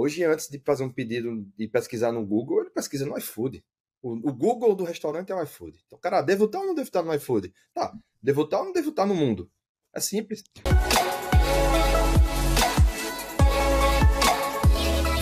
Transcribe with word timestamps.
Hoje, 0.00 0.22
antes 0.22 0.48
de 0.48 0.62
fazer 0.64 0.84
um 0.84 0.88
pedido 0.88 1.44
e 1.58 1.66
pesquisar 1.66 2.12
no 2.12 2.24
Google, 2.24 2.60
ele 2.60 2.70
pesquisa 2.70 3.04
no 3.04 3.18
iFood. 3.18 3.64
O, 4.00 4.12
o, 4.30 4.32
Google 4.32 4.76
do 4.76 4.84
restaurante 4.84 5.32
é 5.32 5.34
o 5.34 5.42
iFood. 5.42 5.76
Então, 5.84 5.98
cara, 5.98 6.22
devo 6.22 6.44
estar 6.44 6.60
ou 6.60 6.66
não 6.66 6.74
devo 6.76 6.86
estar 6.86 7.02
no 7.02 7.12
iFood? 7.12 7.52
Tá, 7.74 7.92
devo 8.22 8.42
estar 8.42 8.60
ou 8.60 8.66
não 8.66 8.72
devo 8.72 8.90
estar 8.90 9.04
no 9.04 9.16
mundo? 9.16 9.50
É 9.92 9.98
simples. 9.98 10.44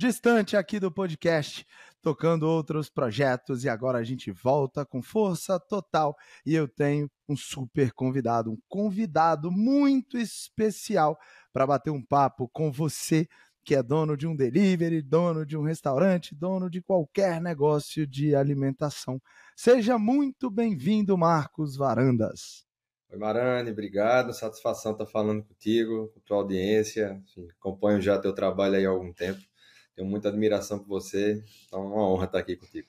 distante 0.00 0.56
aqui 0.56 0.80
do 0.80 0.90
podcast, 0.90 1.66
tocando 2.00 2.44
outros 2.44 2.88
projetos 2.88 3.64
e 3.64 3.68
agora 3.68 3.98
a 3.98 4.02
gente 4.02 4.32
volta 4.32 4.82
com 4.86 5.02
força 5.02 5.60
total 5.60 6.16
e 6.46 6.54
eu 6.54 6.66
tenho 6.66 7.06
um 7.28 7.36
super 7.36 7.92
convidado, 7.92 8.50
um 8.50 8.56
convidado 8.66 9.50
muito 9.50 10.16
especial 10.16 11.18
para 11.52 11.66
bater 11.66 11.90
um 11.90 12.02
papo 12.02 12.48
com 12.48 12.72
você 12.72 13.28
que 13.62 13.74
é 13.74 13.82
dono 13.82 14.16
de 14.16 14.26
um 14.26 14.34
delivery, 14.34 15.02
dono 15.02 15.44
de 15.44 15.54
um 15.54 15.62
restaurante, 15.62 16.34
dono 16.34 16.70
de 16.70 16.80
qualquer 16.80 17.38
negócio 17.38 18.06
de 18.06 18.34
alimentação. 18.34 19.20
Seja 19.54 19.98
muito 19.98 20.50
bem-vindo, 20.50 21.18
Marcos 21.18 21.76
Varandas. 21.76 22.64
Oi, 23.10 23.18
Marane, 23.18 23.70
obrigado. 23.70 24.32
Satisfação 24.32 24.92
estar 24.92 25.04
falando 25.04 25.42
contigo, 25.42 26.08
com 26.14 26.20
tua 26.20 26.38
audiência. 26.38 27.22
Enfim, 27.22 27.48
acompanho 27.58 28.00
já 28.00 28.18
teu 28.18 28.32
trabalho 28.32 28.76
aí 28.76 28.86
há 28.86 28.88
algum 28.88 29.12
tempo. 29.12 29.49
Tenho 29.94 30.08
muita 30.08 30.28
admiração 30.28 30.78
por 30.78 30.88
você, 30.88 31.42
então 31.66 31.80
é 31.80 31.86
uma 31.86 32.08
honra 32.08 32.24
estar 32.24 32.38
aqui 32.38 32.56
contigo. 32.56 32.88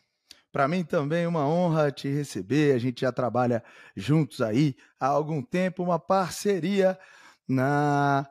Para 0.52 0.68
mim 0.68 0.84
também 0.84 1.26
uma 1.26 1.48
honra 1.48 1.92
te 1.92 2.10
receber. 2.10 2.76
A 2.76 2.78
gente 2.78 3.02
já 3.02 3.12
trabalha 3.12 3.64
juntos 3.96 4.42
aí 4.42 4.76
há 5.00 5.08
algum 5.08 5.42
tempo, 5.42 5.82
uma 5.82 5.98
parceria 5.98 7.00
na, 7.48 8.28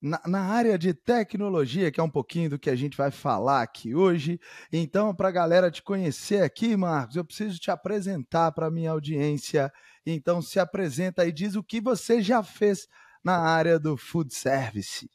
na, 0.00 0.20
na, 0.26 0.40
área 0.40 0.78
de 0.78 0.94
tecnologia, 0.94 1.90
que 1.90 2.00
é 2.00 2.02
um 2.02 2.10
pouquinho 2.10 2.50
do 2.50 2.58
que 2.58 2.70
a 2.70 2.76
gente 2.76 2.96
vai 2.96 3.10
falar 3.10 3.62
aqui 3.62 3.94
hoje. 3.94 4.40
Então, 4.72 5.14
para 5.14 5.28
a 5.28 5.32
galera 5.32 5.70
te 5.70 5.82
conhecer 5.82 6.42
aqui, 6.42 6.74
Marcos, 6.74 7.16
eu 7.16 7.24
preciso 7.24 7.58
te 7.58 7.70
apresentar 7.70 8.52
para 8.52 8.70
minha 8.70 8.90
audiência. 8.90 9.70
Então, 10.06 10.40
se 10.40 10.58
apresenta 10.58 11.26
e 11.26 11.32
diz 11.32 11.54
o 11.54 11.62
que 11.62 11.80
você 11.80 12.22
já 12.22 12.42
fez 12.42 12.88
na 13.22 13.38
área 13.38 13.78
do 13.78 13.96
food 13.96 14.34
service. 14.34 15.08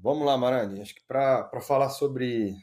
Vamos 0.00 0.24
lá, 0.24 0.36
Marani. 0.36 0.80
Acho 0.80 0.94
que 0.94 1.02
para 1.06 1.60
falar 1.60 1.90
sobre, 1.90 2.54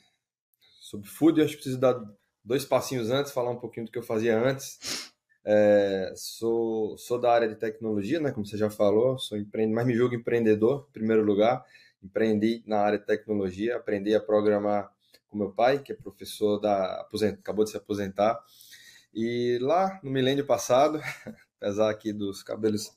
sobre 0.79 1.07
food, 1.07 1.39
eu 1.39 1.45
acho 1.45 1.53
que 1.53 1.63
preciso 1.63 1.79
dar 1.79 2.01
dois 2.43 2.63
passinhos 2.63 3.09
antes, 3.09 3.33
falar 3.33 3.51
um 3.51 3.59
pouquinho 3.59 3.85
do 3.85 3.91
que 3.91 3.97
eu 3.97 4.03
fazia 4.03 4.39
antes. 4.39 5.11
É, 5.43 6.13
sou, 6.15 6.97
sou 6.97 7.19
da 7.19 7.31
área 7.31 7.47
de 7.47 7.55
tecnologia, 7.55 8.19
né, 8.19 8.31
como 8.31 8.45
você 8.45 8.57
já 8.57 8.69
falou, 8.69 9.17
sou 9.19 9.37
empreende, 9.37 9.73
mas 9.73 9.85
me 9.85 9.93
julgo 9.93 10.15
empreendedor, 10.15 10.87
em 10.89 10.93
primeiro 10.93 11.23
lugar. 11.23 11.63
Empreendi 12.01 12.63
na 12.65 12.79
área 12.79 12.99
de 12.99 13.05
tecnologia, 13.05 13.75
aprendi 13.75 14.15
a 14.15 14.19
programar 14.19 14.91
com 15.27 15.37
meu 15.37 15.51
pai, 15.51 15.79
que 15.79 15.91
é 15.91 15.95
professor 15.95 16.59
da 16.59 17.01
aposent, 17.01 17.37
acabou 17.39 17.65
de 17.65 17.71
se 17.71 17.77
aposentar. 17.77 18.39
E 19.13 19.57
lá 19.61 19.99
no 20.01 20.09
milênio 20.09 20.45
passado, 20.45 21.01
apesar 21.59 21.89
aqui 21.89 22.13
dos 22.13 22.41
cabelos 22.43 22.91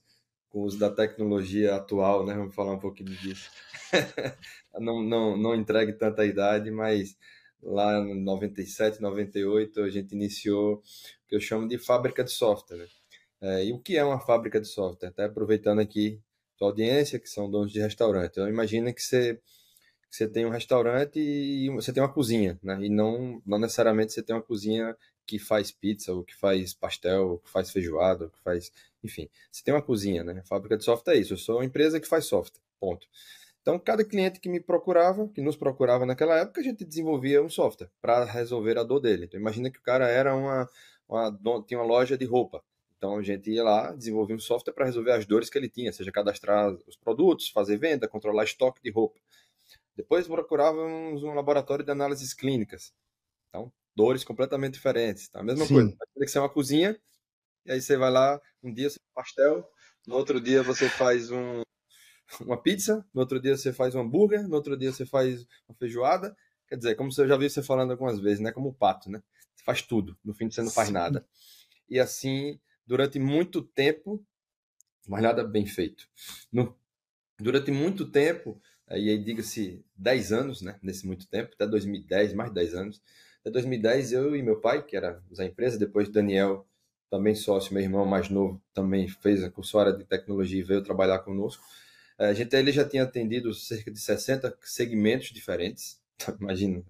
com 0.50 0.60
o 0.60 0.62
uso 0.62 0.78
da 0.78 0.90
tecnologia 0.90 1.76
atual, 1.76 2.24
né, 2.24 2.34
vamos 2.34 2.54
falar 2.54 2.72
um 2.72 2.78
pouquinho 2.78 3.10
disso 3.10 3.50
não, 4.78 5.02
não, 5.02 5.36
não 5.36 5.54
entregue 5.54 5.92
tanta 5.92 6.24
idade, 6.24 6.70
mas 6.70 7.16
lá 7.62 7.98
em 7.98 8.22
97, 8.22 9.00
98, 9.00 9.82
a 9.82 9.90
gente 9.90 10.12
iniciou 10.14 10.74
o 10.76 10.82
que 11.28 11.36
eu 11.36 11.40
chamo 11.40 11.68
de 11.68 11.78
fábrica 11.78 12.22
de 12.22 12.30
software. 12.30 12.88
É, 13.40 13.64
e 13.64 13.72
o 13.72 13.78
que 13.78 13.96
é 13.96 14.04
uma 14.04 14.20
fábrica 14.20 14.60
de 14.60 14.66
software? 14.68 15.08
Até 15.08 15.24
aproveitando 15.24 15.80
aqui 15.80 16.20
a 16.60 16.64
audiência, 16.64 17.18
que 17.18 17.28
são 17.28 17.50
donos 17.50 17.72
de 17.72 17.80
restaurante. 17.80 18.32
Então, 18.32 18.48
imagina 18.48 18.92
que 18.92 19.00
você, 19.00 19.36
que 20.10 20.16
você 20.16 20.28
tem 20.28 20.44
um 20.44 20.50
restaurante 20.50 21.18
e 21.20 21.70
você 21.70 21.92
tem 21.92 22.02
uma 22.02 22.12
cozinha, 22.12 22.58
né? 22.62 22.78
E 22.80 22.88
não, 22.88 23.40
não 23.46 23.58
necessariamente 23.58 24.12
você 24.12 24.22
tem 24.22 24.34
uma 24.34 24.42
cozinha 24.42 24.96
que 25.28 25.38
faz 25.38 25.70
pizza, 25.70 26.10
ou 26.14 26.24
que 26.24 26.34
faz 26.34 26.72
pastel, 26.72 27.32
ou 27.32 27.38
que 27.38 27.50
faz 27.50 27.70
feijoada, 27.70 28.24
ou 28.24 28.30
que 28.30 28.40
faz... 28.40 28.72
Enfim, 29.04 29.28
você 29.52 29.62
tem 29.62 29.74
uma 29.74 29.82
cozinha, 29.82 30.24
né? 30.24 30.40
A 30.40 30.42
fábrica 30.42 30.74
de 30.78 30.82
software 30.82 31.14
é 31.14 31.18
isso. 31.18 31.34
Eu 31.34 31.36
sou 31.36 31.56
uma 31.58 31.66
empresa 31.66 32.00
que 32.00 32.08
faz 32.08 32.24
software, 32.24 32.62
ponto. 32.80 33.06
Então, 33.60 33.78
cada 33.78 34.02
cliente 34.02 34.40
que 34.40 34.48
me 34.48 34.58
procurava, 34.58 35.28
que 35.28 35.42
nos 35.42 35.54
procurava 35.54 36.06
naquela 36.06 36.38
época, 36.38 36.62
a 36.62 36.64
gente 36.64 36.82
desenvolvia 36.82 37.42
um 37.42 37.50
software 37.50 37.90
para 38.00 38.24
resolver 38.24 38.78
a 38.78 38.82
dor 38.82 39.00
dele. 39.00 39.26
Então, 39.26 39.38
imagina 39.38 39.70
que 39.70 39.78
o 39.78 39.82
cara 39.82 40.08
era 40.08 40.34
uma, 40.34 40.66
uma 41.06 41.62
tinha 41.66 41.78
uma 41.78 41.86
loja 41.86 42.16
de 42.16 42.24
roupa. 42.24 42.64
Então, 42.96 43.18
a 43.18 43.22
gente 43.22 43.50
ia 43.50 43.62
lá, 43.62 43.92
desenvolvia 43.92 44.34
um 44.34 44.40
software 44.40 44.72
para 44.72 44.86
resolver 44.86 45.12
as 45.12 45.26
dores 45.26 45.50
que 45.50 45.58
ele 45.58 45.68
tinha, 45.68 45.92
seja 45.92 46.10
cadastrar 46.10 46.74
os 46.86 46.96
produtos, 46.96 47.50
fazer 47.50 47.76
venda, 47.76 48.08
controlar 48.08 48.44
estoque 48.44 48.82
de 48.82 48.90
roupa. 48.90 49.20
Depois 49.94 50.26
procurávamos 50.26 51.22
um 51.22 51.34
laboratório 51.34 51.84
de 51.84 51.90
análises 51.90 52.32
clínicas. 52.32 52.94
Então, 53.50 53.70
dores 53.98 54.22
completamente 54.22 54.74
diferentes. 54.74 55.28
Tá? 55.28 55.40
A 55.40 55.42
mesma 55.42 55.66
Sim. 55.66 55.74
coisa. 55.74 55.96
Tem 56.14 56.24
que 56.24 56.30
ser 56.30 56.38
uma 56.38 56.48
cozinha, 56.48 56.96
e 57.66 57.72
aí 57.72 57.82
você 57.82 57.96
vai 57.96 58.10
lá, 58.12 58.40
um 58.62 58.72
dia 58.72 58.88
você 58.88 58.98
faz 59.12 59.28
pastel, 59.28 59.68
no 60.06 60.14
outro 60.14 60.40
dia 60.40 60.62
você 60.62 60.88
faz 60.88 61.32
um, 61.32 61.62
uma 62.40 62.56
pizza, 62.62 63.04
no 63.12 63.20
outro 63.20 63.40
dia 63.40 63.56
você 63.56 63.72
faz 63.72 63.96
um 63.96 64.00
hambúrguer, 64.00 64.46
no 64.48 64.54
outro 64.54 64.76
dia 64.76 64.92
você 64.92 65.04
faz 65.04 65.44
uma 65.68 65.76
feijoada. 65.76 66.36
Quer 66.68 66.76
dizer, 66.76 66.94
como 66.94 67.10
eu 67.18 67.28
já 67.28 67.36
vi 67.36 67.50
você 67.50 67.62
falando 67.62 67.90
algumas 67.90 68.20
vezes, 68.20 68.40
né? 68.40 68.52
Como 68.52 68.68
o 68.68 68.74
pato, 68.74 69.10
né? 69.10 69.20
Você 69.56 69.64
faz 69.64 69.82
tudo, 69.82 70.16
no 70.24 70.32
fim 70.32 70.48
você 70.48 70.62
não 70.62 70.70
faz 70.70 70.88
Sim. 70.88 70.94
nada. 70.94 71.26
E 71.88 71.98
assim, 71.98 72.60
durante 72.86 73.18
muito 73.18 73.62
tempo, 73.62 74.24
mas 75.08 75.22
nada 75.22 75.42
bem 75.42 75.66
feito. 75.66 76.08
No, 76.52 76.78
durante 77.40 77.72
muito 77.72 78.10
tempo, 78.10 78.60
e 78.90 79.10
aí 79.10 79.18
diga-se 79.22 79.84
10 79.96 80.32
anos, 80.32 80.62
né? 80.62 80.78
Nesse 80.82 81.06
muito 81.06 81.26
tempo, 81.28 81.54
até 81.54 81.66
2010, 81.66 82.34
mais 82.34 82.50
de 82.50 82.54
10 82.54 82.74
anos. 82.74 83.02
Até 83.48 83.52
2010, 83.52 84.12
eu 84.12 84.36
e 84.36 84.42
meu 84.42 84.60
pai, 84.60 84.84
que 84.84 84.94
era 84.94 85.22
da 85.30 85.44
empresa, 85.44 85.78
depois 85.78 86.08
Daniel, 86.10 86.66
também 87.10 87.34
sócio, 87.34 87.72
meu 87.72 87.82
irmão 87.82 88.04
mais 88.04 88.28
novo, 88.28 88.60
também 88.74 89.08
fez 89.08 89.42
a 89.42 89.50
cursória 89.50 89.90
de 89.92 90.04
tecnologia 90.04 90.60
e 90.60 90.62
veio 90.62 90.82
trabalhar 90.82 91.20
conosco. 91.20 91.64
A 92.18 92.34
gente 92.34 92.54
ele 92.54 92.72
já 92.72 92.86
tinha 92.86 93.04
atendido 93.04 93.54
cerca 93.54 93.90
de 93.90 93.98
60 93.98 94.54
segmentos 94.60 95.28
diferentes. 95.28 95.98
Imagina, 96.38 96.82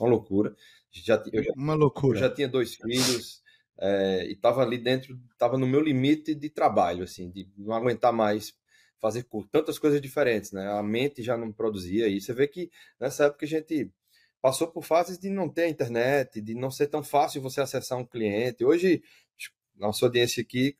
uma 0.00 0.08
loucura. 0.08 0.56
Já, 0.90 1.22
eu 1.30 1.42
já, 1.42 1.52
uma 1.54 1.74
loucura. 1.74 2.16
Eu 2.16 2.20
já 2.22 2.30
tinha 2.30 2.48
dois 2.48 2.74
filhos 2.74 3.42
é, 3.78 4.26
e 4.26 4.32
estava 4.32 4.62
ali 4.62 4.78
dentro, 4.78 5.20
estava 5.32 5.58
no 5.58 5.66
meu 5.66 5.82
limite 5.82 6.34
de 6.34 6.48
trabalho, 6.48 7.04
assim, 7.04 7.30
de 7.30 7.46
não 7.58 7.74
aguentar 7.74 8.12
mais 8.12 8.54
fazer 8.98 9.26
tantas 9.52 9.78
coisas 9.78 10.00
diferentes, 10.00 10.52
né? 10.52 10.66
A 10.72 10.82
mente 10.82 11.22
já 11.22 11.36
não 11.36 11.52
produzia 11.52 12.08
e 12.08 12.18
você 12.18 12.32
vê 12.32 12.48
que 12.48 12.70
nessa 12.98 13.26
época 13.26 13.44
a 13.44 13.48
gente 13.48 13.92
passou 14.46 14.68
por 14.68 14.84
fases 14.84 15.18
de 15.18 15.28
não 15.28 15.48
ter 15.48 15.66
internet, 15.66 16.40
de 16.40 16.54
não 16.54 16.70
ser 16.70 16.86
tão 16.86 17.02
fácil 17.02 17.42
você 17.42 17.60
acessar 17.60 17.98
um 17.98 18.06
cliente. 18.06 18.64
Hoje, 18.64 19.02
nossa 19.74 20.06
audiência 20.06 20.40
aqui, 20.40 20.76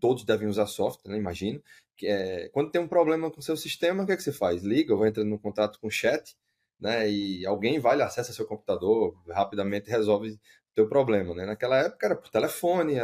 todos 0.00 0.24
devem 0.24 0.48
usar 0.48 0.66
software, 0.66 1.10
né? 1.10 1.18
imagino 1.18 1.62
é, 2.02 2.48
quando 2.54 2.70
tem 2.70 2.80
um 2.80 2.88
problema 2.88 3.30
com 3.30 3.38
o 3.38 3.42
seu 3.42 3.54
sistema, 3.54 4.02
o 4.02 4.06
que, 4.06 4.12
é 4.12 4.16
que 4.16 4.22
você 4.22 4.32
faz? 4.32 4.62
Liga 4.62 4.94
ou 4.94 5.06
entra 5.06 5.22
no 5.24 5.38
contato 5.38 5.78
com 5.78 5.88
o 5.88 5.90
chat, 5.90 6.34
né? 6.80 7.10
E 7.10 7.44
alguém 7.44 7.78
vai, 7.78 8.00
acessa 8.00 8.32
seu 8.32 8.46
computador, 8.46 9.14
rapidamente 9.28 9.90
resolve 9.90 10.30
o 10.30 10.38
teu 10.74 10.88
problema, 10.88 11.34
né? 11.34 11.44
Naquela 11.44 11.76
época 11.76 12.06
era 12.06 12.16
por 12.16 12.30
telefone, 12.30 12.94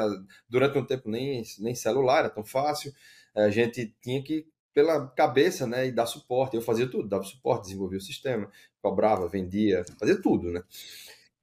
durante 0.49 0.79
um 0.79 0.87
tempo 0.87 1.11
nem, 1.11 1.43
nem 1.59 1.75
celular 1.75 2.21
era 2.21 2.31
tão 2.31 2.45
fácil, 2.45 2.95
a 3.35 3.51
gente 3.51 3.95
tinha 4.01 4.23
que 4.23 4.47
pela 4.75 5.07
cabeça, 5.09 5.67
né, 5.67 5.87
e 5.87 5.93
dar 5.93 6.07
suporte. 6.07 6.57
Eu 6.57 6.63
fazia 6.63 6.89
tudo, 6.89 7.09
dava 7.09 7.25
suporte, 7.25 7.65
desenvolvia 7.65 7.99
o 7.99 8.03
sistema, 8.03 8.51
cobrava, 8.81 9.29
vendia, 9.29 9.85
fazia 9.99 10.21
tudo, 10.21 10.51
né? 10.51 10.63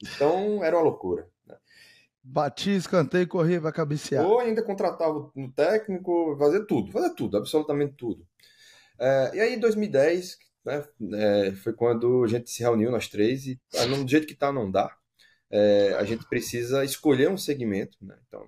Então 0.01 0.63
era 0.63 0.75
uma 0.75 0.83
loucura. 0.83 1.27
Né? 1.45 1.55
Batia, 2.23 2.75
escanteio, 2.75 3.27
corria, 3.27 3.59
vai 3.59 3.71
cabecear. 3.71 4.25
Ou 4.25 4.39
ainda 4.39 4.63
contratava 4.63 5.31
no 5.35 5.51
técnico, 5.51 6.35
fazer 6.37 6.65
tudo, 6.65 6.91
fazer 6.91 7.13
tudo, 7.15 7.37
absolutamente 7.37 7.93
tudo. 7.95 8.25
É, 8.99 9.31
e 9.35 9.39
aí, 9.39 9.55
em 9.55 9.59
2010, 9.59 10.37
né, 10.65 10.85
é, 11.13 11.51
foi 11.53 11.73
quando 11.73 12.23
a 12.23 12.27
gente 12.27 12.49
se 12.49 12.61
reuniu, 12.61 12.91
nós 12.91 13.07
três, 13.07 13.47
e 13.47 13.59
ah, 13.75 13.85
do 13.85 14.07
jeito 14.07 14.27
que 14.27 14.35
tá, 14.35 14.51
não 14.51 14.69
dá. 14.69 14.95
É, 15.51 15.95
a 15.97 16.03
gente 16.03 16.27
precisa 16.27 16.83
escolher 16.83 17.29
um 17.29 17.37
segmento, 17.37 17.97
né? 18.01 18.15
Então, 18.27 18.45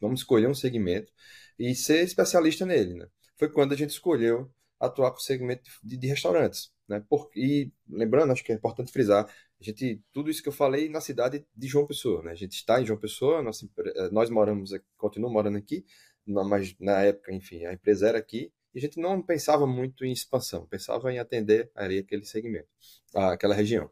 vamos 0.00 0.20
escolher 0.20 0.48
um 0.48 0.54
segmento 0.54 1.10
e 1.58 1.74
ser 1.74 2.02
especialista 2.02 2.66
nele, 2.66 2.94
né? 2.94 3.06
Foi 3.42 3.48
quando 3.48 3.72
a 3.72 3.76
gente 3.76 3.90
escolheu 3.90 4.48
atuar 4.78 5.10
com 5.10 5.16
o 5.16 5.20
segmento 5.20 5.68
de, 5.82 5.96
de 5.96 6.06
restaurantes, 6.06 6.72
né? 6.88 7.04
Por, 7.08 7.28
e 7.34 7.72
lembrando, 7.90 8.32
acho 8.32 8.44
que 8.44 8.52
é 8.52 8.54
importante 8.54 8.92
frisar, 8.92 9.24
a 9.60 9.64
gente, 9.64 10.00
tudo 10.12 10.30
isso 10.30 10.40
que 10.40 10.48
eu 10.48 10.52
falei 10.52 10.88
na 10.88 11.00
cidade 11.00 11.44
de 11.52 11.66
João 11.66 11.84
Pessoa, 11.84 12.22
né? 12.22 12.30
A 12.30 12.36
gente 12.36 12.52
está 12.52 12.80
em 12.80 12.86
João 12.86 13.00
Pessoa, 13.00 13.42
nós, 13.42 13.60
eh, 13.60 14.10
nós 14.12 14.30
moramos, 14.30 14.70
continuamos 14.96 15.34
morando 15.34 15.58
aqui, 15.58 15.84
mas 16.24 16.76
na 16.78 17.02
época, 17.02 17.32
enfim, 17.32 17.64
a 17.64 17.72
empresa 17.72 18.06
era 18.06 18.18
aqui, 18.18 18.52
e 18.72 18.78
a 18.78 18.80
gente 18.80 19.00
não 19.00 19.20
pensava 19.20 19.66
muito 19.66 20.04
em 20.04 20.12
expansão, 20.12 20.64
pensava 20.64 21.12
em 21.12 21.18
atender 21.18 21.68
ali 21.74 21.98
aquele 21.98 22.24
segmento, 22.24 22.68
aquela 23.12 23.56
região. 23.56 23.90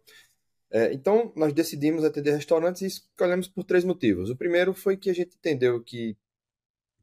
É, 0.71 0.93
então, 0.93 1.33
nós 1.35 1.53
decidimos 1.53 2.05
atender 2.05 2.31
restaurantes 2.37 2.83
e 2.83 2.87
escolhemos 2.87 3.49
por 3.49 3.65
três 3.65 3.85
motivos. 3.85 4.31
O 4.31 4.37
primeiro 4.37 4.73
foi 4.73 4.97
que 4.97 5.11
a 5.11 5.13
gente 5.13 5.35
entendeu 5.35 5.83
que 5.83 6.17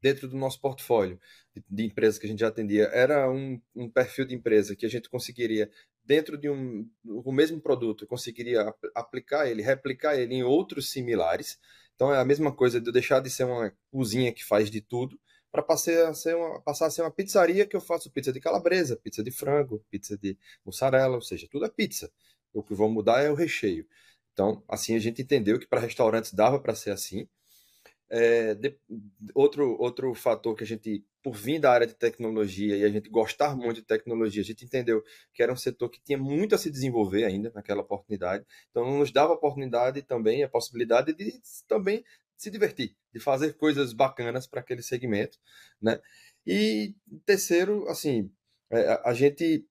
dentro 0.02 0.28
do 0.28 0.38
nosso 0.38 0.60
portfólio 0.62 1.20
de, 1.56 1.64
de 1.70 1.86
empresas 1.86 2.20
que 2.20 2.26
a 2.26 2.30
gente 2.30 2.40
já 2.40 2.48
atendia, 2.48 2.86
era 2.94 3.30
um, 3.30 3.60
um, 3.76 3.90
perfil 3.90 4.26
de 4.26 4.36
empresa 4.36 4.76
que 4.76 4.86
a 4.86 4.90
gente 4.90 5.10
conseguiria, 5.10 5.70
dentro 6.04 6.38
de 6.38 6.50
um 6.50 6.90
o 7.06 7.32
mesmo 7.32 7.60
produto, 7.62 8.08
conseguiria 8.08 8.74
aplicar 8.96 9.48
ele, 9.50 9.62
replicar 9.62 10.18
ele 10.18 10.36
em 10.36 10.44
outros 10.44 10.92
similares. 10.92 11.60
Então 11.96 12.14
é 12.14 12.20
a 12.20 12.26
mesma 12.26 12.52
coisa 12.52 12.80
de 12.80 12.88
eu 12.90 12.94
deixar 12.94 13.20
de 13.20 13.30
ser 13.30 13.46
uma 13.46 13.74
cozinha 13.92 14.32
que 14.32 14.44
faz 14.44 14.70
de 14.70 14.82
tudo 14.82 15.20
para 15.52 15.64
passar 15.64 16.10
a 16.10 16.14
ser 16.14 16.36
uma, 16.36 16.62
passar 16.62 16.88
a 16.88 16.92
ser 16.92 17.02
uma 17.02 17.12
pizzaria 17.12 17.66
que 17.66 17.76
eu 17.76 17.82
faço 17.82 18.12
pizza 18.12 18.32
de 18.32 18.40
calabresa, 18.40 18.96
pizza 18.98 19.24
de 19.24 19.32
frango, 19.32 19.84
pizza 19.90 20.18
de 20.18 20.38
mussarela, 20.66 21.16
ou 21.16 21.22
seja, 21.22 21.48
tudo 21.50 21.66
é 21.66 21.70
pizza. 21.70 22.12
O 22.54 22.64
que 22.64 22.74
vou 22.74 22.90
mudar 22.90 23.22
é 23.22 23.30
o 23.32 23.36
recheio. 23.36 23.88
Então, 24.34 24.64
assim 24.68 24.96
a 24.96 25.00
gente 25.00 25.22
entendeu 25.22 25.60
que 25.60 25.68
para 25.68 25.80
restaurantes 25.80 26.34
dava 26.34 26.60
para 26.60 26.76
ser 26.76 26.92
assim. 26.92 27.28
É, 28.10 28.56
de, 28.56 28.78
outro, 29.36 29.76
outro 29.80 30.14
fator 30.14 30.56
que 30.56 30.64
a 30.64 30.68
gente, 30.68 31.06
por 31.22 31.36
vir 31.36 31.60
da 31.60 31.72
área 31.72 31.86
de 31.86 31.94
tecnologia 31.94 32.78
e 32.78 32.84
a 32.86 32.90
gente 32.90 33.10
gostar 33.10 33.56
muito 33.56 33.82
de 33.82 33.88
tecnologia, 33.88 34.42
a 34.42 34.46
gente 34.46 34.64
entendeu 34.64 35.04
que 35.34 35.44
era 35.44 35.52
um 35.52 35.58
setor 35.58 35.90
que 35.90 36.02
tinha 36.02 36.18
muito 36.18 36.56
a 36.56 36.58
se 36.58 36.72
desenvolver 36.72 37.26
ainda 37.26 37.52
naquela 37.54 37.82
oportunidade. 37.82 38.46
Então, 38.70 38.98
nos 38.98 39.12
dava 39.12 39.34
a 39.34 39.36
oportunidade 39.36 40.02
também, 40.02 40.44
a 40.44 40.50
possibilidade 40.50 41.14
de 41.14 41.34
também 41.68 42.04
se 42.38 42.52
divertir, 42.52 42.96
de 43.12 43.20
fazer 43.20 43.54
coisas 43.54 43.94
bacanas 43.94 44.48
para 44.48 44.62
aquele 44.62 44.84
segmento, 44.84 45.38
né? 45.82 46.00
E 46.46 46.96
terceiro, 47.26 47.88
assim, 47.90 48.32
é, 48.72 49.02
a 49.04 49.14
gente 49.14 49.68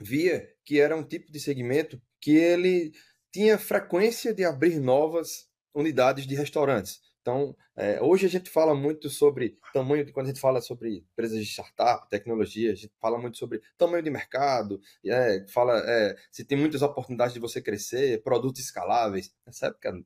via 0.00 0.48
que 0.64 0.80
era 0.80 0.96
um 0.96 1.02
tipo 1.02 1.30
de 1.30 1.40
segmento 1.40 2.00
que 2.20 2.36
ele 2.36 2.92
tinha 3.32 3.58
frequência 3.58 4.32
de 4.32 4.44
abrir 4.44 4.78
novas 4.78 5.48
unidades 5.74 6.26
de 6.26 6.34
restaurantes. 6.34 7.00
Então, 7.28 7.54
é, 7.76 8.00
hoje 8.00 8.24
a 8.24 8.28
gente 8.30 8.48
fala 8.48 8.74
muito 8.74 9.10
sobre 9.10 9.58
tamanho, 9.74 10.10
quando 10.14 10.24
a 10.24 10.28
gente 10.30 10.40
fala 10.40 10.62
sobre 10.62 11.04
empresas 11.12 11.38
de 11.38 11.44
startup, 11.44 12.08
tecnologia, 12.08 12.72
a 12.72 12.74
gente 12.74 12.94
fala 12.98 13.18
muito 13.18 13.36
sobre 13.36 13.60
tamanho 13.76 14.02
de 14.02 14.08
mercado, 14.08 14.80
é, 15.04 15.44
fala 15.46 15.78
é, 15.78 16.16
se 16.32 16.42
tem 16.42 16.56
muitas 16.56 16.80
oportunidades 16.80 17.34
de 17.34 17.38
você 17.38 17.60
crescer, 17.60 18.22
produtos 18.22 18.62
escaláveis. 18.62 19.30
Nessa 19.46 19.66
época, 19.66 20.02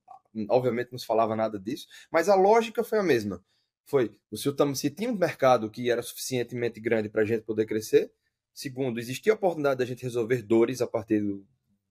obviamente, 0.48 0.90
não 0.90 0.98
se 0.98 1.06
falava 1.06 1.36
nada 1.36 1.60
disso, 1.60 1.86
mas 2.10 2.28
a 2.28 2.34
lógica 2.34 2.82
foi 2.82 2.98
a 2.98 3.04
mesma. 3.04 3.40
Foi, 3.84 4.10
se, 4.34 4.52
se 4.74 4.90
tinha 4.90 5.08
um 5.08 5.16
mercado 5.16 5.70
que 5.70 5.92
era 5.92 6.02
suficientemente 6.02 6.80
grande 6.80 7.08
para 7.08 7.22
a 7.22 7.24
gente 7.24 7.44
poder 7.44 7.66
crescer, 7.66 8.12
segundo, 8.52 8.98
existia 8.98 9.32
a 9.32 9.36
oportunidade 9.36 9.78
da 9.78 9.84
gente 9.84 10.02
resolver 10.02 10.42
dores 10.42 10.82
a 10.82 10.88
partir 10.88 11.20
do, 11.20 11.46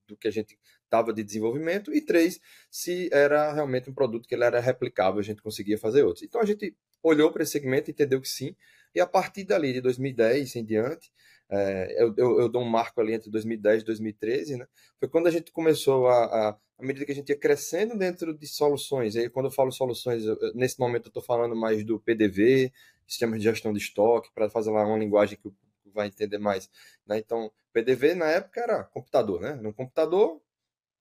do 0.10 0.18
que 0.18 0.28
a 0.28 0.32
gente 0.32 0.60
estava 0.92 1.14
de 1.14 1.24
desenvolvimento, 1.24 1.94
e 1.94 2.02
três, 2.02 2.40
se 2.70 3.10
era 3.14 3.54
realmente 3.54 3.90
um 3.90 3.94
produto 3.94 4.28
que 4.28 4.36
ele 4.36 4.44
era 4.44 4.60
replicável, 4.60 5.22
a 5.22 5.24
gente 5.24 5.42
conseguia 5.42 5.78
fazer 5.78 6.04
outros. 6.04 6.24
Então 6.24 6.42
a 6.42 6.46
gente 6.46 6.76
olhou 7.02 7.32
para 7.32 7.44
esse 7.44 7.54
segmento, 7.54 7.90
entendeu 7.90 8.20
que 8.20 8.28
sim, 8.28 8.54
e 8.94 9.00
a 9.00 9.08
partir 9.08 9.46
dali, 9.46 9.72
de 9.72 9.82
2010 9.82 10.58
em 10.58 10.66
diante, 10.66 11.12
é, 11.50 11.96
eu, 11.98 12.14
eu, 12.18 12.40
eu, 12.42 12.50
dou 12.50 12.62
um 12.62 12.70
marco 12.70 13.00
ali 13.00 13.14
entre 13.14 13.30
2010 13.30 13.82
e 13.82 13.86
2013, 13.86 14.58
né? 14.58 14.68
Foi 15.00 15.08
quando 15.08 15.28
a 15.28 15.32
gente 15.32 15.52
começou 15.52 16.08
a, 16.08 16.26
a, 16.26 16.58
à 16.80 16.84
medida 16.84 17.06
que 17.06 17.12
a 17.12 17.16
gente 17.16 17.30
ia 17.30 17.38
crescendo 17.38 17.98
dentro 17.98 18.34
de 18.34 18.48
soluções, 18.48 19.16
aí 19.16 19.30
quando 19.30 19.46
eu 19.46 19.52
falo 19.52 19.72
soluções, 19.72 20.26
eu, 20.26 20.38
nesse 20.54 20.80
momento 20.80 21.06
eu 21.06 21.10
estou 21.10 21.24
falando 21.24 21.56
mais 21.56 21.84
do 21.86 22.00
PDV, 22.00 22.72
sistemas 23.08 23.40
de 23.40 23.46
gestão 23.46 23.74
de 23.74 23.80
estoque, 23.80 24.30
para 24.34 24.50
fazer 24.50 24.72
lá 24.72 24.86
uma 24.86 24.98
linguagem 24.98 25.38
que 25.38 25.52
vai 25.94 26.08
entender 26.08 26.38
mais. 26.38 26.70
Né? 27.06 27.18
Então, 27.18 27.52
PDV 27.74 28.16
na 28.16 28.28
época 28.28 28.62
era 28.62 28.84
computador, 28.86 29.42
né? 29.42 29.60
Um 29.64 29.74
computador 29.74 30.42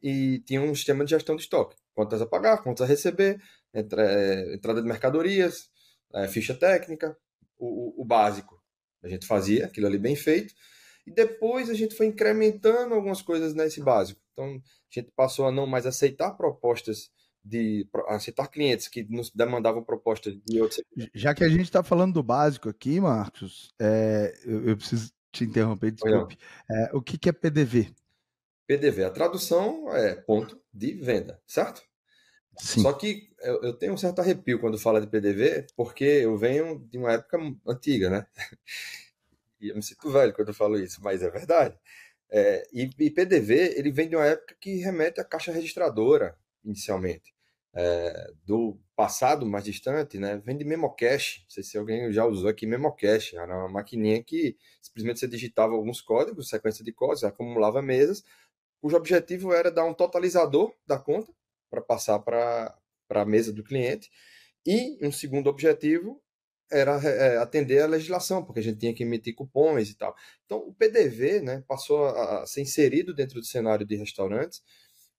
e 0.03 0.41
tinha 0.41 0.61
um 0.63 0.75
sistema 0.75 1.05
de 1.05 1.11
gestão 1.11 1.37
de 1.37 1.43
estoque. 1.43 1.77
Contas 1.95 2.23
a 2.23 2.27
pagar, 2.27 2.63
contas 2.63 2.87
a 2.87 2.89
receber, 2.89 3.41
é, 3.73 4.55
entrada 4.55 4.81
de 4.81 4.89
mercadorias, 4.89 5.71
é, 6.15 6.27
ficha 6.29 6.55
técnica, 6.55 7.17
o, 7.59 8.01
o, 8.01 8.03
o 8.03 8.05
básico. 8.05 8.61
A 9.03 9.09
gente 9.09 9.27
fazia 9.27 9.67
aquilo 9.67 9.87
ali 9.87 9.99
bem 9.99 10.17
feito. 10.17 10.55
E 11.07 11.11
depois 11.11 11.71
a 11.71 11.75
gente 11.75 11.95
foi 11.95 12.07
incrementando 12.07 12.95
algumas 12.95 13.23
coisas 13.23 13.55
nesse 13.55 13.81
básico. 13.81 14.21
Então, 14.33 14.47
a 14.47 15.01
gente 15.01 15.11
passou 15.17 15.47
a 15.47 15.53
não 15.53 15.67
mais 15.67 15.87
aceitar 15.87 16.33
propostas 16.33 17.11
de 17.43 17.89
aceitar 18.09 18.49
clientes 18.49 18.87
que 18.87 19.03
nos 19.05 19.31
demandavam 19.31 19.83
propostas 19.83 20.37
de 20.45 20.61
outros. 20.61 20.83
Já 21.15 21.35
que 21.35 21.43
a 21.43 21.49
gente 21.49 21.63
está 21.63 21.83
falando 21.83 22.15
do 22.15 22.23
básico 22.23 22.69
aqui, 22.69 23.01
Marcos, 23.01 23.73
é, 23.81 24.39
eu, 24.45 24.69
eu, 24.69 24.77
preciso 24.77 25.11
te 25.33 25.45
interromper, 25.45 25.91
desculpe. 25.91 26.37
É, 26.71 26.91
o 26.93 27.01
que, 27.01 27.17
que 27.17 27.29
é 27.31 27.33
PDV? 27.33 27.95
PDV, 28.71 29.03
a 29.03 29.11
tradução 29.11 29.93
é 29.93 30.15
ponto 30.15 30.63
de 30.73 30.95
venda, 30.95 31.43
certo? 31.45 31.83
Sim. 32.57 32.83
Só 32.83 32.93
que 32.93 33.29
eu, 33.41 33.61
eu, 33.63 33.73
tenho 33.73 33.95
um 33.95 33.97
certo 33.97 34.21
arrepio 34.21 34.61
quando 34.61 34.79
fala 34.79 35.01
de 35.01 35.09
PDV, 35.09 35.67
porque 35.77 36.05
eu 36.05 36.37
venho 36.37 36.79
de 36.89 36.97
uma 36.97 37.15
época 37.15 37.37
antiga, 37.67 38.09
né? 38.09 38.27
E 39.61 39.71
eu 39.71 39.75
me 39.75 39.83
sinto 39.83 40.11
velho 40.11 40.33
quando 40.33 40.49
eu 40.49 40.55
falo 40.55 40.79
isso, 40.79 41.03
mas 41.03 41.21
é 41.21 41.29
verdade. 41.29 41.77
É, 42.31 42.67
e, 42.73 42.89
e 42.99 43.11
PDV, 43.11 43.75
ele 43.77 43.91
vem 43.91 44.09
de 44.09 44.17
uma 44.17 44.25
época 44.25 44.57
que 44.61 44.77
remete 44.77 45.21
à 45.21 45.25
caixa 45.25 45.53
registradora, 45.53 46.39
inicialmente. 46.65 47.35
É, 47.75 48.33
do 48.45 48.81
passado 48.97 49.45
mais 49.45 49.65
distante, 49.65 50.19
né, 50.19 50.41
vem 50.47 50.57
de 50.57 50.65
Memocache. 50.65 51.41
Não 51.43 51.51
sei 51.51 51.63
se 51.63 51.77
alguém 51.77 52.11
já 52.13 52.25
usou 52.25 52.49
aqui 52.49 52.67
Memocache. 52.67 53.37
Era 53.37 53.55
uma 53.55 53.69
maquininha 53.69 54.23
que 54.23 54.57
simplesmente 54.81 55.19
você 55.19 55.29
digitava 55.29 55.75
alguns 55.75 56.01
códigos, 56.01 56.49
sequência 56.49 56.85
de 56.85 56.93
códigos, 56.93 57.25
acumulava 57.25 57.83
mesas, 57.83 58.25
cujo 58.81 58.97
objetivo 58.97 59.53
era 59.53 59.71
dar 59.71 59.85
um 59.85 59.95
totalizador 59.95 60.75
da 60.87 60.99
conta 60.99 61.33
para 61.71 61.81
passar 61.81 62.19
para 62.19 62.75
a 63.11 63.25
mesa 63.25 63.53
do 63.53 63.65
cliente. 63.65 64.11
E 64.67 64.99
um 65.05 65.13
segundo 65.13 65.49
objetivo 65.49 66.23
era 66.71 66.97
é, 67.03 67.37
atender 67.39 67.81
a 67.83 67.87
legislação, 67.87 68.45
porque 68.45 68.61
a 68.61 68.63
gente 68.63 68.79
tinha 68.79 68.95
que 68.95 69.03
emitir 69.03 69.35
cupons 69.35 69.91
e 69.91 69.97
tal. 69.97 70.15
Então, 70.45 70.59
o 70.59 70.75
PDV 70.75 71.41
né, 71.41 71.65
passou 71.67 72.05
a, 72.05 72.43
a 72.43 72.47
ser 72.47 72.61
inserido 72.61 73.15
dentro 73.15 73.41
do 73.41 73.47
cenário 73.47 73.87
de 73.87 73.97
restaurantes 73.97 74.63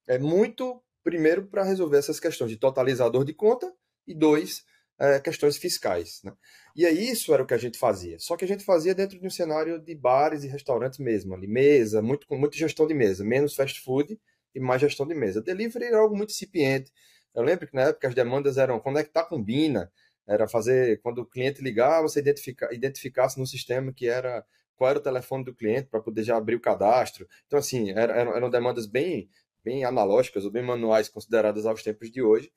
é 0.06 0.18
muito 0.18 0.82
primeiro, 1.02 1.46
para 1.46 1.64
resolver 1.64 1.98
essas 1.98 2.20
questões 2.20 2.50
de 2.50 2.56
totalizador 2.56 3.24
de 3.24 3.34
conta 3.34 3.72
e 4.06 4.14
dois, 4.14 4.64
é, 4.98 5.20
questões 5.20 5.56
fiscais. 5.56 6.20
Né? 6.22 6.32
E 6.74 6.86
aí 6.86 7.10
isso 7.10 7.32
era 7.34 7.42
o 7.42 7.46
que 7.46 7.54
a 7.54 7.58
gente 7.58 7.78
fazia. 7.78 8.18
Só 8.18 8.36
que 8.36 8.44
a 8.44 8.48
gente 8.48 8.64
fazia 8.64 8.94
dentro 8.94 9.18
de 9.18 9.26
um 9.26 9.30
cenário 9.30 9.78
de 9.78 9.94
bares 9.94 10.44
e 10.44 10.48
restaurantes 10.48 10.98
mesmo, 10.98 11.34
ali, 11.34 11.46
mesa, 11.46 12.00
muito, 12.02 12.26
com 12.26 12.36
muita 12.38 12.56
gestão 12.56 12.86
de 12.86 12.94
mesa, 12.94 13.24
menos 13.24 13.54
fast 13.54 13.80
food 13.80 14.18
e 14.54 14.60
mais 14.60 14.80
gestão 14.80 15.06
de 15.06 15.14
mesa. 15.14 15.42
Delivery 15.42 15.86
era 15.86 15.98
algo 15.98 16.16
muito 16.16 16.30
incipiente. 16.30 16.90
Eu 17.34 17.42
lembro 17.42 17.66
que 17.66 17.74
na 17.74 17.82
época 17.82 18.08
as 18.08 18.14
demandas 18.14 18.58
eram 18.58 18.78
conectar 18.80 19.24
com 19.24 19.42
Bina, 19.42 19.90
era 20.26 20.48
fazer, 20.48 21.00
quando 21.02 21.18
o 21.18 21.26
cliente 21.26 21.62
ligava, 21.62 22.02
você 22.02 22.20
identifica, 22.20 22.72
identificasse 22.72 23.38
no 23.38 23.46
sistema 23.46 23.92
que 23.92 24.06
era 24.06 24.44
qual 24.76 24.90
era 24.90 24.98
o 24.98 25.02
telefone 25.02 25.44
do 25.44 25.54
cliente 25.54 25.88
para 25.88 26.00
poder 26.00 26.22
já 26.22 26.36
abrir 26.36 26.56
o 26.56 26.60
cadastro. 26.60 27.26
Então, 27.46 27.58
assim, 27.58 27.90
eram, 27.90 28.36
eram 28.36 28.50
demandas 28.50 28.86
bem 28.86 29.28
bem 29.64 29.84
analógicas 29.84 30.44
ou 30.44 30.50
bem 30.50 30.62
manuais 30.62 31.08
consideradas 31.08 31.66
aos 31.66 31.82
tempos 31.82 32.10
de 32.10 32.22
hoje, 32.22 32.50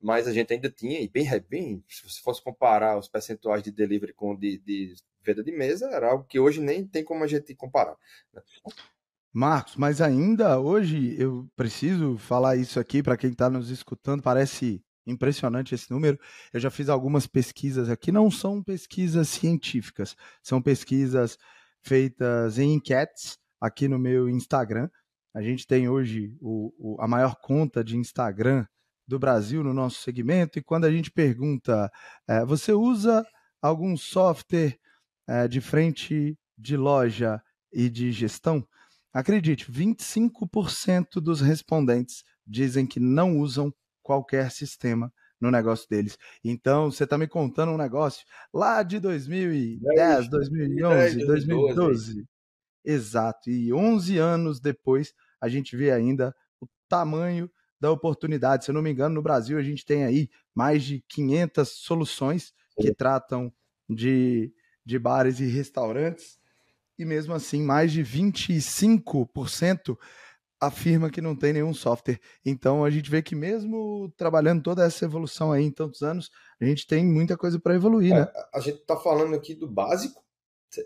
mas 0.00 0.28
a 0.28 0.32
gente 0.32 0.52
ainda 0.52 0.70
tinha, 0.70 1.00
e 1.00 1.08
bem, 1.08 1.26
bem 1.48 1.84
se 1.88 2.02
você 2.02 2.20
fosse 2.20 2.42
comparar 2.42 2.98
os 2.98 3.08
percentuais 3.08 3.62
de 3.62 3.70
delivery 3.70 4.12
com 4.12 4.36
de, 4.36 4.58
de 4.58 4.94
venda 5.24 5.42
de 5.42 5.52
mesa, 5.52 5.86
era 5.90 6.10
algo 6.10 6.24
que 6.24 6.38
hoje 6.38 6.60
nem 6.60 6.86
tem 6.86 7.04
como 7.04 7.24
a 7.24 7.26
gente 7.26 7.54
comparar. 7.54 7.96
Né? 8.32 8.42
Marcos, 9.32 9.76
mas 9.76 10.00
ainda 10.00 10.58
hoje 10.58 11.14
eu 11.20 11.46
preciso 11.56 12.16
falar 12.16 12.56
isso 12.56 12.80
aqui 12.80 13.02
para 13.02 13.16
quem 13.16 13.30
está 13.30 13.50
nos 13.50 13.70
escutando, 13.70 14.22
parece 14.22 14.82
impressionante 15.06 15.74
esse 15.74 15.90
número. 15.90 16.18
Eu 16.52 16.60
já 16.60 16.70
fiz 16.70 16.88
algumas 16.88 17.26
pesquisas 17.26 17.88
aqui, 17.88 18.10
não 18.10 18.30
são 18.30 18.62
pesquisas 18.62 19.28
científicas, 19.28 20.16
são 20.42 20.62
pesquisas 20.62 21.38
feitas 21.82 22.58
em 22.58 22.74
enquetes 22.74 23.38
aqui 23.60 23.88
no 23.88 23.98
meu 23.98 24.28
Instagram. 24.28 24.88
A 25.34 25.42
gente 25.42 25.66
tem 25.66 25.88
hoje 25.88 26.34
o, 26.40 26.72
o, 26.78 27.00
a 27.00 27.06
maior 27.06 27.36
conta 27.36 27.84
de 27.84 27.96
Instagram 27.96 28.66
do 29.06 29.18
Brasil 29.18 29.62
no 29.62 29.72
nosso 29.72 30.00
segmento, 30.00 30.58
e 30.58 30.62
quando 30.62 30.84
a 30.84 30.90
gente 30.90 31.10
pergunta, 31.10 31.90
é, 32.26 32.44
você 32.44 32.72
usa 32.72 33.26
algum 33.62 33.96
software 33.96 34.78
é, 35.28 35.46
de 35.46 35.60
frente 35.60 36.36
de 36.58 36.76
loja 36.76 37.40
e 37.72 37.88
de 37.88 38.10
gestão? 38.10 38.66
Acredite, 39.12 39.70
25% 39.70 41.20
dos 41.22 41.40
respondentes 41.40 42.22
dizem 42.46 42.86
que 42.86 43.00
não 43.00 43.38
usam 43.38 43.72
qualquer 44.02 44.50
sistema 44.50 45.12
no 45.40 45.50
negócio 45.50 45.88
deles. 45.88 46.16
Então, 46.44 46.90
você 46.90 47.04
está 47.04 47.16
me 47.18 47.26
contando 47.26 47.72
um 47.72 47.76
negócio 47.76 48.26
lá 48.52 48.82
de 48.82 48.98
2010, 48.98 50.28
2011, 50.28 51.26
2012. 51.26 52.26
Exato. 52.84 53.50
E 53.50 53.72
11 53.72 54.18
anos 54.18 54.60
depois, 54.60 55.12
a 55.40 55.48
gente 55.48 55.76
vê 55.76 55.90
ainda 55.90 56.34
o 56.60 56.66
tamanho 56.88 57.50
da 57.80 57.90
oportunidade. 57.90 58.64
Se 58.64 58.70
eu 58.70 58.74
não 58.74 58.82
me 58.82 58.90
engano, 58.90 59.14
no 59.14 59.22
Brasil 59.22 59.58
a 59.58 59.62
gente 59.62 59.84
tem 59.84 60.04
aí 60.04 60.30
mais 60.54 60.82
de 60.84 61.04
500 61.08 61.68
soluções 61.68 62.54
que 62.78 62.94
tratam 62.94 63.52
de, 63.88 64.52
de 64.84 64.98
bares 64.98 65.40
e 65.40 65.46
restaurantes. 65.46 66.38
E 66.98 67.04
mesmo 67.04 67.34
assim, 67.34 67.62
mais 67.62 67.92
de 67.92 68.02
25% 68.02 69.96
afirma 70.60 71.10
que 71.10 71.20
não 71.20 71.36
tem 71.36 71.52
nenhum 71.52 71.74
software. 71.74 72.18
Então 72.44 72.84
a 72.84 72.90
gente 72.90 73.10
vê 73.10 73.22
que 73.22 73.34
mesmo 73.34 74.12
trabalhando 74.16 74.62
toda 74.62 74.84
essa 74.84 75.04
evolução 75.04 75.52
aí 75.52 75.64
em 75.64 75.70
tantos 75.70 76.02
anos, 76.02 76.30
a 76.60 76.64
gente 76.64 76.86
tem 76.86 77.04
muita 77.04 77.36
coisa 77.36 77.60
para 77.60 77.74
evoluir, 77.74 78.12
é, 78.12 78.20
né? 78.20 78.32
A 78.54 78.60
gente 78.60 78.80
está 78.80 78.96
falando 78.96 79.34
aqui 79.34 79.54
do 79.54 79.68
básico, 79.68 80.24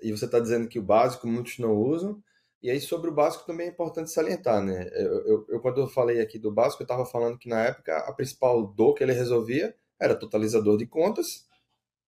e 0.03 0.11
você 0.11 0.25
está 0.25 0.39
dizendo 0.39 0.69
que 0.69 0.79
o 0.79 0.83
básico 0.83 1.27
muitos 1.27 1.59
não 1.59 1.73
usam, 1.77 2.23
e 2.62 2.71
aí 2.71 2.81
sobre 2.81 3.09
o 3.11 3.14
básico 3.14 3.47
também 3.47 3.67
é 3.67 3.71
importante 3.71 4.11
salientar, 4.11 4.62
né? 4.62 4.88
Eu, 4.93 5.26
eu, 5.26 5.47
eu 5.49 5.61
quando 5.61 5.81
eu 5.81 5.88
falei 5.88 6.21
aqui 6.21 6.38
do 6.38 6.52
básico, 6.52 6.83
eu 6.83 6.85
estava 6.85 7.07
falando 7.07 7.38
que 7.38 7.49
na 7.49 7.64
época 7.64 7.97
a 7.99 8.12
principal 8.12 8.67
dor 8.67 8.95
que 8.95 9.02
ele 9.02 9.12
resolvia 9.12 9.75
era 9.99 10.14
totalizador 10.14 10.76
de 10.76 10.87
contas 10.87 11.47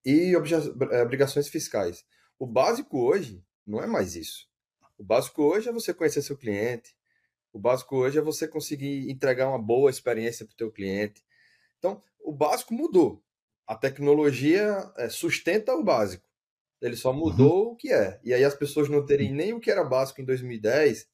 e 0.04 0.35
eh, 0.35 1.02
obrigações 1.02 1.49
fiscais. 1.49 2.04
O 2.38 2.47
básico 2.47 3.00
hoje 3.00 3.44
não 3.66 3.82
é 3.82 3.87
mais 3.87 4.14
isso. 4.16 4.49
O 4.99 5.04
básico 5.04 5.42
hoje 5.42 5.68
é 5.68 5.73
você 5.73 5.94
conhecer 5.94 6.23
seu 6.23 6.37
cliente, 6.37 6.94
o 7.52 7.59
básico 7.59 7.97
hoje 7.97 8.18
é 8.18 8.23
você 8.23 8.49
conseguir 8.49 9.11
entregar 9.11 9.49
uma 9.49 9.59
boa 9.59 9.90
experiência 9.90 10.47
para 10.47 10.54
o 10.54 10.56
teu 10.56 10.71
cliente. 10.71 11.23
Então, 11.78 12.02
o 12.21 12.32
básico 12.32 12.73
mudou. 12.73 13.23
A 13.66 13.76
tecnologia 13.76 14.90
é, 14.97 15.09
sustenta 15.09 15.75
o 15.75 15.85
básico. 15.85 16.26
Ele 16.83 16.97
só 16.97 17.12
mudou 17.12 17.67
uhum. 17.67 17.73
o 17.73 17.77
que 17.77 17.93
é. 17.93 18.21
E 18.25 18.35
aí 18.35 18.45
as 18.45 18.55
pessoas 18.55 18.89
não 18.89 19.07
terem 19.07 19.33
nem 19.33 19.53
o 19.53 19.61
que 19.61 19.71
era 19.71 19.85
básico 19.85 20.21
em 20.21 20.25
2010, 20.25 21.07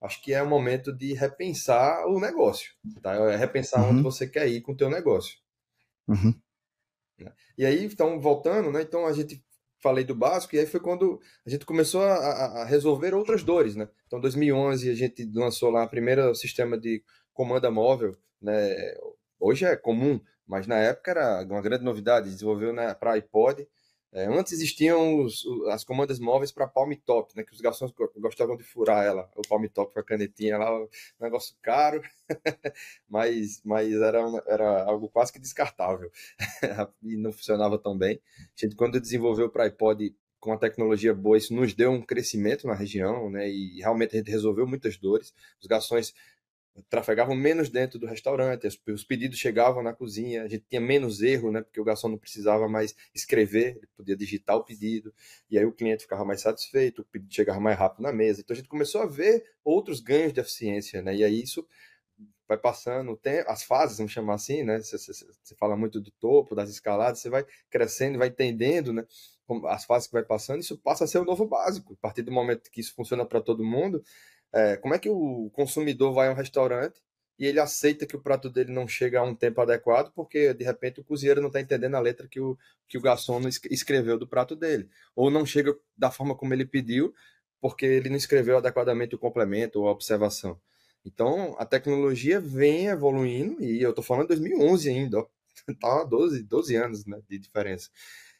acho 0.00 0.22
que 0.22 0.32
é 0.32 0.40
o 0.40 0.48
momento 0.48 0.92
de 0.96 1.12
repensar 1.14 2.06
o 2.06 2.20
negócio. 2.20 2.72
Tá? 3.02 3.14
É 3.14 3.36
repensar 3.36 3.82
uhum. 3.82 3.90
onde 3.90 4.02
você 4.02 4.28
quer 4.28 4.46
ir 4.46 4.60
com 4.60 4.72
o 4.72 4.76
teu 4.76 4.88
negócio. 4.88 5.36
Uhum. 6.06 6.32
E 7.58 7.66
aí, 7.66 7.84
então, 7.84 8.20
voltando, 8.20 8.70
né? 8.70 8.82
Então 8.82 9.04
a 9.06 9.12
gente 9.12 9.42
falei 9.82 10.04
do 10.04 10.14
básico, 10.14 10.54
e 10.54 10.58
aí 10.58 10.66
foi 10.66 10.80
quando 10.80 11.20
a 11.44 11.50
gente 11.50 11.64
começou 11.66 12.02
a, 12.02 12.14
a 12.14 12.64
resolver 12.64 13.14
outras 13.14 13.42
dores, 13.42 13.74
né? 13.74 13.88
Então, 14.06 14.18
em 14.18 14.22
2011, 14.22 14.90
a 14.90 14.94
gente 14.94 15.28
lançou 15.34 15.70
lá 15.70 15.84
o 15.84 15.88
primeiro 15.88 16.34
sistema 16.34 16.78
de 16.78 17.02
comanda 17.32 17.70
móvel, 17.70 18.16
né? 18.40 18.74
Hoje 19.38 19.64
é 19.64 19.76
comum, 19.76 20.20
mas 20.46 20.66
na 20.66 20.76
época 20.76 21.10
era 21.10 21.42
uma 21.44 21.60
grande 21.60 21.84
novidade, 21.84 22.30
desenvolveu 22.30 22.72
né, 22.72 22.94
para 22.94 23.12
iPod, 23.12 23.66
é, 24.12 24.26
antes 24.26 24.52
existiam 24.52 25.22
os, 25.22 25.44
as 25.70 25.84
comandas 25.84 26.18
móveis 26.18 26.50
para 26.50 26.66
palm 26.66 26.92
top, 27.04 27.36
né, 27.36 27.42
que 27.42 27.52
os 27.52 27.60
garçons 27.60 27.92
gostavam 28.16 28.56
de 28.56 28.64
furar 28.64 29.04
ela, 29.04 29.30
o 29.36 29.42
palm 29.46 29.64
top 29.66 29.92
com 29.92 30.00
a 30.00 30.04
canetinha 30.04 30.56
lá, 30.56 30.74
um 30.82 30.88
negócio 31.20 31.54
caro, 31.60 32.00
mas, 33.08 33.60
mas 33.64 33.92
era, 33.92 34.20
era 34.46 34.84
algo 34.84 35.08
quase 35.08 35.32
que 35.32 35.38
descartável 35.38 36.10
e 37.02 37.16
não 37.16 37.32
funcionava 37.32 37.78
tão 37.78 37.96
bem. 37.96 38.20
A 38.38 38.64
gente, 38.64 38.76
quando 38.76 39.00
desenvolveu 39.00 39.50
para 39.50 39.64
iPod 39.64 40.14
com 40.38 40.52
a 40.52 40.58
tecnologia 40.58 41.12
boa, 41.12 41.36
isso 41.36 41.52
nos 41.52 41.74
deu 41.74 41.90
um 41.90 42.00
crescimento 42.00 42.66
na 42.66 42.74
região, 42.74 43.28
né, 43.28 43.48
e 43.50 43.80
realmente 43.80 44.14
a 44.14 44.18
gente 44.18 44.30
resolveu 44.30 44.66
muitas 44.66 44.96
dores. 44.96 45.34
Os 45.60 45.66
garçons 45.66 46.14
trafegavam 46.88 47.34
menos 47.34 47.68
dentro 47.68 47.98
do 47.98 48.06
restaurante, 48.06 48.66
os 48.66 49.04
pedidos 49.04 49.38
chegavam 49.38 49.82
na 49.82 49.92
cozinha, 49.92 50.42
a 50.42 50.48
gente 50.48 50.64
tinha 50.68 50.80
menos 50.80 51.22
erro, 51.22 51.50
né, 51.50 51.62
porque 51.62 51.80
o 51.80 51.84
garçom 51.84 52.08
não 52.08 52.18
precisava 52.18 52.68
mais 52.68 52.94
escrever, 53.14 53.76
ele 53.76 53.88
podia 53.96 54.16
digitar 54.16 54.56
o 54.56 54.64
pedido, 54.64 55.12
e 55.50 55.58
aí 55.58 55.64
o 55.64 55.72
cliente 55.72 56.02
ficava 56.02 56.24
mais 56.24 56.40
satisfeito, 56.40 57.02
o 57.02 57.04
pedido 57.04 57.32
chegava 57.32 57.60
mais 57.60 57.78
rápido 57.78 58.02
na 58.02 58.12
mesa. 58.12 58.40
Então 58.40 58.54
a 58.54 58.56
gente 58.56 58.68
começou 58.68 59.02
a 59.02 59.06
ver 59.06 59.44
outros 59.64 60.00
ganhos 60.00 60.32
de 60.32 60.40
eficiência, 60.40 61.02
né, 61.02 61.14
e 61.14 61.24
aí 61.24 61.42
isso 61.42 61.66
vai 62.48 62.56
passando, 62.56 63.18
as 63.48 63.64
fases, 63.64 63.98
vamos 63.98 64.12
chamar 64.12 64.34
assim, 64.34 64.62
né, 64.62 64.78
você, 64.78 64.96
você, 64.96 65.26
você 65.42 65.54
fala 65.56 65.76
muito 65.76 66.00
do 66.00 66.10
topo, 66.12 66.54
das 66.54 66.70
escaladas, 66.70 67.18
você 67.18 67.28
vai 67.28 67.44
crescendo, 67.68 68.18
vai 68.18 68.28
entendendo, 68.28 68.92
né, 68.92 69.04
as 69.68 69.84
fases 69.84 70.08
que 70.08 70.12
vai 70.12 70.24
passando, 70.24 70.60
isso 70.60 70.76
passa 70.78 71.04
a 71.04 71.06
ser 71.06 71.18
o 71.18 71.24
novo 71.24 71.46
básico. 71.46 71.94
A 71.94 71.96
partir 71.96 72.22
do 72.22 72.32
momento 72.32 72.70
que 72.70 72.80
isso 72.80 72.94
funciona 72.94 73.24
para 73.24 73.40
todo 73.40 73.64
mundo, 73.64 74.02
é, 74.56 74.74
como 74.78 74.94
é 74.94 74.98
que 74.98 75.10
o 75.10 75.50
consumidor 75.52 76.14
vai 76.14 76.28
a 76.28 76.30
um 76.32 76.34
restaurante 76.34 77.02
e 77.38 77.44
ele 77.44 77.60
aceita 77.60 78.06
que 78.06 78.16
o 78.16 78.22
prato 78.22 78.48
dele 78.48 78.72
não 78.72 78.88
chega 78.88 79.20
a 79.20 79.22
um 79.22 79.34
tempo 79.34 79.60
adequado 79.60 80.10
porque 80.14 80.54
de 80.54 80.64
repente 80.64 80.98
o 80.98 81.04
cozinheiro 81.04 81.42
não 81.42 81.48
está 81.48 81.60
entendendo 81.60 81.94
a 81.94 82.00
letra 82.00 82.26
que 82.26 82.40
o, 82.40 82.56
que 82.88 82.96
o 82.96 83.00
garçom 83.02 83.38
escreveu 83.70 84.18
do 84.18 84.26
prato 84.26 84.56
dele 84.56 84.88
ou 85.14 85.30
não 85.30 85.44
chega 85.44 85.76
da 85.94 86.10
forma 86.10 86.34
como 86.34 86.54
ele 86.54 86.64
pediu 86.64 87.12
porque 87.60 87.84
ele 87.84 88.08
não 88.08 88.16
escreveu 88.16 88.56
adequadamente 88.56 89.14
o 89.14 89.18
complemento 89.18 89.78
ou 89.80 89.88
a 89.88 89.92
observação. 89.92 90.58
Então 91.04 91.54
a 91.58 91.66
tecnologia 91.66 92.40
vem 92.40 92.86
evoluindo 92.86 93.62
e 93.62 93.82
eu 93.82 93.90
estou 93.90 94.02
falando 94.02 94.28
de 94.28 94.40
2011 94.40 94.88
ainda, 94.88 95.18
ó, 95.18 95.26
tá 95.78 96.02
12, 96.04 96.42
12 96.44 96.76
anos 96.76 97.04
né, 97.04 97.20
de 97.28 97.38
diferença. 97.38 97.90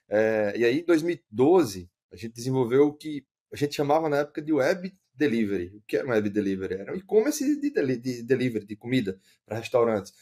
É, 0.09 0.55
e 0.57 0.65
aí 0.65 0.81
em 0.81 0.85
2012 0.85 1.91
a 2.11 2.17
gente 2.17 2.33
desenvolveu 2.33 2.87
o 2.87 2.95
que 2.95 3.27
a 3.53 3.57
gente 3.57 3.75
chamava 3.75 4.09
na 4.09 4.19
época 4.19 4.41
de 4.41 4.55
web 4.55 4.97
delivery. 5.17 5.73
O 5.77 5.83
que 5.87 5.97
era 5.97 6.07
um 6.07 6.11
web 6.11 6.29
delivery? 6.31 6.75
Era 6.75 6.93
um 6.93 6.97
e-commerce 6.97 7.45
de, 7.45 7.71
de, 7.71 7.97
de, 7.97 8.23
delivery, 8.23 8.67
de 8.67 8.77
comida 8.77 9.19
para 9.45 9.59
restaurantes. 9.59 10.13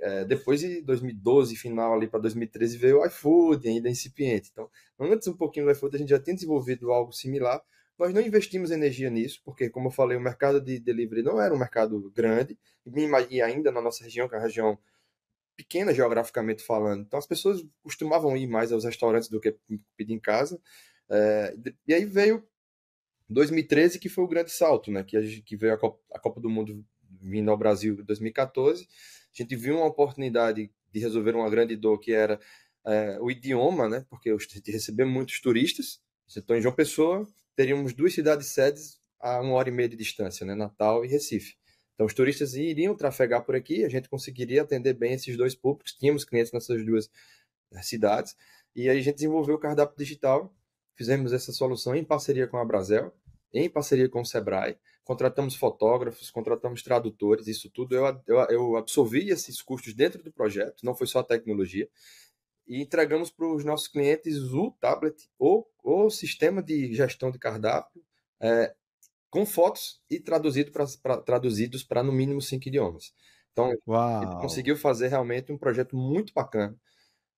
É, 0.00 0.24
depois 0.24 0.60
de 0.60 0.82
2012, 0.82 1.56
final 1.56 1.94
ali 1.94 2.06
para 2.06 2.20
2013, 2.20 2.76
veio 2.76 3.00
o 3.00 3.06
iFood, 3.06 3.66
ainda 3.66 3.88
incipiente. 3.88 4.50
Então, 4.52 4.70
antes 4.98 5.26
um 5.28 5.36
pouquinho 5.36 5.66
do 5.66 5.72
iFood, 5.72 5.96
a 5.96 5.98
gente 5.98 6.10
já 6.10 6.18
tinha 6.18 6.34
desenvolvido 6.34 6.92
algo 6.92 7.12
similar. 7.12 7.62
Nós 7.98 8.12
não 8.12 8.20
investimos 8.20 8.70
energia 8.70 9.10
nisso, 9.10 9.40
porque, 9.44 9.70
como 9.70 9.88
eu 9.88 9.90
falei, 9.90 10.16
o 10.16 10.20
mercado 10.20 10.60
de 10.60 10.78
delivery 10.78 11.22
não 11.22 11.40
era 11.40 11.54
um 11.54 11.58
mercado 11.58 12.10
grande, 12.14 12.58
e 13.30 13.42
ainda 13.42 13.70
na 13.70 13.80
nossa 13.80 14.04
região, 14.04 14.28
que 14.28 14.34
é 14.34 14.38
uma 14.38 14.44
região 14.44 14.78
pequena 15.56 15.92
geograficamente 15.92 16.62
falando. 16.62 17.02
Então, 17.02 17.18
as 17.18 17.26
pessoas 17.26 17.62
costumavam 17.82 18.36
ir 18.36 18.46
mais 18.46 18.72
aos 18.72 18.84
restaurantes 18.84 19.28
do 19.28 19.40
que 19.40 19.54
pedir 19.96 20.14
em 20.14 20.18
casa. 20.18 20.60
É, 21.10 21.54
e 21.86 21.92
aí 21.92 22.04
veio 22.04 22.42
2013 23.34 23.98
que 23.98 24.08
foi 24.08 24.24
o 24.24 24.28
grande 24.28 24.50
salto, 24.50 24.90
né? 24.90 25.04
Que, 25.04 25.42
que 25.42 25.56
veio 25.56 25.74
a 25.74 25.78
Copa, 25.78 26.00
a 26.12 26.18
Copa, 26.18 26.40
do 26.40 26.50
Mundo 26.50 26.84
vindo 27.20 27.50
ao 27.50 27.56
Brasil 27.56 27.94
em 28.00 28.04
2014. 28.04 28.84
A 28.84 29.42
gente 29.42 29.54
viu 29.56 29.76
uma 29.76 29.86
oportunidade 29.86 30.70
de 30.92 31.00
resolver 31.00 31.34
uma 31.34 31.48
grande 31.48 31.76
dor 31.76 31.98
que 31.98 32.12
era 32.12 32.40
é, 32.84 33.18
o 33.20 33.30
idioma, 33.30 33.88
né? 33.88 34.04
Porque 34.08 34.30
a 34.30 34.36
gente 34.36 34.70
recebeu 34.70 35.06
muitos 35.06 35.40
turistas. 35.40 36.00
Está 36.28 36.56
em 36.56 36.60
João 36.60 36.74
Pessoa, 36.74 37.26
teríamos 37.56 37.92
duas 37.92 38.14
cidades 38.14 38.48
sedes 38.48 39.00
a 39.18 39.40
uma 39.40 39.54
hora 39.54 39.68
e 39.68 39.72
meia 39.72 39.88
de 39.88 39.96
distância, 39.96 40.46
né? 40.46 40.54
Natal 40.54 41.04
e 41.04 41.08
Recife. 41.08 41.56
Então 41.94 42.06
os 42.06 42.14
turistas 42.14 42.54
iriam 42.54 42.96
trafegar 42.96 43.44
por 43.44 43.54
aqui, 43.54 43.84
a 43.84 43.88
gente 43.88 44.08
conseguiria 44.08 44.62
atender 44.62 44.94
bem 44.94 45.12
esses 45.12 45.36
dois 45.36 45.54
públicos. 45.54 45.92
Tínhamos 45.92 46.24
clientes 46.24 46.50
nessas 46.50 46.84
duas 46.84 47.10
eh, 47.72 47.82
cidades 47.82 48.34
e 48.74 48.88
aí 48.88 48.98
a 48.98 49.02
gente 49.02 49.16
desenvolveu 49.16 49.56
o 49.56 49.58
cardápio 49.58 49.98
digital. 49.98 50.54
Fizemos 51.00 51.32
essa 51.32 51.50
solução 51.50 51.94
em 51.94 52.04
parceria 52.04 52.46
com 52.46 52.58
a 52.58 52.64
Brasel 52.64 53.10
em 53.54 53.70
parceria 53.70 54.06
com 54.06 54.20
o 54.20 54.24
Sebrae, 54.26 54.76
contratamos 55.02 55.54
fotógrafos, 55.56 56.30
contratamos 56.30 56.82
tradutores, 56.82 57.46
isso 57.46 57.70
tudo 57.70 57.94
eu, 57.96 58.04
eu, 58.26 58.38
eu 58.50 58.76
absorvi 58.76 59.30
esses 59.30 59.62
custos 59.62 59.94
dentro 59.94 60.22
do 60.22 60.30
projeto, 60.30 60.84
não 60.84 60.94
foi 60.94 61.06
só 61.06 61.20
a 61.20 61.24
tecnologia, 61.24 61.88
e 62.68 62.82
entregamos 62.82 63.30
para 63.30 63.46
os 63.46 63.64
nossos 63.64 63.88
clientes 63.88 64.36
o 64.52 64.72
tablet 64.78 65.16
ou 65.38 65.66
o 65.82 66.10
sistema 66.10 66.62
de 66.62 66.92
gestão 66.92 67.30
de 67.30 67.38
cardápio 67.38 68.04
é, 68.38 68.74
com 69.30 69.46
fotos 69.46 70.02
e 70.10 70.20
traduzido 70.20 70.70
pra, 70.70 70.84
pra 71.02 71.16
traduzidos 71.16 71.82
para 71.82 72.02
no 72.02 72.12
mínimo 72.12 72.42
cinco 72.42 72.68
idiomas. 72.68 73.14
Então, 73.52 73.74
Uau. 73.88 74.22
ele 74.22 74.40
conseguiu 74.42 74.76
fazer 74.76 75.08
realmente 75.08 75.50
um 75.50 75.56
projeto 75.56 75.96
muito 75.96 76.34
bacana. 76.34 76.76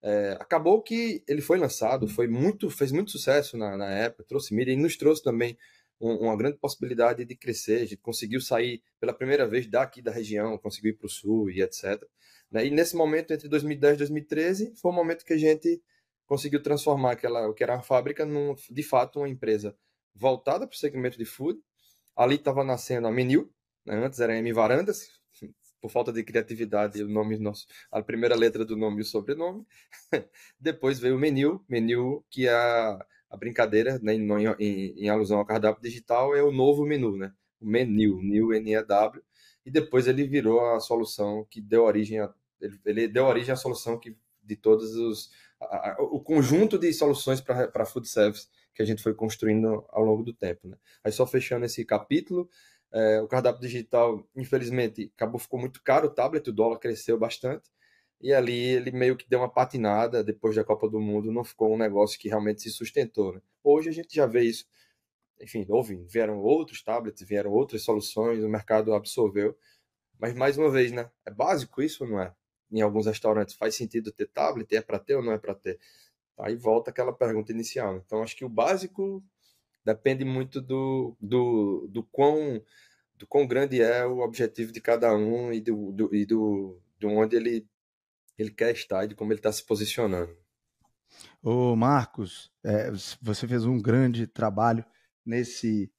É, 0.02 0.37
acabou 0.40 0.82
que 0.82 1.23
ele 1.28 1.40
foi 1.40 1.59
lançado, 1.59 2.09
foi 2.09 2.26
muito, 2.26 2.68
fez 2.68 2.90
muito 2.90 3.12
sucesso 3.12 3.56
na, 3.56 3.76
na 3.76 3.90
época, 3.90 4.25
trouxe 4.25 4.52
mídia 4.52 4.73
e 4.73 4.76
nos 4.76 4.97
trouxe 4.97 5.23
também 5.23 5.56
uma 6.00 6.37
grande 6.37 6.59
possibilidade 6.59 7.25
de 7.25 7.37
crescer. 7.37 7.82
A 7.82 7.85
gente 7.85 7.99
conseguiu 7.99 8.40
sair 8.40 8.82
pela 8.99 9.12
primeira 9.14 9.47
vez 9.47 9.68
daqui 9.68 10.02
da 10.02 10.11
região, 10.11 10.59
conseguiu 10.59 10.90
ir 10.90 10.94
para 10.94 11.06
o 11.06 11.11
sul 11.11 11.49
e 11.49 11.62
etc. 11.62 12.02
Né? 12.50 12.66
E 12.66 12.71
nesse 12.71 12.97
momento, 12.97 13.32
entre 13.32 13.49
2010 13.49 13.94
e 13.94 13.99
2013, 13.99 14.75
foi 14.76 14.90
o 14.90 14.94
momento 14.94 15.25
que 15.25 15.32
a 15.32 15.38
gente 15.38 15.80
conseguiu 16.26 16.61
transformar 16.61 17.12
aquela, 17.12 17.49
o 17.49 17.54
que 17.54 17.62
era 17.62 17.75
uma 17.75 17.82
fábrica, 17.82 18.26
num, 18.26 18.54
de 18.71 18.82
fato, 18.82 19.21
uma 19.21 19.28
empresa 19.28 19.76
voltada 20.14 20.66
para 20.66 20.75
o 20.75 20.78
segmento 20.78 21.16
de 21.16 21.25
food. 21.25 21.61
Ali 22.16 22.35
estava 22.35 22.64
nascendo 22.64 23.06
a 23.06 23.12
Menil, 23.12 23.52
né? 23.87 23.94
antes 24.04 24.18
era 24.18 24.32
a 24.32 24.37
M 24.37 24.52
Varandas, 24.52 25.09
por 25.83 25.91
falta 25.91 26.12
de 26.12 26.23
criatividade, 26.23 27.03
o 27.03 27.09
nome 27.09 27.37
nosso, 27.37 27.67
a 27.91 28.01
primeira 28.01 28.37
letra 28.37 28.65
do 28.65 28.77
nome 28.77 28.99
e 28.99 29.03
o 29.03 29.05
sobrenome. 29.05 29.67
Depois 30.59 31.01
veio 31.01 31.17
o 31.17 31.19
menu, 31.19 31.62
menu 31.69 32.25
que 32.31 32.47
é 32.47 32.55
a, 32.55 33.05
a 33.29 33.37
brincadeira, 33.37 33.99
né, 34.01 34.15
em, 34.15 34.25
em, 34.61 35.05
em, 35.05 35.09
alusão 35.09 35.39
ao 35.39 35.45
cardápio 35.45 35.83
digital, 35.83 36.37
é 36.37 36.43
o 36.43 36.53
novo 36.53 36.87
menu, 36.87 37.17
né? 37.17 37.33
O 37.61 37.67
menu, 37.67 38.23
new 38.23 38.55
N-E-W. 38.55 39.21
E 39.67 39.71
depois 39.71 40.07
ele 40.07 40.25
virou 40.25 40.65
a 40.65 40.79
solução 40.79 41.45
que 41.51 41.61
deu 41.61 41.83
origem 41.83 42.21
a, 42.21 42.33
ele, 42.61 42.81
ele 42.87 43.09
deu 43.09 43.25
origem 43.25 43.53
à 43.53 43.57
solução 43.57 43.99
que 43.99 44.17
de 44.41 44.57
todos 44.57 44.95
os 44.95 45.31
a, 45.61 45.91
a, 45.91 45.97
o 46.01 46.21
conjunto 46.21 46.79
de 46.79 46.93
soluções 46.93 47.41
para 47.41 47.87
food 47.87 48.09
service 48.09 48.47
que 48.75 48.83
a 48.83 48.85
gente 48.85 49.03
foi 49.03 49.15
construindo 49.15 49.85
ao 49.91 50.03
longo 50.03 50.23
do 50.23 50.33
tempo. 50.33 50.69
Né? 50.69 50.77
Aí 51.05 51.12
só 51.12 51.27
fechando 51.27 51.65
esse 51.65 51.85
capítulo, 51.85 52.49
é, 52.92 53.20
o 53.20 53.28
cardápio 53.28 53.61
digital, 53.61 54.26
infelizmente, 54.37 55.11
acabou 55.16 55.40
ficou 55.40 55.58
muito 55.58 55.82
caro 55.82 56.08
o 56.08 56.11
tablet, 56.11 56.49
o 56.49 56.52
dólar 56.52 56.78
cresceu 56.78 57.18
bastante, 57.18 57.70
e 58.20 58.32
ali 58.32 58.54
ele 58.54 58.90
meio 58.92 59.16
que 59.16 59.28
deu 59.28 59.40
uma 59.40 59.49
patinada 59.49 60.22
depois 60.22 60.54
da 60.54 60.64
Copa 60.64 60.88
do 60.88 61.00
Mundo, 61.00 61.32
não 61.32 61.42
ficou 61.44 61.75
um 61.75 61.78
negócio 61.78 62.18
que 62.18 62.28
realmente 62.28 62.62
se 62.62 62.70
sustentou. 62.70 63.32
Né? 63.34 63.40
Hoje 63.64 63.88
a 63.88 63.92
gente 63.92 64.14
já 64.14 64.26
vê 64.26 64.42
isso, 64.42 64.66
enfim, 65.40 65.66
houve, 65.68 65.96
vieram 66.08 66.38
outros 66.38 66.82
tablets, 66.82 67.26
vieram 67.26 67.50
outras 67.50 67.82
soluções, 67.82 68.44
o 68.44 68.49
mercado 68.49 68.94
absorveu, 68.94 69.56
mas 70.18 70.34
mais 70.34 70.56
uma 70.56 70.70
vez, 70.70 70.92
né? 70.92 71.11
É 71.26 71.30
básico 71.30 71.82
isso 71.82 72.04
ou 72.04 72.11
não 72.11 72.20
é? 72.20 72.34
Em 72.70 72.80
alguns 72.80 73.06
restaurantes 73.06 73.54
faz 73.54 73.75
sentido 73.75 74.12
ter 74.12 74.26
tablet, 74.28 74.72
é 74.76 74.80
para 74.80 74.99
ter 74.99 75.16
ou 75.16 75.22
não 75.22 75.32
é 75.32 75.38
para 75.38 75.54
ter? 75.54 75.80
Aí 76.38 76.54
volta 76.56 76.90
aquela 76.90 77.12
pergunta 77.12 77.52
inicial. 77.52 77.94
Né? 77.94 78.02
Então, 78.06 78.22
acho 78.22 78.37
que 78.37 78.44
o 78.44 78.49
básico 78.49 79.22
depende 79.85 80.25
muito 80.25 80.61
do, 80.61 81.17
do, 81.21 81.89
do, 81.91 82.03
quão, 82.05 82.62
do 83.17 83.27
quão 83.27 83.47
grande 83.47 83.81
é 83.81 84.07
o 84.07 84.19
objetivo 84.19 84.73
de 84.73 84.81
cada 84.81 85.15
um 85.15 85.53
e 85.53 85.61
do, 85.61 85.93
do, 85.93 86.15
e 86.15 86.25
do, 86.25 86.81
do 86.99 87.09
onde 87.09 87.37
ele, 87.37 87.67
ele 88.39 88.51
quer 88.51 88.73
estar 88.73 89.05
e 89.05 89.09
de 89.09 89.15
como 89.15 89.33
ele 89.33 89.41
está 89.41 89.53
se 89.53 89.65
posicionando. 89.65 90.37
Ô 91.43 91.77
Marcos, 91.77 92.51
é, 92.65 92.91
você 93.21 93.47
fez 93.47 93.65
um 93.65 93.81
grande 93.81 94.27
trabalho 94.27 94.85
nesse, 95.25 95.93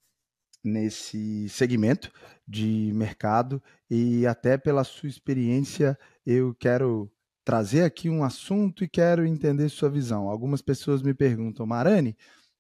nesse 0.64 1.48
segmento 1.50 2.12
de 2.48 2.92
mercado 2.94 3.62
e 3.90 4.26
até 4.26 4.58
pela 4.58 4.84
sua 4.84 5.10
experiência 5.10 5.98
eu 6.26 6.56
quero 6.56 7.12
trazer 7.44 7.84
aqui 7.84 8.10
um 8.10 8.24
assunto 8.24 8.84
e 8.84 8.90
quero 8.90 9.26
entender 9.26 9.70
sua 9.70 9.90
visão. 9.90 10.30
Algumas 10.30 10.62
pessoas 10.62 11.02
me 11.02 11.14
perguntam, 11.14 11.66
Marani, 11.66 12.16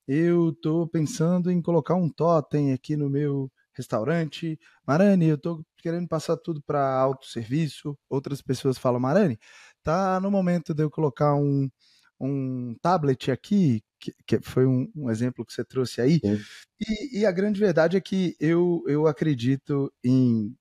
eu 0.07 0.49
estou 0.49 0.87
pensando 0.87 1.51
em 1.51 1.61
colocar 1.61 1.95
um 1.95 2.09
totem 2.09 2.73
aqui 2.73 2.95
no 2.95 3.09
meu 3.09 3.51
restaurante. 3.73 4.59
Marani, 4.85 5.27
eu 5.27 5.35
estou 5.35 5.65
querendo 5.77 6.07
passar 6.07 6.37
tudo 6.37 6.61
para 6.61 6.97
autosserviço. 6.99 7.97
Outras 8.09 8.41
pessoas 8.41 8.77
falam, 8.77 8.99
Marani, 8.99 9.39
tá 9.83 10.19
no 10.19 10.31
momento 10.31 10.73
de 10.73 10.83
eu 10.83 10.89
colocar 10.89 11.35
um, 11.35 11.69
um 12.19 12.75
tablet 12.81 13.31
aqui, 13.31 13.83
que, 13.99 14.13
que 14.25 14.41
foi 14.41 14.65
um, 14.65 14.91
um, 14.95 15.09
exemplo 15.09 15.45
que 15.45 15.53
você 15.53 15.63
trouxe 15.63 16.01
aí. 16.01 16.19
E, 16.79 17.19
e, 17.21 17.25
a 17.25 17.31
grande 17.31 17.59
verdade 17.59 17.97
é 17.97 18.01
que 18.01 18.35
eu, 18.39 18.83
eu 18.87 19.07
acredito 19.07 19.91
em, 20.03 20.55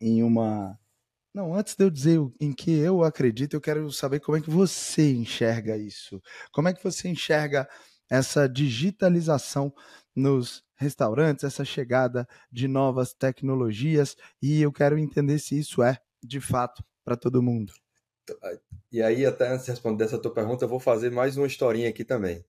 em 0.00 0.22
uma 0.22 0.78
não, 1.34 1.52
antes 1.52 1.74
de 1.74 1.84
eu 1.84 1.90
dizer 1.90 2.20
em 2.40 2.52
que 2.52 2.70
eu 2.70 3.02
acredito, 3.02 3.54
eu 3.54 3.60
quero 3.60 3.90
saber 3.90 4.20
como 4.20 4.38
é 4.38 4.40
que 4.40 4.48
você 4.48 5.12
enxerga 5.12 5.76
isso. 5.76 6.22
Como 6.52 6.68
é 6.68 6.72
que 6.72 6.82
você 6.82 7.08
enxerga 7.08 7.68
essa 8.14 8.48
digitalização 8.48 9.74
nos 10.14 10.62
restaurantes, 10.76 11.44
essa 11.44 11.64
chegada 11.64 12.28
de 12.50 12.68
novas 12.68 13.12
tecnologias, 13.12 14.16
e 14.40 14.62
eu 14.62 14.72
quero 14.72 14.96
entender 14.96 15.38
se 15.40 15.58
isso 15.58 15.82
é, 15.82 15.98
de 16.22 16.40
fato, 16.40 16.84
para 17.04 17.16
todo 17.16 17.42
mundo. 17.42 17.72
E 18.92 19.02
aí, 19.02 19.26
até 19.26 19.48
antes 19.48 19.66
de 19.66 19.72
responder 19.72 20.04
essa 20.04 20.18
tua 20.18 20.32
pergunta, 20.32 20.64
eu 20.64 20.68
vou 20.68 20.78
fazer 20.78 21.10
mais 21.10 21.36
uma 21.36 21.46
historinha 21.46 21.88
aqui 21.88 22.04
também. 22.04 22.44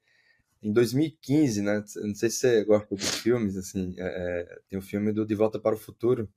Em 0.61 0.71
2015, 0.71 1.61
né? 1.61 1.83
Não 1.97 2.15
sei 2.15 2.29
se 2.29 2.37
você 2.37 2.63
gosta 2.63 2.95
de 2.95 3.05
filmes, 3.05 3.57
assim, 3.57 3.95
é, 3.97 4.05
é 4.05 4.59
tem 4.69 4.77
o 4.77 4.81
um 4.81 4.85
filme 4.85 5.11
do 5.11 5.25
De 5.25 5.33
Volta 5.33 5.59
para 5.59 5.75
o 5.75 5.79
Futuro, 5.79 6.29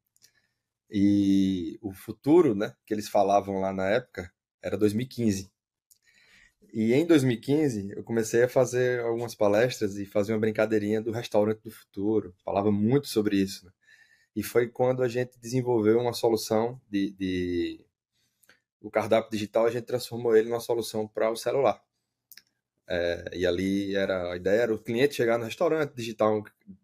e 0.90 1.78
o 1.82 1.92
futuro, 1.92 2.54
né, 2.54 2.74
que 2.86 2.94
eles 2.94 3.08
falavam 3.08 3.60
lá 3.60 3.74
na 3.74 3.90
época, 3.90 4.32
era 4.62 4.76
2015. 4.76 5.50
E 6.72 6.92
em 6.92 7.06
2015 7.06 7.92
eu 7.96 8.04
comecei 8.04 8.42
a 8.42 8.48
fazer 8.48 9.00
algumas 9.00 9.34
palestras 9.34 9.96
e 9.96 10.04
fazer 10.04 10.32
uma 10.32 10.38
brincadeirinha 10.38 11.00
do 11.00 11.10
restaurante 11.10 11.62
do 11.62 11.70
futuro. 11.70 12.34
Falava 12.44 12.70
muito 12.70 13.08
sobre 13.08 13.36
isso. 13.36 13.64
Né? 13.64 13.72
E 14.36 14.42
foi 14.42 14.68
quando 14.68 15.02
a 15.02 15.08
gente 15.08 15.38
desenvolveu 15.40 15.98
uma 15.98 16.12
solução 16.12 16.80
de, 16.88 17.10
de, 17.12 17.80
o 18.80 18.90
cardápio 18.90 19.30
digital, 19.30 19.66
a 19.66 19.70
gente 19.70 19.84
transformou 19.84 20.36
ele 20.36 20.48
numa 20.48 20.60
solução 20.60 21.08
para 21.08 21.30
o 21.30 21.36
celular. 21.36 21.82
É, 22.86 23.30
e 23.34 23.46
ali 23.46 23.94
era 23.94 24.32
a 24.32 24.36
ideia 24.36 24.62
era 24.62 24.74
o 24.74 24.78
cliente 24.78 25.14
chegar 25.14 25.38
no 25.38 25.44
restaurante, 25.44 25.92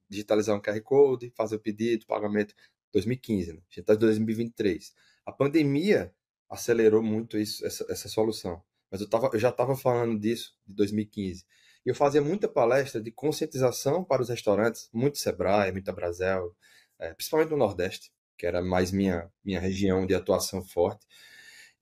digitalizar 0.08 0.56
um 0.56 0.60
QR 0.60 0.80
Code, 0.82 1.32
fazer 1.34 1.56
o 1.56 1.60
pedido, 1.60 2.06
pagamento 2.06 2.54
2015, 2.92 3.54
né? 3.54 3.58
a 3.58 3.64
gente 3.68 3.80
está 3.80 3.94
em 3.94 3.98
2023. 3.98 4.94
A 5.24 5.32
pandemia 5.32 6.12
acelerou 6.48 7.02
muito 7.02 7.38
isso, 7.38 7.64
essa, 7.66 7.86
essa 7.88 8.08
solução. 8.08 8.62
Mas 8.94 9.00
eu, 9.00 9.08
tava, 9.08 9.28
eu 9.32 9.40
já 9.40 9.48
estava 9.48 9.74
falando 9.74 10.20
disso 10.20 10.56
de 10.64 10.72
2015. 10.72 11.44
E 11.84 11.88
eu 11.88 11.96
fazia 11.96 12.22
muita 12.22 12.46
palestra 12.46 13.02
de 13.02 13.10
conscientização 13.10 14.04
para 14.04 14.22
os 14.22 14.28
restaurantes, 14.28 14.88
muito 14.92 15.18
Sebrae, 15.18 15.72
muita 15.72 15.92
Brasel, 15.92 16.54
é, 17.00 17.12
principalmente 17.12 17.50
no 17.50 17.56
Nordeste, 17.56 18.12
que 18.38 18.46
era 18.46 18.62
mais 18.62 18.92
minha, 18.92 19.28
minha 19.44 19.58
região 19.58 20.06
de 20.06 20.14
atuação 20.14 20.62
forte. 20.62 21.04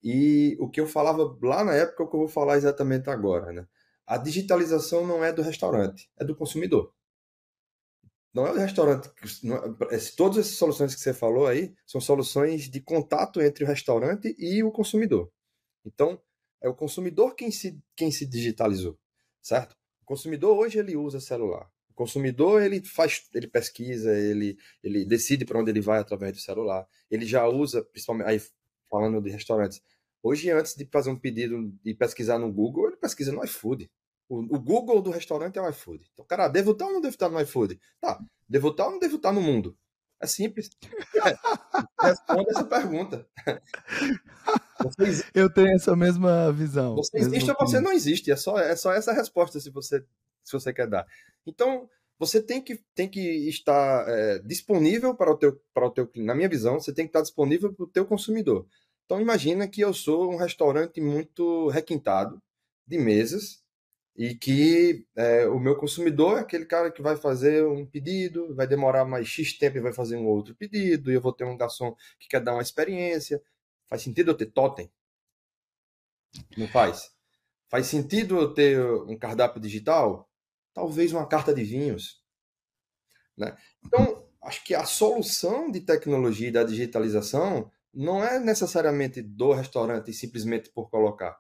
E 0.03 0.57
o 0.59 0.71
que 0.71 0.81
eu 0.81 0.87
falava 0.87 1.37
lá 1.43 1.63
na 1.63 1.75
época 1.75 2.03
é 2.03 2.07
o 2.07 2.09
que 2.09 2.17
eu 2.17 2.21
vou 2.21 2.29
falar 2.31 2.57
exatamente 2.57 3.11
agora. 3.11 3.53
Né? 3.53 3.69
A 4.07 4.17
digitalização 4.17 5.07
não 5.07 5.23
é 5.23 5.35
do 5.35 5.43
restaurante, 5.43 6.11
é 6.19 6.25
do 6.25 6.35
consumidor. 6.35 6.95
Não 8.33 8.47
é 8.47 8.53
o 8.53 8.57
restaurante. 8.57 9.11
Não, 9.43 9.57
é, 9.91 9.99
todas 10.17 10.39
essas 10.39 10.57
soluções 10.57 10.95
que 10.95 11.01
você 11.03 11.13
falou 11.13 11.47
aí 11.47 11.75
são 11.85 12.01
soluções 12.01 12.71
de 12.71 12.81
contato 12.81 13.43
entre 13.43 13.65
o 13.65 13.67
restaurante 13.67 14.35
e 14.39 14.65
o 14.65 14.73
consumidor. 14.73 15.31
Então, 15.85 16.19
é 16.63 16.69
o 16.69 16.75
consumidor 16.75 17.35
quem 17.35 17.51
se, 17.51 17.79
quem 17.97 18.11
se 18.11 18.25
digitalizou, 18.25 18.99
certo? 19.41 19.77
O 20.03 20.05
consumidor 20.05 20.57
hoje 20.57 20.79
ele 20.79 20.97
usa 20.97 21.21
celular. 21.21 21.69
O 21.91 21.95
consumidor 21.95 22.63
ele 22.63 22.83
faz, 22.83 23.29
ele 23.35 23.47
pesquisa, 23.47 24.17
ele, 24.17 24.57
ele 24.83 25.05
decide 25.05 25.45
para 25.45 25.61
onde 25.61 25.71
ele 25.71 25.81
vai 25.81 25.99
através 25.99 26.33
do 26.33 26.39
celular. 26.39 26.87
Ele 27.11 27.27
já 27.27 27.47
usa, 27.47 27.85
principalmente 27.85 28.29
aí 28.29 28.41
falando 28.89 29.21
de 29.21 29.31
restaurantes. 29.31 29.83
Hoje, 30.23 30.51
antes 30.51 30.75
de 30.75 30.87
fazer 30.87 31.11
um 31.11 31.19
pedido 31.19 31.75
e 31.85 31.93
pesquisar 31.93 32.39
no 32.39 32.53
Google, 32.53 32.87
ele 32.87 32.97
pesquisa 32.97 33.33
no 33.33 33.45
iFood. 33.45 33.91
O, 34.29 34.39
o, 34.39 34.61
Google 34.61 35.03
do 35.03 35.11
restaurante 35.11 35.59
é 35.59 35.63
o 35.63 35.69
iFood. 35.69 36.09
Então, 36.13 36.25
cara, 36.25 36.49
devo 36.49 36.71
estar 36.71 36.87
ou 36.87 36.93
não 36.93 37.01
devo 37.01 37.15
estar 37.15 37.29
no 37.29 37.41
iFood? 37.41 37.79
Tá. 38.01 38.19
Devo 38.49 38.69
estar 38.69 38.87
ou 38.87 38.93
não 38.93 38.99
devo 38.99 39.17
estar 39.17 39.33
no 39.33 39.43
mundo? 39.43 39.77
É 40.21 40.27
simples. 40.27 40.71
Responda 42.01 42.51
essa 42.51 42.65
pergunta. 42.65 43.29
Eu 45.35 45.53
tenho 45.53 45.69
essa 45.69 45.95
mesma 45.97 46.53
visão. 46.53 46.97
Você 46.97 47.19
existe 47.19 47.51
ou 47.51 47.57
você 47.59 47.81
não 47.81 47.93
existe. 47.93 48.31
É 48.31 48.37
só, 48.37 48.59
é 48.59 48.75
só 48.77 48.93
essa 48.93 49.13
resposta 49.13 49.59
se 49.61 49.71
você, 49.71 50.05
se 50.45 50.53
você 50.53 50.73
quer 50.73 50.87
dar. 50.87 51.07
Então, 51.47 51.89
você 52.19 52.41
tem 52.41 52.61
que, 52.61 52.81
tem 52.95 53.09
que 53.09 53.21
estar 53.49 54.09
é, 54.09 54.39
disponível 54.41 55.15
para 55.15 55.33
o, 55.33 55.37
teu, 55.37 55.61
para 55.75 55.87
o 55.87 55.91
teu 55.91 56.09
Na 56.17 56.35
minha 56.35 56.49
visão, 56.49 56.81
você 56.81 56.93
tem 56.93 57.05
que 57.05 57.11
estar 57.11 57.23
disponível 57.23 57.73
para 57.73 57.85
o 57.85 57.89
teu 57.89 58.07
consumidor. 58.07 58.67
Então, 59.05 59.21
imagina 59.21 59.67
que 59.67 59.81
eu 59.81 59.93
sou 59.93 60.33
um 60.33 60.37
restaurante 60.37 61.01
muito 61.01 61.69
requintado 61.69 62.41
de 62.87 62.99
mesas 62.99 63.63
e 64.17 64.35
que 64.35 65.05
é, 65.17 65.47
o 65.49 65.59
meu 65.59 65.77
consumidor 65.77 66.39
é 66.39 66.41
aquele 66.43 66.67
cara 66.67 66.91
que 66.91 67.03
vai 67.03 67.17
fazer 67.17 67.65
um 67.67 67.85
pedido, 67.87 68.55
vai 68.55 68.67
demorar 68.67 69.05
mais 69.05 69.27
X 69.27 69.55
tempo 69.59 69.79
e 69.79 69.81
vai 69.81 69.93
fazer 69.93 70.17
um 70.17 70.27
outro 70.27 70.55
pedido, 70.55 71.11
e 71.11 71.15
eu 71.15 71.21
vou 71.21 71.33
ter 71.33 71.45
um 71.45 71.57
garçom 71.57 71.95
que 72.21 72.29
quer 72.29 72.41
dar 72.41 72.53
uma 72.53 72.63
experiência. 72.63 73.43
Faz 73.89 74.03
sentido 74.03 74.31
eu 74.31 74.37
ter 74.37 74.47
totem? 74.47 74.91
Não 76.57 76.69
faz. 76.69 77.11
Faz 77.69 77.87
sentido 77.87 78.39
eu 78.39 78.53
ter 78.53 78.81
um 78.81 79.19
cardápio 79.19 79.61
digital? 79.61 80.31
Talvez 80.73 81.13
uma 81.13 81.27
carta 81.27 81.55
de 81.55 81.63
vinhos. 81.65 82.23
Né? 83.37 83.57
Então, 83.85 84.27
acho 84.43 84.65
que 84.65 84.75
a 84.75 84.85
solução 84.85 85.71
de 85.71 85.81
tecnologia 85.81 86.49
e 86.49 86.53
da 86.53 86.65
digitalização 86.65 87.71
não 87.93 88.25
é 88.25 88.39
necessariamente 88.39 89.21
do 89.21 89.53
restaurante 89.53 90.13
simplesmente 90.13 90.71
por 90.71 90.89
colocar, 90.89 91.39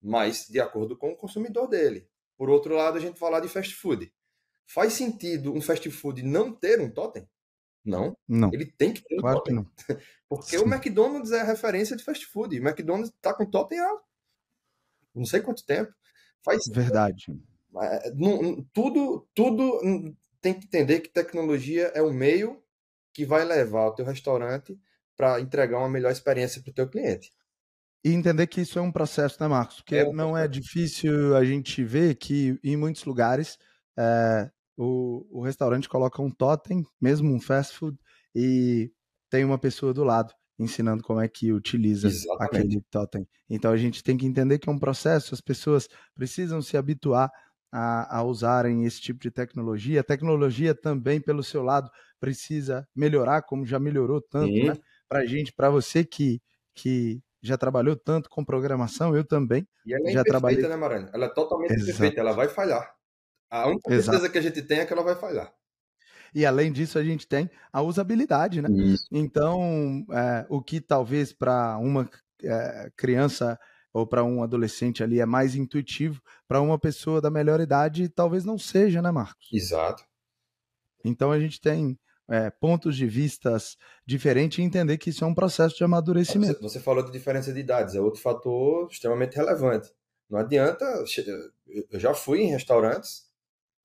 mas 0.00 0.46
de 0.48 0.60
acordo 0.60 0.96
com 0.96 1.10
o 1.10 1.16
consumidor 1.16 1.68
dele. 1.68 2.08
Por 2.36 2.50
outro 2.50 2.74
lado, 2.74 2.98
a 2.98 3.00
gente 3.00 3.18
falar 3.18 3.40
de 3.40 3.48
fast 3.48 3.74
food. 3.74 4.12
Faz 4.66 4.94
sentido 4.94 5.52
um 5.52 5.60
fast 5.60 5.88
food 5.90 6.22
não 6.22 6.52
ter 6.52 6.80
um 6.80 6.90
totem? 6.90 7.28
Não. 7.84 8.16
Não. 8.28 8.50
Ele 8.52 8.66
tem 8.66 8.92
que 8.92 9.02
ter 9.02 9.16
um 9.16 9.20
claro 9.20 9.38
totem. 9.38 9.54
não. 9.54 9.66
Porque 10.28 10.56
Sim. 10.56 10.64
o 10.64 10.72
McDonald's 10.72 11.32
é 11.32 11.40
a 11.40 11.44
referência 11.44 11.96
de 11.96 12.04
fast 12.04 12.24
food. 12.26 12.58
O 12.58 12.62
McDonald's 12.66 13.10
está 13.10 13.34
com 13.34 13.44
totem 13.44 13.78
há 13.78 13.98
não 15.14 15.24
sei 15.24 15.40
quanto 15.40 15.64
tempo. 15.64 15.92
Faz 16.44 16.64
Verdade. 16.66 17.26
É, 17.80 18.12
tudo, 18.72 19.26
tudo 19.34 19.80
tem 20.40 20.54
que 20.54 20.66
entender 20.66 21.00
que 21.00 21.08
tecnologia 21.08 21.92
é 21.94 22.02
o 22.02 22.12
meio 22.12 22.62
que 23.12 23.24
vai 23.24 23.44
levar 23.44 23.88
o 23.88 23.94
teu 23.94 24.04
restaurante 24.04 24.78
para 25.16 25.40
entregar 25.40 25.78
uma 25.78 25.88
melhor 25.88 26.10
experiência 26.10 26.62
para 26.62 26.70
o 26.70 26.74
teu 26.74 26.88
cliente. 26.88 27.32
E 28.04 28.10
entender 28.10 28.46
que 28.48 28.60
isso 28.60 28.78
é 28.78 28.82
um 28.82 28.90
processo, 28.90 29.40
né, 29.40 29.46
Marcos? 29.46 29.76
Porque 29.76 29.96
é 29.96 30.08
um 30.08 30.12
não 30.12 30.36
é 30.36 30.48
difícil 30.48 31.36
a 31.36 31.44
gente 31.44 31.84
ver 31.84 32.16
que 32.16 32.58
em 32.64 32.76
muitos 32.76 33.04
lugares 33.04 33.58
é, 33.96 34.50
o, 34.76 35.26
o 35.30 35.42
restaurante 35.42 35.88
coloca 35.88 36.22
um 36.22 36.30
totem, 36.30 36.84
mesmo 37.00 37.32
um 37.32 37.40
fast 37.40 37.76
food, 37.76 37.98
e 38.34 38.90
tem 39.30 39.44
uma 39.44 39.58
pessoa 39.58 39.92
do 39.92 40.04
lado 40.04 40.32
ensinando 40.58 41.02
como 41.02 41.20
é 41.20 41.28
que 41.28 41.52
utiliza 41.52 42.08
Exatamente. 42.08 42.56
aquele 42.56 42.80
totem. 42.90 43.28
Então 43.48 43.72
a 43.72 43.76
gente 43.76 44.02
tem 44.02 44.16
que 44.16 44.26
entender 44.26 44.58
que 44.58 44.68
é 44.68 44.72
um 44.72 44.78
processo, 44.78 45.34
as 45.34 45.40
pessoas 45.40 45.88
precisam 46.14 46.62
se 46.62 46.76
habituar 46.76 47.30
a, 47.72 48.18
a, 48.18 48.22
usarem 48.22 48.84
esse 48.84 49.00
tipo 49.00 49.18
de 49.20 49.30
tecnologia. 49.30 50.00
A 50.00 50.04
tecnologia 50.04 50.74
também, 50.74 51.20
pelo 51.20 51.42
seu 51.42 51.62
lado, 51.62 51.90
precisa 52.20 52.86
melhorar, 52.94 53.42
como 53.42 53.64
já 53.64 53.78
melhorou 53.78 54.20
tanto, 54.20 54.52
Sim. 54.52 54.68
né? 54.68 54.74
Para 55.08 55.20
a 55.20 55.26
gente, 55.26 55.52
para 55.52 55.70
você 55.70 56.04
que, 56.04 56.40
que 56.74 57.20
já 57.42 57.56
trabalhou 57.56 57.96
tanto 57.96 58.28
com 58.28 58.44
programação, 58.44 59.16
eu 59.16 59.24
também. 59.24 59.66
E 59.86 59.94
ela 59.94 60.10
é 60.10 60.12
já 60.12 60.22
trabalhei... 60.22 60.62
né, 60.62 60.76
Maranhão? 60.76 61.10
Ela 61.12 61.26
é 61.26 61.28
totalmente 61.30 61.72
Exato. 61.72 61.86
perfeita, 61.86 62.20
ela 62.20 62.32
vai 62.32 62.48
falhar. 62.48 62.94
A 63.52 63.68
única 63.68 64.02
certeza 64.02 64.30
que 64.30 64.38
a 64.38 64.40
gente 64.40 64.62
tem 64.62 64.78
é 64.78 64.86
que 64.86 64.92
ela 64.94 65.02
vai 65.02 65.14
falhar. 65.14 65.52
E 66.34 66.46
além 66.46 66.72
disso, 66.72 66.98
a 66.98 67.04
gente 67.04 67.26
tem 67.26 67.50
a 67.70 67.82
usabilidade, 67.82 68.62
né? 68.62 68.68
Isso. 68.70 69.06
Então, 69.12 70.06
é, 70.10 70.46
o 70.48 70.62
que 70.62 70.80
talvez 70.80 71.34
para 71.34 71.76
uma 71.76 72.08
é, 72.42 72.90
criança 72.96 73.60
ou 73.92 74.06
para 74.06 74.24
um 74.24 74.42
adolescente 74.42 75.02
ali 75.02 75.20
é 75.20 75.26
mais 75.26 75.54
intuitivo, 75.54 76.22
para 76.48 76.62
uma 76.62 76.78
pessoa 76.78 77.20
da 77.20 77.30
melhor 77.30 77.60
idade 77.60 78.08
talvez 78.08 78.42
não 78.42 78.56
seja, 78.56 79.02
né, 79.02 79.10
Marcos? 79.10 79.46
Exato. 79.52 80.02
Então 81.04 81.30
a 81.30 81.38
gente 81.38 81.60
tem 81.60 81.98
é, 82.30 82.48
pontos 82.48 82.96
de 82.96 83.06
vistas 83.06 83.76
diferentes 84.06 84.58
e 84.58 84.62
entender 84.62 84.96
que 84.96 85.10
isso 85.10 85.24
é 85.24 85.26
um 85.26 85.34
processo 85.34 85.76
de 85.76 85.84
amadurecimento. 85.84 86.54
Você, 86.62 86.78
você, 86.78 86.80
falou 86.80 87.04
de 87.04 87.12
diferença 87.12 87.52
de 87.52 87.60
idades, 87.60 87.94
é 87.94 88.00
outro 88.00 88.22
fator 88.22 88.88
extremamente 88.90 89.36
relevante. 89.36 89.92
Não 90.30 90.38
adianta, 90.38 90.86
eu 91.90 92.00
já 92.00 92.14
fui 92.14 92.40
em 92.40 92.50
restaurantes 92.50 93.30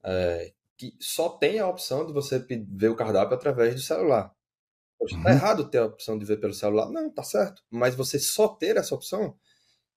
é, 0.08 0.54
que 0.78 0.96
só 1.00 1.30
tem 1.30 1.60
a 1.60 1.68
opção 1.68 2.06
de 2.06 2.14
você 2.14 2.40
ver 2.40 2.90
o 2.90 2.96
cardápio 2.96 3.36
através 3.36 3.76
do 3.76 3.82
celular. 3.82 4.34
Poxa, 4.98 5.16
tá 5.16 5.18
uhum. 5.18 5.24
Tá 5.24 5.32
errado 5.32 5.70
ter 5.70 5.80
a 5.80 5.86
opção 5.86 6.18
de 6.18 6.26
ver 6.26 6.40
pelo 6.40 6.54
celular? 6.54 6.90
Não, 6.90 7.12
tá 7.12 7.24
certo. 7.24 7.62
Mas 7.70 7.94
você 7.94 8.18
só 8.18 8.48
ter 8.48 8.78
essa 8.78 8.96
opção, 8.96 9.38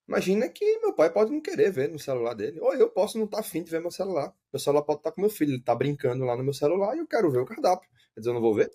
imagina 0.07 0.49
que 0.49 0.79
meu 0.79 0.93
pai 0.93 1.11
pode 1.11 1.31
não 1.31 1.41
querer 1.41 1.71
ver 1.71 1.89
no 1.89 1.97
celular 1.97 2.33
dele. 2.33 2.59
Ou 2.59 2.73
eu 2.73 2.89
posso 2.89 3.17
não 3.17 3.25
estar 3.25 3.37
tá 3.37 3.41
afim 3.41 3.63
de 3.63 3.71
ver 3.71 3.79
meu 3.79 3.91
celular. 3.91 4.33
Meu 4.51 4.59
celular 4.59 4.83
pode 4.83 4.99
estar 4.99 5.11
tá 5.11 5.15
com 5.15 5.21
meu 5.21 5.29
filho, 5.29 5.53
ele 5.53 5.63
tá 5.63 5.73
brincando 5.73 6.25
lá 6.25 6.35
no 6.35 6.43
meu 6.43 6.53
celular 6.53 6.95
e 6.95 6.99
eu 6.99 7.07
quero 7.07 7.31
ver 7.31 7.39
o 7.39 7.45
cardápio. 7.45 7.89
Quer 8.13 8.19
dizer, 8.19 8.29
eu 8.29 8.33
não 8.33 8.41
vou 8.41 8.53
ver? 8.53 8.69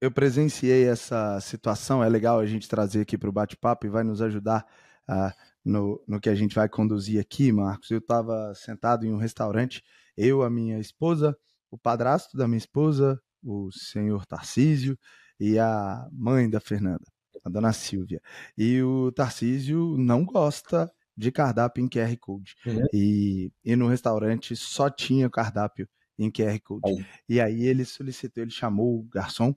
Eu 0.00 0.10
presenciei 0.10 0.86
essa 0.88 1.38
situação, 1.40 2.02
é 2.02 2.08
legal 2.08 2.38
a 2.38 2.46
gente 2.46 2.68
trazer 2.68 3.02
aqui 3.02 3.18
para 3.18 3.28
o 3.28 3.32
bate-papo 3.32 3.86
e 3.86 3.90
vai 3.90 4.04
nos 4.04 4.22
ajudar 4.22 4.66
uh, 5.08 5.32
no, 5.64 6.02
no 6.06 6.20
que 6.20 6.28
a 6.28 6.34
gente 6.34 6.54
vai 6.54 6.68
conduzir 6.68 7.20
aqui, 7.20 7.52
Marcos. 7.52 7.90
Eu 7.90 7.98
estava 7.98 8.54
sentado 8.54 9.06
em 9.06 9.12
um 9.12 9.16
restaurante 9.18 9.82
eu, 10.16 10.42
a 10.42 10.50
minha 10.50 10.78
esposa, 10.78 11.36
o 11.70 11.78
padrasto 11.78 12.36
da 12.36 12.46
minha 12.46 12.58
esposa, 12.58 13.20
o 13.42 13.70
senhor 13.70 14.24
Tarcísio 14.26 14.98
e 15.38 15.58
a 15.58 16.08
mãe 16.12 16.48
da 16.48 16.60
Fernanda, 16.60 17.04
a 17.44 17.48
dona 17.48 17.72
Silvia. 17.72 18.20
E 18.56 18.82
o 18.82 19.12
Tarcísio 19.12 19.96
não 19.98 20.24
gosta 20.24 20.90
de 21.16 21.32
cardápio 21.32 21.84
em 21.84 21.88
QR 21.88 22.16
Code. 22.18 22.54
Uhum. 22.66 22.84
E, 22.92 23.52
e 23.64 23.76
no 23.76 23.88
restaurante 23.88 24.54
só 24.54 24.90
tinha 24.90 25.30
cardápio 25.30 25.88
em 26.18 26.30
QR 26.30 26.58
Code. 26.60 26.90
Aí. 26.90 27.06
E 27.28 27.40
aí 27.40 27.66
ele 27.66 27.84
solicitou, 27.84 28.42
ele 28.42 28.50
chamou 28.50 29.00
o 29.00 29.02
garçom 29.04 29.54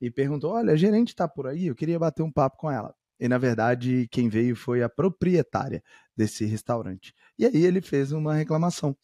e 0.00 0.10
perguntou: 0.10 0.52
Olha, 0.52 0.72
a 0.72 0.76
gerente 0.76 1.08
está 1.08 1.28
por 1.28 1.46
aí, 1.46 1.66
eu 1.66 1.74
queria 1.74 1.98
bater 1.98 2.22
um 2.22 2.30
papo 2.30 2.56
com 2.56 2.70
ela. 2.70 2.94
E 3.18 3.28
na 3.28 3.38
verdade, 3.38 4.06
quem 4.10 4.28
veio 4.28 4.54
foi 4.54 4.82
a 4.82 4.88
proprietária 4.88 5.82
desse 6.14 6.44
restaurante. 6.44 7.14
E 7.38 7.46
aí 7.46 7.64
ele 7.64 7.80
fez 7.80 8.12
uma 8.12 8.34
reclamação. 8.34 8.96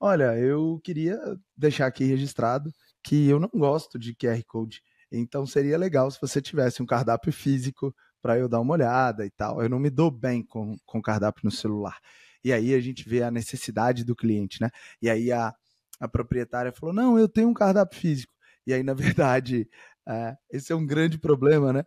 Olha, 0.00 0.38
eu 0.38 0.80
queria 0.84 1.18
deixar 1.56 1.86
aqui 1.86 2.04
registrado 2.04 2.72
que 3.02 3.28
eu 3.28 3.40
não 3.40 3.50
gosto 3.52 3.98
de 3.98 4.14
QR 4.14 4.42
Code. 4.46 4.82
Então 5.10 5.46
seria 5.46 5.78
legal 5.78 6.10
se 6.10 6.20
você 6.20 6.40
tivesse 6.40 6.82
um 6.82 6.86
cardápio 6.86 7.32
físico 7.32 7.94
para 8.22 8.38
eu 8.38 8.48
dar 8.48 8.60
uma 8.60 8.74
olhada 8.74 9.24
e 9.24 9.30
tal. 9.30 9.62
Eu 9.62 9.68
não 9.68 9.78
me 9.78 9.90
dou 9.90 10.10
bem 10.10 10.42
com, 10.42 10.76
com 10.86 11.02
cardápio 11.02 11.42
no 11.44 11.50
celular. 11.50 11.98
E 12.44 12.52
aí 12.52 12.74
a 12.74 12.80
gente 12.80 13.08
vê 13.08 13.22
a 13.22 13.30
necessidade 13.30 14.04
do 14.04 14.14
cliente, 14.14 14.60
né? 14.60 14.70
E 15.02 15.10
aí 15.10 15.32
a, 15.32 15.52
a 16.00 16.08
proprietária 16.08 16.72
falou: 16.72 16.94
não, 16.94 17.18
eu 17.18 17.28
tenho 17.28 17.48
um 17.48 17.54
cardápio 17.54 17.98
físico. 17.98 18.32
E 18.66 18.72
aí, 18.72 18.82
na 18.82 18.94
verdade, 19.24 19.68
é, 20.08 20.36
esse 20.50 20.72
é 20.72 20.76
um 20.76 20.86
grande 20.86 21.18
problema, 21.18 21.72
né? 21.72 21.84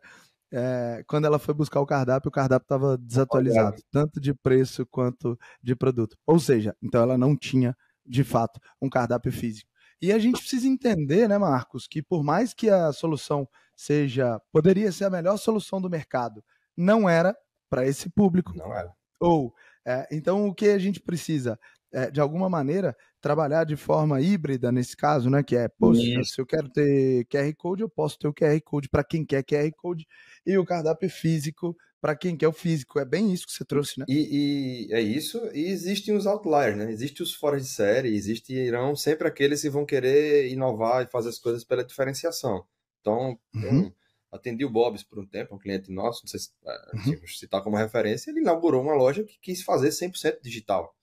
É, 0.54 1.04
quando 1.08 1.26
ela 1.26 1.40
foi 1.40 1.54
buscar 1.54 1.80
o 1.80 1.86
cardápio, 1.86 2.28
o 2.28 2.32
cardápio 2.32 2.66
estava 2.66 2.98
desatualizado, 2.98 3.82
tanto 3.90 4.20
de 4.20 4.34
preço 4.34 4.86
quanto 4.86 5.40
de 5.64 5.76
produto. 5.76 6.18
Ou 6.28 6.40
seja, 6.40 6.76
então 6.82 7.02
ela 7.02 7.18
não 7.18 7.38
tinha 7.38 7.76
de 8.06 8.24
fato, 8.24 8.60
um 8.82 8.90
cardápio 8.90 9.32
físico. 9.32 9.70
E 10.02 10.12
a 10.12 10.18
gente 10.18 10.40
precisa 10.40 10.68
entender, 10.68 11.30
né, 11.30 11.38
Marcos, 11.38 11.88
que 11.88 12.02
por 12.02 12.24
mais 12.24 12.54
que 12.54 12.70
a 12.70 12.92
solução 12.92 13.48
seja, 13.76 14.40
poderia 14.52 14.92
ser 14.92 15.06
a 15.06 15.10
melhor 15.10 15.38
solução 15.38 15.82
do 15.82 15.90
mercado, 15.90 16.44
não 16.76 17.08
era 17.08 17.36
para 17.70 17.86
esse 17.86 18.10
público. 18.10 18.54
Não 18.56 18.74
era. 18.74 18.92
Ou, 19.20 19.54
é, 19.86 20.08
então, 20.12 20.48
o 20.48 20.54
que 20.54 20.70
a 20.70 20.80
gente 20.80 21.00
precisa? 21.00 21.60
É, 21.92 22.10
de 22.10 22.22
alguma 22.22 22.50
maneira, 22.50 22.96
trabalhar 23.22 23.64
de 23.64 23.76
forma 23.76 24.20
híbrida 24.20 24.72
nesse 24.72 24.98
caso, 24.98 25.30
né? 25.30 25.44
Que 25.44 25.56
é, 25.56 25.68
poxa, 25.68 26.02
Isso. 26.02 26.34
se 26.34 26.42
eu 26.42 26.46
quero 26.46 26.68
ter 26.70 27.26
QR 27.26 27.54
Code, 27.56 27.84
eu 27.84 27.90
posso 27.90 28.18
ter 28.18 28.28
o 28.28 28.34
QR 28.34 28.60
Code 28.62 28.90
para 28.90 29.04
quem 29.04 29.24
quer 29.24 29.44
QR 29.44 29.72
Code 29.78 30.06
e 30.46 30.58
o 30.58 30.66
cardápio 30.66 31.10
físico 31.10 31.76
para 32.02 32.16
quem 32.16 32.36
quer 32.36 32.48
o 32.48 32.52
físico. 32.52 33.00
É 33.00 33.06
bem 33.06 33.32
isso 33.32 33.46
que 33.46 33.54
você 33.54 33.64
trouxe, 33.64 34.00
né? 34.00 34.06
E, 34.10 34.88
e, 34.90 34.94
é 34.94 35.00
isso. 35.00 35.38
E 35.54 35.68
existem 35.68 36.16
os 36.16 36.26
outliers, 36.26 36.76
né? 36.76 36.92
Existem 36.92 37.24
os 37.24 37.34
fora 37.36 37.60
de 37.60 37.68
série, 37.68 38.16
existirão 38.16 38.96
sempre 38.96 39.28
aqueles 39.28 39.62
que 39.62 39.70
vão 39.70 39.86
querer 39.86 40.50
inovar 40.50 41.04
e 41.04 41.12
fazer 41.12 41.30
as 41.30 41.38
coisas 41.38 41.64
pela 41.64 41.84
diferenciação. 41.84 42.66
Então, 43.00 43.40
uhum. 43.54 43.86
eu 43.86 43.94
atendi 44.32 44.66
o 44.66 44.70
Bob's 44.70 45.04
por 45.04 45.20
um 45.20 45.28
tempo, 45.28 45.56
um 45.56 45.60
cliente 45.60 45.92
nosso, 45.92 46.24
não 46.24 46.30
sei 46.30 46.40
se 46.40 46.50
é, 46.66 47.10
uhum. 47.10 47.28
citar 47.28 47.62
como 47.64 47.78
referência, 47.78 48.32
ele 48.32 48.40
inaugurou 48.40 48.82
uma 48.82 48.96
loja 48.96 49.24
que 49.24 49.38
quis 49.40 49.62
fazer 49.62 49.90
100% 49.90 50.42
digital. 50.42 50.96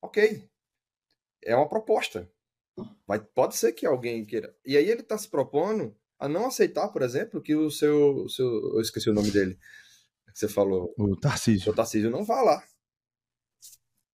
Ok. 0.00 0.48
É 1.46 1.56
uma 1.56 1.68
proposta. 1.68 2.30
Mas 3.06 3.22
pode 3.34 3.56
ser 3.56 3.72
que 3.72 3.86
alguém 3.86 4.24
queira. 4.24 4.54
E 4.64 4.76
aí 4.76 4.88
ele 4.88 5.00
está 5.00 5.16
se 5.16 5.28
propondo 5.28 5.96
a 6.18 6.28
não 6.28 6.46
aceitar, 6.46 6.88
por 6.88 7.02
exemplo, 7.02 7.40
que 7.40 7.54
o 7.54 7.70
seu, 7.70 8.24
o 8.24 8.28
seu. 8.28 8.46
Eu 8.74 8.80
esqueci 8.80 9.08
o 9.08 9.14
nome 9.14 9.30
dele 9.30 9.58
que 10.36 10.40
você 10.40 10.48
falou. 10.48 10.94
O 10.98 11.16
Tarcísio. 11.16 11.72
O 11.72 11.74
Tarcísio 11.74 12.10
não 12.10 12.22
vá 12.22 12.42
lá. 12.42 12.62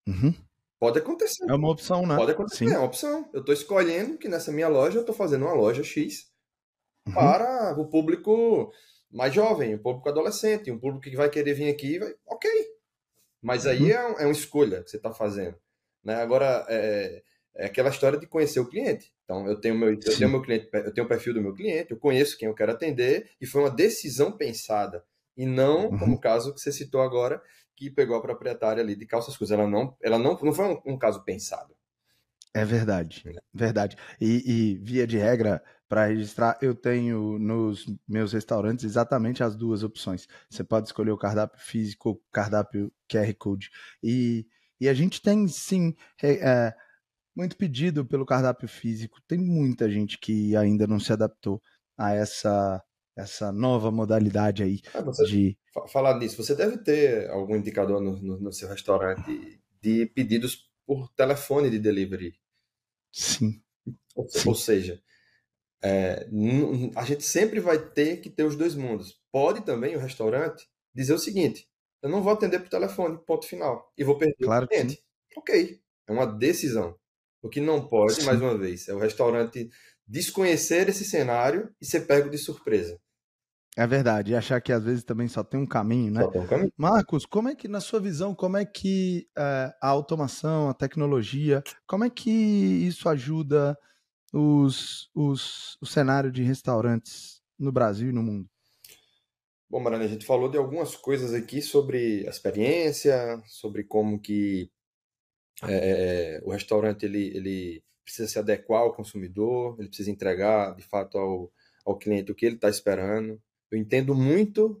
Uhum. 0.07 0.33
Pode 0.79 0.99
acontecer. 0.99 1.45
É 1.49 1.53
uma 1.53 1.69
opção, 1.69 2.05
né? 2.05 2.15
Pode 2.15 2.31
acontecer, 2.31 2.67
Sim. 2.67 2.73
é 2.73 2.77
uma 2.77 2.87
opção. 2.87 3.29
Eu 3.33 3.41
estou 3.41 3.53
escolhendo 3.53 4.17
que 4.17 4.29
nessa 4.29 4.51
minha 4.51 4.69
loja 4.69 4.97
eu 4.97 5.01
estou 5.01 5.15
fazendo 5.15 5.45
uma 5.45 5.53
loja 5.53 5.83
X 5.83 6.31
uhum. 7.07 7.13
para 7.13 7.77
o 7.77 7.87
público 7.87 8.71
mais 9.11 9.33
jovem, 9.33 9.75
o 9.75 9.79
público 9.79 10.09
adolescente, 10.09 10.71
um 10.71 10.79
público 10.79 11.03
que 11.03 11.15
vai 11.15 11.29
querer 11.29 11.53
vir 11.53 11.69
aqui, 11.69 11.99
vai... 11.99 12.13
ok. 12.25 12.49
Mas 13.41 13.67
aí 13.67 13.91
uhum. 13.93 14.17
é, 14.17 14.23
é, 14.23 14.25
uma 14.25 14.31
escolha 14.31 14.83
que 14.83 14.89
você 14.89 14.97
está 14.97 15.13
fazendo. 15.13 15.57
Né? 16.03 16.15
Agora, 16.15 16.65
é, 16.69 17.23
é, 17.55 17.65
aquela 17.65 17.89
história 17.89 18.19
de 18.19 18.27
conhecer 18.27 18.59
o 18.59 18.67
cliente. 18.67 19.13
Então, 19.23 19.47
eu 19.47 19.59
tenho, 19.59 19.75
meu, 19.75 19.89
eu 19.89 19.99
tenho 19.99 20.29
meu 20.29 20.41
cliente, 20.41 20.69
eu 20.73 20.93
tenho 20.93 21.05
o 21.05 21.09
perfil 21.09 21.33
do 21.33 21.41
meu 21.41 21.53
cliente, 21.53 21.91
eu 21.91 21.97
conheço 21.97 22.37
quem 22.37 22.47
eu 22.47 22.55
quero 22.55 22.71
atender, 22.71 23.29
e 23.39 23.45
foi 23.45 23.61
uma 23.61 23.71
decisão 23.71 24.31
pensada 24.31 25.03
e 25.35 25.45
não 25.45 25.89
uhum. 25.89 25.99
como 25.99 26.15
o 26.15 26.19
caso 26.19 26.53
que 26.53 26.59
você 26.59 26.71
citou 26.71 27.01
agora, 27.01 27.41
que 27.75 27.89
pegou 27.89 28.15
a 28.15 28.21
proprietária 28.21 28.83
ali 28.83 28.95
de 28.95 29.05
calças 29.05 29.35
curtas. 29.35 29.57
Ela 29.57 29.67
não, 29.67 29.95
ela 30.01 30.19
não, 30.19 30.37
não 30.41 30.53
foi 30.53 30.65
um, 30.65 30.93
um 30.93 30.97
caso 30.97 31.23
pensado. 31.23 31.75
É 32.53 32.63
verdade, 32.63 33.23
é. 33.25 33.39
verdade. 33.51 33.97
E, 34.21 34.43
e, 34.45 34.77
via 34.77 35.07
de 35.07 35.17
regra, 35.17 35.63
para 35.89 36.05
registrar, 36.05 36.57
eu 36.61 36.75
tenho 36.75 37.39
nos 37.39 37.85
meus 38.07 38.31
restaurantes 38.31 38.85
exatamente 38.85 39.43
as 39.43 39.55
duas 39.55 39.83
opções. 39.83 40.27
Você 40.49 40.63
pode 40.63 40.87
escolher 40.87 41.11
o 41.11 41.17
cardápio 41.17 41.59
físico 41.59 42.21
cardápio 42.31 42.91
QR 43.11 43.33
Code. 43.35 43.71
E, 44.03 44.45
e 44.83 44.89
a 44.89 44.93
gente 44.93 45.21
tem 45.21 45.47
sim 45.47 45.95
é, 46.21 46.73
muito 47.33 47.55
pedido 47.55 48.05
pelo 48.05 48.25
cardápio 48.25 48.67
físico. 48.67 49.21
Tem 49.25 49.37
muita 49.37 49.89
gente 49.89 50.17
que 50.17 50.57
ainda 50.57 50.85
não 50.85 50.99
se 50.99 51.13
adaptou 51.13 51.61
a 51.97 52.13
essa 52.13 52.83
essa 53.15 53.51
nova 53.51 53.91
modalidade 53.91 54.63
aí 54.63 54.81
ah, 54.91 55.01
você, 55.01 55.23
de 55.25 55.57
falar 55.91 56.17
nisso 56.17 56.43
você 56.43 56.55
deve 56.55 56.79
ter 56.79 57.29
algum 57.29 57.55
indicador 57.55 58.01
no, 58.01 58.19
no, 58.19 58.39
no, 58.39 58.51
seu 58.51 58.67
restaurante 58.67 59.61
de 59.79 60.07
pedidos 60.07 60.67
por 60.83 61.07
telefone 61.09 61.69
de 61.69 61.77
delivery 61.77 62.33
sim 63.11 63.61
ou, 64.15 64.27
sim. 64.27 64.49
ou 64.49 64.55
seja 64.55 64.99
é, 65.83 66.27
a 66.95 67.05
gente 67.05 67.23
sempre 67.23 67.59
vai 67.59 67.77
ter 67.77 68.17
que 68.17 68.31
ter 68.31 68.45
os 68.45 68.55
dois 68.55 68.73
mundos 68.73 69.21
pode 69.31 69.61
também 69.61 69.95
o 69.95 69.99
restaurante 69.99 70.67
dizer 70.91 71.13
o 71.13 71.19
seguinte 71.19 71.69
eu 72.03 72.09
não 72.09 72.21
vou 72.21 72.33
atender 72.33 72.59
por 72.59 72.69
telefone 72.69 73.17
ponto 73.25 73.47
final 73.47 73.91
e 73.97 74.03
vou 74.03 74.17
perder 74.17 74.45
claro 74.45 74.65
o 74.65 74.67
cliente 74.67 75.01
ok 75.35 75.81
é 76.07 76.11
uma 76.11 76.27
decisão 76.27 76.95
o 77.41 77.49
que 77.49 77.61
não 77.61 77.87
pode 77.87 78.15
sim. 78.15 78.25
mais 78.25 78.39
uma 78.39 78.57
vez 78.57 78.87
é 78.87 78.93
o 78.93 78.99
restaurante 78.99 79.69
desconhecer 80.05 80.89
esse 80.89 81.05
cenário 81.05 81.73
e 81.81 81.85
ser 81.85 82.01
pego 82.01 82.29
de 82.29 82.37
surpresa 82.37 82.99
É 83.75 83.87
verdade, 83.87 84.33
e 84.33 84.35
achar 84.35 84.61
que 84.61 84.71
às 84.71 84.83
vezes 84.83 85.03
também 85.03 85.27
só 85.27 85.43
tem 85.43 85.59
um 85.59 85.65
caminho, 85.65 86.11
né? 86.11 86.21
Só 86.21 86.29
tem 86.29 86.41
um 86.41 86.47
caminho. 86.47 86.73
Marcos, 86.77 87.25
como 87.25 87.49
é 87.49 87.55
que, 87.55 87.67
na 87.67 87.79
sua 87.79 87.99
visão, 87.99 88.35
como 88.35 88.57
é 88.57 88.65
que 88.65 89.27
é, 89.35 89.73
a 89.81 89.87
automação, 89.87 90.69
a 90.69 90.73
tecnologia, 90.73 91.63
como 91.87 92.03
é 92.03 92.09
que 92.09 92.29
isso 92.29 93.09
ajuda 93.09 93.75
os, 94.31 95.09
os, 95.15 95.77
o 95.81 95.85
cenário 95.85 96.31
de 96.31 96.43
restaurantes 96.43 97.41
no 97.57 97.71
Brasil 97.71 98.09
e 98.09 98.13
no 98.13 98.21
mundo? 98.21 98.47
Bom, 99.73 99.79
Marana, 99.79 100.05
a 100.05 100.07
gente 100.07 100.23
falou 100.23 100.47
de 100.47 100.55
algumas 100.55 100.95
coisas 100.95 101.33
aqui 101.33 101.59
sobre 101.59 102.27
a 102.27 102.29
experiência, 102.29 103.41
sobre 103.47 103.83
como 103.83 104.19
que 104.19 104.69
é, 105.67 106.39
o 106.45 106.51
restaurante 106.51 107.07
ele, 107.07 107.35
ele 107.35 107.83
precisa 108.03 108.27
se 108.27 108.37
adequar 108.37 108.81
ao 108.81 108.93
consumidor, 108.93 109.75
ele 109.79 109.87
precisa 109.87 110.11
entregar 110.11 110.75
de 110.75 110.83
fato 110.83 111.17
ao, 111.17 111.51
ao 111.83 111.97
cliente 111.97 112.31
o 112.31 112.35
que 112.35 112.45
ele 112.45 112.53
está 112.53 112.69
esperando. 112.69 113.41
Eu 113.71 113.79
entendo 113.79 114.13
muito, 114.13 114.79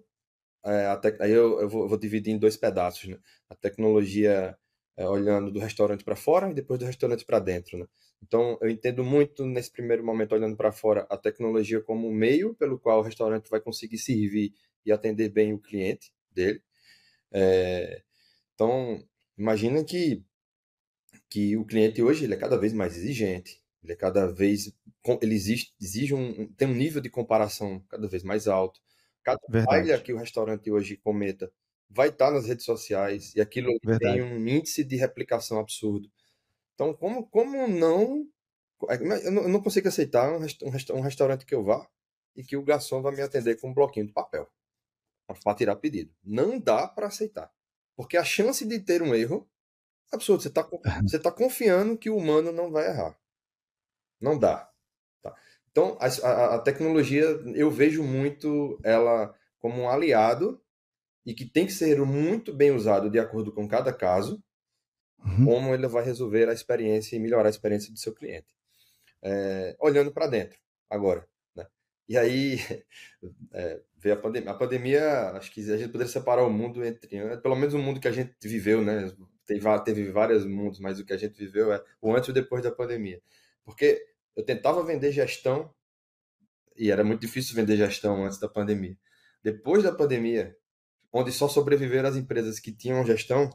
é, 0.63 0.95
te... 0.97 1.17
aí 1.19 1.31
eu, 1.31 1.61
eu, 1.61 1.67
vou, 1.67 1.81
eu, 1.85 1.89
vou, 1.89 1.97
dividir 1.97 2.31
em 2.31 2.37
dois 2.37 2.55
pedaços, 2.55 3.09
né? 3.09 3.17
a 3.49 3.55
tecnologia 3.55 4.55
é, 4.95 5.09
olhando 5.09 5.49
do 5.49 5.59
restaurante 5.59 6.03
para 6.03 6.15
fora 6.15 6.51
e 6.51 6.53
depois 6.53 6.79
do 6.79 6.85
restaurante 6.85 7.25
para 7.25 7.39
dentro. 7.39 7.79
Né? 7.79 7.87
Então, 8.21 8.59
eu 8.61 8.69
entendo 8.69 9.03
muito 9.03 9.43
nesse 9.43 9.71
primeiro 9.71 10.05
momento, 10.05 10.35
olhando 10.35 10.55
para 10.55 10.71
fora, 10.71 11.07
a 11.09 11.17
tecnologia 11.17 11.81
como 11.81 12.07
um 12.07 12.13
meio 12.13 12.53
pelo 12.53 12.77
qual 12.77 12.99
o 12.99 13.03
restaurante 13.03 13.49
vai 13.49 13.59
conseguir 13.59 13.97
servir 13.97 14.53
e 14.85 14.91
atender 14.91 15.29
bem 15.29 15.53
o 15.53 15.59
cliente 15.59 16.11
dele. 16.31 16.61
É... 17.31 18.03
Então, 18.53 19.03
imagina 19.37 19.83
que 19.83 20.23
que 21.29 21.57
o 21.57 21.65
cliente 21.65 22.01
hoje 22.01 22.25
ele 22.25 22.35
é 22.35 22.37
cada 22.37 22.57
vez 22.57 22.73
mais 22.73 22.95
exigente, 22.95 23.61
ele 23.83 23.93
é 23.93 23.95
cada 23.95 24.27
vez 24.31 24.71
ele 25.21 25.35
exige, 25.35 25.73
exige 25.81 26.13
um 26.13 26.47
tem 26.53 26.67
um 26.67 26.73
nível 26.73 27.01
de 27.01 27.09
comparação 27.09 27.83
cada 27.89 28.07
vez 28.07 28.23
mais 28.23 28.47
alto. 28.47 28.79
Cada 29.23 29.39
falha 29.65 29.99
que 29.99 30.13
o 30.13 30.17
restaurante 30.17 30.69
hoje 30.71 30.97
cometa 30.97 31.51
vai 31.89 32.09
estar 32.09 32.31
nas 32.31 32.45
redes 32.45 32.65
sociais 32.65 33.33
e 33.35 33.41
aquilo 33.41 33.69
Verdade. 33.83 34.15
tem 34.15 34.23
um 34.23 34.47
índice 34.47 34.83
de 34.83 34.95
replicação 34.95 35.59
absurdo. 35.59 36.09
Então, 36.73 36.93
como 36.93 37.27
como 37.27 37.67
não 37.67 38.27
eu 38.89 39.31
não 39.31 39.61
consigo 39.61 39.87
aceitar 39.87 40.31
um 40.93 41.01
restaurante 41.01 41.45
que 41.45 41.55
eu 41.55 41.63
vá 41.63 41.87
e 42.35 42.43
que 42.43 42.57
o 42.57 42.63
garçom 42.63 43.01
vai 43.01 43.15
me 43.15 43.21
atender 43.21 43.59
com 43.59 43.69
um 43.69 43.73
bloquinho 43.73 44.07
de 44.07 44.13
papel 44.13 44.49
para 45.25 45.55
tirar 45.55 45.75
pedido. 45.77 46.13
Não 46.23 46.59
dá 46.59 46.87
para 46.87 47.07
aceitar. 47.07 47.51
Porque 47.95 48.17
a 48.17 48.23
chance 48.23 48.65
de 48.65 48.79
ter 48.79 49.01
um 49.01 49.13
erro 49.13 49.49
Absurdo. 50.13 50.43
Você 50.43 50.49
está 50.49 50.69
você 51.03 51.19
tá 51.19 51.31
confiando 51.31 51.97
que 51.97 52.09
o 52.09 52.17
humano 52.17 52.51
não 52.51 52.71
vai 52.71 52.87
errar. 52.87 53.17
Não 54.21 54.37
dá. 54.37 54.69
Tá? 55.21 55.35
Então, 55.71 55.97
a, 55.99 56.55
a, 56.55 56.59
tecnologia, 56.59 57.25
eu 57.55 57.69
vejo 57.71 58.03
muito 58.03 58.79
ela 58.83 59.35
como 59.59 59.81
um 59.81 59.89
aliado 59.89 60.61
e 61.25 61.33
que 61.33 61.45
tem 61.45 61.65
que 61.65 61.73
ser 61.73 61.99
muito 62.01 62.53
bem 62.53 62.71
usado 62.71 63.09
de 63.09 63.17
acordo 63.17 63.51
com 63.51 63.67
cada 63.67 63.91
caso, 63.91 64.41
uhum. 65.19 65.45
como 65.45 65.73
ele 65.73 65.87
vai 65.87 66.03
resolver 66.03 66.47
a 66.47 66.53
experiência 66.53 67.15
e 67.15 67.19
melhorar 67.19 67.47
a 67.47 67.49
experiência 67.49 67.91
do 67.91 67.97
seu 67.97 68.13
cliente. 68.13 68.53
É, 69.21 69.75
olhando 69.79 70.11
para 70.11 70.27
dentro, 70.27 70.57
agora. 70.89 71.27
E 72.07 72.17
aí, 72.17 72.57
é, 73.53 73.81
veio 73.97 74.15
a 74.15 74.17
pandemia. 74.17 74.51
A 74.51 74.53
pandemia, 74.53 75.31
acho 75.31 75.51
que 75.51 75.61
a 75.71 75.77
gente 75.77 75.91
poderia 75.91 76.11
separar 76.11 76.43
o 76.43 76.49
mundo 76.49 76.83
entre, 76.83 77.07
pelo 77.41 77.55
menos 77.55 77.73
o 77.73 77.79
mundo 77.79 77.99
que 77.99 78.07
a 78.07 78.11
gente 78.11 78.35
viveu, 78.43 78.81
né? 78.81 79.11
teve, 79.45 79.79
teve 79.83 80.11
vários 80.11 80.45
mundos, 80.45 80.79
mas 80.79 80.99
o 80.99 81.05
que 81.05 81.13
a 81.13 81.17
gente 81.17 81.37
viveu 81.37 81.71
é 81.71 81.83
o 82.01 82.13
antes 82.15 82.27
e 82.27 82.31
o 82.31 82.33
depois 82.33 82.63
da 82.63 82.71
pandemia. 82.71 83.21
Porque 83.63 84.05
eu 84.35 84.43
tentava 84.43 84.83
vender 84.83 85.11
gestão 85.11 85.73
e 86.75 86.91
era 86.91 87.03
muito 87.03 87.21
difícil 87.21 87.55
vender 87.55 87.77
gestão 87.77 88.25
antes 88.25 88.39
da 88.39 88.47
pandemia. 88.47 88.97
Depois 89.43 89.83
da 89.83 89.91
pandemia, 89.91 90.55
onde 91.11 91.31
só 91.31 91.47
sobreviveram 91.47 92.09
as 92.09 92.15
empresas 92.15 92.59
que 92.59 92.71
tinham 92.71 93.05
gestão, 93.05 93.49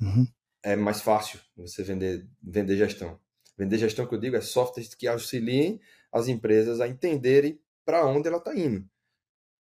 uhum. 0.00 0.26
é 0.62 0.76
mais 0.76 1.00
fácil 1.00 1.40
você 1.56 1.82
vender, 1.82 2.28
vender 2.42 2.76
gestão. 2.76 3.18
Vender 3.56 3.78
gestão 3.78 4.06
que 4.06 4.14
eu 4.14 4.20
digo 4.20 4.36
é 4.36 4.40
softwares 4.40 4.94
que 4.94 5.06
auxiliem 5.06 5.80
as 6.12 6.28
empresas 6.28 6.80
a 6.80 6.88
entenderem 6.88 7.60
para 7.84 8.06
onde 8.06 8.28
ela 8.28 8.38
está 8.38 8.54
indo. 8.54 8.88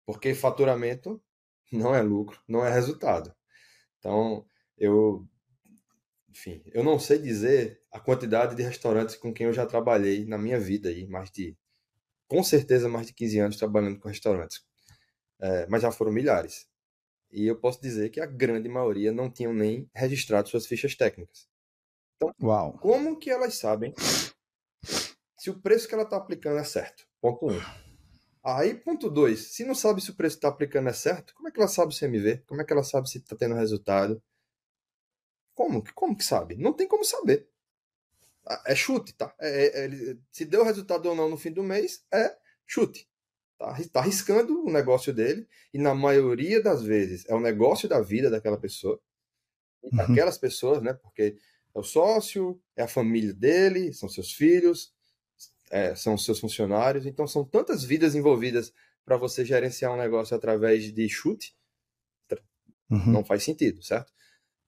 Porque 0.06 0.34
faturamento 0.34 1.22
não 1.72 1.94
é 1.94 2.02
lucro, 2.02 2.42
não 2.48 2.66
é 2.66 2.72
resultado. 2.72 3.34
Então, 4.00 4.46
eu 4.78 5.28
enfim, 6.30 6.62
eu 6.68 6.84
não 6.84 7.00
sei 7.00 7.18
dizer 7.18 7.82
a 7.92 8.00
quantidade 8.00 8.56
de 8.56 8.64
restaurantes 8.64 9.16
com 9.16 9.34
quem 9.34 9.48
eu 9.48 9.54
já 9.54 9.66
trabalhei 9.66 10.26
na 10.26 10.38
minha 10.38 10.60
vida 10.60 10.90
aí, 10.90 11.08
mais 11.08 11.30
de 11.32 11.58
com 12.28 12.44
certeza 12.44 12.88
mais 12.88 13.08
de 13.08 13.14
15 13.14 13.40
anos 13.40 13.58
trabalhando 13.58 14.00
com 14.00 14.08
restaurantes. 14.08 14.64
É, 15.42 15.68
mas 15.68 15.82
já 15.82 15.92
foram 15.92 16.12
milhares. 16.12 16.68
E 17.32 17.46
eu 17.48 17.56
posso 17.60 17.82
dizer 17.82 18.10
que 18.10 18.22
a 18.22 18.26
grande 18.26 18.70
maioria 18.70 19.12
não 19.12 19.30
tinham 19.30 19.54
nem 19.54 19.90
registrado 19.94 20.50
suas 20.50 20.66
fichas 20.66 20.96
técnicas. 20.96 21.48
Então, 22.16 22.34
Uau. 22.42 22.78
como 22.80 23.18
que 23.18 23.30
elas 23.30 23.56
sabem 23.56 23.94
se 25.40 25.50
o 25.50 25.60
preço 25.60 25.88
que 25.88 25.94
ela 25.94 26.04
está 26.04 26.18
aplicando 26.18 26.60
é 26.60 26.64
certo? 26.64 27.08
Ponto 27.22 27.48
1. 27.48 27.52
Um. 27.52 27.62
Aí, 28.44 28.74
ponto 28.74 29.10
2. 29.10 29.54
Se 29.54 29.64
não 29.64 29.74
sabe 29.74 30.02
se 30.02 30.12
o 30.12 30.16
preço 30.16 30.36
que 30.36 30.40
está 30.40 30.50
aplicando 30.50 30.90
é 30.90 30.94
certo, 30.94 31.34
como 31.34 31.48
é 31.48 31.52
que 31.52 31.60
ela 31.60 31.68
sabe 31.68 31.94
o 31.94 31.98
CMV? 31.98 32.44
Como 32.46 32.62
é 32.62 32.66
que 32.66 32.74
ela 32.74 32.84
sabe 32.84 33.10
se 33.10 33.20
está 33.20 33.36
tendo 33.36 33.56
resultado? 33.56 34.22
Como? 35.56 35.84
Como 35.94 36.16
que 36.16 36.24
sabe? 36.24 36.56
Não 36.56 36.74
tem 36.74 36.88
como 36.88 37.06
saber. 37.06 37.48
Ah, 38.46 38.64
é 38.66 38.76
chute, 38.76 39.14
tá? 39.14 39.34
É, 39.40 39.86
é, 39.86 40.18
se 40.32 40.44
deu 40.46 40.64
resultado 40.64 41.06
ou 41.08 41.16
não 41.16 41.30
no 41.30 41.38
fim 41.38 41.52
do 41.52 41.64
mês, 41.64 42.06
é 42.12 42.36
chute. 42.66 43.10
Tá, 43.58 43.78
tá 43.92 44.00
arriscando 44.00 44.66
o 44.66 44.72
negócio 44.72 45.14
dele, 45.14 45.48
e 45.74 45.78
na 45.78 45.94
maioria 45.94 46.62
das 46.64 46.82
vezes 46.82 47.26
é 47.28 47.36
o 47.36 47.40
negócio 47.40 47.88
da 47.90 48.02
vida 48.02 48.30
daquela 48.30 48.58
pessoa, 48.58 49.00
e 49.84 49.96
daquelas 49.96 50.36
uhum. 50.36 50.42
pessoas, 50.42 50.82
né? 50.82 50.94
Porque 50.94 51.38
é 51.76 51.80
o 51.80 51.84
sócio, 51.84 52.60
é 52.76 52.84
a 52.84 52.88
família 52.88 53.34
dele, 53.34 53.94
são 53.94 54.08
seus 54.08 54.34
filhos, 54.34 54.94
é, 55.70 55.96
são 55.96 56.18
seus 56.18 56.40
funcionários, 56.40 57.06
então 57.06 57.28
são 57.28 57.44
tantas 57.44 57.84
vidas 57.84 58.16
envolvidas 58.16 58.74
para 59.06 59.18
você 59.18 59.46
gerenciar 59.46 59.94
um 59.94 59.98
negócio 59.98 60.36
através 60.36 60.94
de 60.94 61.10
chute, 61.10 61.56
uhum. 62.90 63.12
não 63.12 63.24
faz 63.24 63.44
sentido, 63.44 63.82
certo? 63.84 64.12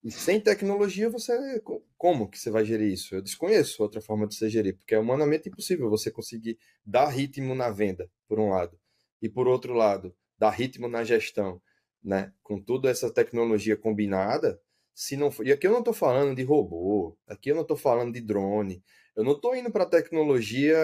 E 0.02 0.10
sem 0.10 0.40
tecnologia, 0.40 1.08
você 1.08 1.62
como 1.96 2.28
que 2.28 2.36
você 2.36 2.50
vai 2.50 2.64
gerir 2.64 2.92
isso? 2.92 3.14
Eu 3.14 3.22
desconheço 3.22 3.82
outra 3.82 4.00
forma 4.00 4.26
de 4.26 4.34
você 4.34 4.50
gerir, 4.50 4.76
porque 4.76 4.94
é 4.94 4.98
humanamente 4.98 5.48
impossível 5.48 5.88
você 5.88 6.10
conseguir 6.10 6.58
dar 6.84 7.08
ritmo 7.08 7.54
na 7.54 7.70
venda, 7.70 8.10
por 8.26 8.40
um 8.40 8.48
lado, 8.48 8.76
e 9.20 9.28
por 9.28 9.46
outro 9.46 9.74
lado, 9.74 10.14
dar 10.36 10.50
ritmo 10.50 10.88
na 10.88 11.04
gestão, 11.04 11.62
né? 12.02 12.32
Com 12.42 12.60
toda 12.60 12.90
essa 12.90 13.12
tecnologia 13.12 13.76
combinada, 13.76 14.60
se 14.92 15.16
não 15.16 15.30
for... 15.30 15.46
E 15.46 15.52
aqui 15.52 15.68
eu 15.68 15.70
não 15.70 15.78
estou 15.78 15.94
falando 15.94 16.34
de 16.34 16.42
robô, 16.42 17.16
aqui 17.26 17.50
eu 17.50 17.54
não 17.54 17.62
estou 17.62 17.76
falando 17.76 18.12
de 18.12 18.20
drone, 18.20 18.82
eu 19.16 19.24
não 19.24 19.32
estou 19.32 19.54
indo 19.54 19.70
para 19.70 19.84
a 19.84 19.88
tecnologia 19.88 20.76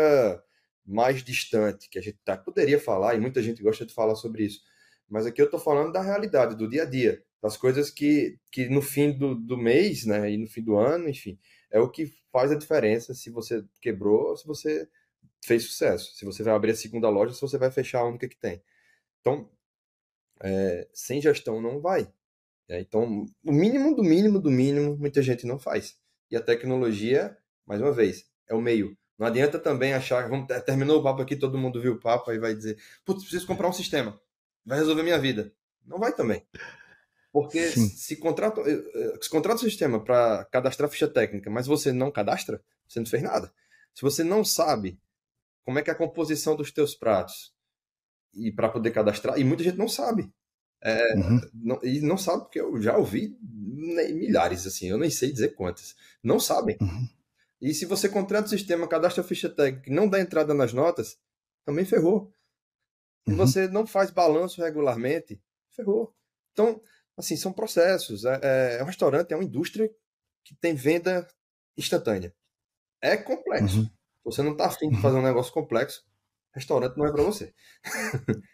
mais 0.84 1.22
distante, 1.22 1.88
que 1.88 1.98
a 1.98 2.02
gente 2.02 2.18
tá, 2.24 2.36
poderia 2.36 2.80
falar, 2.80 3.14
e 3.14 3.20
muita 3.20 3.42
gente 3.42 3.62
gosta 3.62 3.84
de 3.84 3.92
falar 3.92 4.14
sobre 4.14 4.44
isso, 4.44 4.62
mas 5.08 5.26
aqui 5.26 5.40
eu 5.40 5.46
estou 5.46 5.60
falando 5.60 5.92
da 5.92 6.02
realidade, 6.02 6.56
do 6.56 6.68
dia 6.68 6.82
a 6.82 6.86
dia 6.86 7.22
das 7.40 7.56
coisas 7.56 7.90
que, 7.90 8.38
que 8.50 8.68
no 8.68 8.82
fim 8.82 9.12
do, 9.12 9.34
do 9.34 9.56
mês, 9.56 10.04
né, 10.04 10.30
e 10.30 10.36
no 10.36 10.46
fim 10.48 10.62
do 10.62 10.76
ano, 10.76 11.08
enfim, 11.08 11.38
é 11.70 11.78
o 11.78 11.88
que 11.88 12.06
faz 12.32 12.50
a 12.50 12.56
diferença 12.56 13.14
se 13.14 13.30
você 13.30 13.64
quebrou 13.80 14.30
ou 14.30 14.36
se 14.36 14.46
você 14.46 14.88
fez 15.44 15.64
sucesso. 15.64 16.14
Se 16.16 16.24
você 16.24 16.42
vai 16.42 16.54
abrir 16.54 16.72
a 16.72 16.76
segunda 16.76 17.08
loja, 17.08 17.34
se 17.34 17.40
você 17.40 17.56
vai 17.58 17.70
fechar 17.70 18.00
a 18.00 18.04
única 18.08 18.28
que 18.28 18.36
tem. 18.36 18.62
Então, 19.20 19.48
é, 20.40 20.88
sem 20.92 21.20
gestão 21.20 21.60
não 21.60 21.80
vai. 21.80 22.12
É, 22.68 22.80
então, 22.80 23.24
o 23.44 23.52
mínimo 23.52 23.94
do 23.94 24.02
mínimo 24.02 24.40
do 24.40 24.50
mínimo, 24.50 24.96
muita 24.96 25.22
gente 25.22 25.46
não 25.46 25.58
faz. 25.58 25.96
E 26.30 26.36
a 26.36 26.42
tecnologia, 26.42 27.36
mais 27.68 27.80
uma 27.80 27.92
vez, 27.92 28.24
é 28.48 28.54
o 28.54 28.60
meio. 28.60 28.96
Não 29.18 29.26
adianta 29.26 29.58
também 29.58 29.92
achar, 29.92 30.28
vamos, 30.28 30.46
terminou 30.64 31.00
o 31.00 31.02
papo 31.02 31.20
aqui, 31.20 31.36
todo 31.36 31.58
mundo 31.58 31.80
viu 31.80 31.94
o 31.94 32.00
papo 32.00 32.32
e 32.32 32.38
vai 32.38 32.54
dizer, 32.54 32.78
putz, 33.04 33.22
preciso 33.22 33.46
comprar 33.46 33.68
um 33.68 33.72
sistema, 33.72 34.18
vai 34.64 34.78
resolver 34.78 35.02
minha 35.02 35.18
vida. 35.18 35.52
Não 35.84 35.98
vai 35.98 36.12
também. 36.12 36.44
Porque 37.32 37.68
se 37.70 38.16
contrata, 38.16 38.60
eh, 38.62 38.82
eh, 38.94 39.18
se 39.20 39.28
contrata 39.28 39.60
o 39.60 39.64
sistema 39.64 40.02
para 40.02 40.44
cadastrar 40.46 40.88
ficha 40.88 41.08
técnica, 41.08 41.50
mas 41.50 41.66
você 41.66 41.92
não 41.92 42.10
cadastra, 42.10 42.62
você 42.88 43.00
não 43.00 43.06
fez 43.06 43.22
nada. 43.22 43.52
Se 43.94 44.02
você 44.02 44.24
não 44.24 44.44
sabe 44.44 44.98
como 45.64 45.78
é 45.78 45.82
que 45.82 45.90
é 45.90 45.92
a 45.92 45.96
composição 45.96 46.56
dos 46.56 46.72
teus 46.72 46.94
pratos 46.94 47.52
e 48.32 48.50
para 48.50 48.68
poder 48.68 48.90
cadastrar, 48.92 49.38
e 49.38 49.44
muita 49.44 49.62
gente 49.62 49.76
não 49.76 49.88
sabe. 49.88 50.32
É, 50.80 51.14
uhum. 51.16 51.40
não, 51.52 51.80
e 51.82 52.00
não 52.00 52.16
sabe 52.16 52.44
porque 52.44 52.60
eu 52.60 52.80
já 52.80 52.96
ouvi 52.96 53.36
milhares, 53.42 54.66
assim, 54.66 54.86
eu 54.88 54.98
nem 54.98 55.10
sei 55.10 55.32
dizer 55.32 55.54
quantas. 55.54 55.96
Não 56.22 56.38
sabem. 56.38 56.76
Uhum. 56.80 57.08
E 57.60 57.74
se 57.74 57.86
você 57.86 58.08
contrata 58.08 58.46
o 58.46 58.50
sistema, 58.50 58.88
cadastra 58.88 59.22
a 59.22 59.26
ficha 59.26 59.48
técnica 59.48 59.90
e 59.90 59.92
não 59.92 60.08
dá 60.08 60.20
entrada 60.20 60.54
nas 60.54 60.72
notas, 60.72 61.18
também 61.64 61.84
ferrou. 61.84 62.32
Se 63.26 63.32
uhum. 63.32 63.36
você 63.36 63.68
não 63.68 63.86
faz 63.86 64.10
balanço 64.10 64.62
regularmente, 64.62 65.40
ferrou. 65.74 66.14
Então, 66.52 66.80
assim, 67.16 67.36
são 67.36 67.52
processos. 67.52 68.24
É, 68.24 68.40
é, 68.42 68.76
é 68.78 68.82
um 68.82 68.86
restaurante, 68.86 69.32
é 69.32 69.36
uma 69.36 69.44
indústria 69.44 69.90
que 70.44 70.54
tem 70.54 70.74
venda 70.74 71.26
instantânea. 71.76 72.34
É 73.02 73.16
complexo. 73.16 73.80
Uhum. 73.80 73.90
Você 74.24 74.42
não 74.42 74.52
está 74.52 74.66
afim 74.66 74.88
de 74.90 75.00
fazer 75.00 75.16
um 75.16 75.22
negócio 75.22 75.52
complexo, 75.52 76.04
restaurante 76.52 76.96
não 76.96 77.06
é 77.06 77.12
para 77.12 77.22
você. 77.22 77.54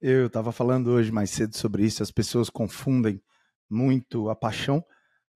Eu 0.00 0.26
estava 0.26 0.52
falando 0.52 0.88
hoje 0.88 1.10
mais 1.10 1.30
cedo 1.30 1.56
sobre 1.56 1.84
isso. 1.84 2.02
As 2.02 2.10
pessoas 2.10 2.48
confundem 2.48 3.22
muito 3.68 4.30
a 4.30 4.36
paixão 4.36 4.84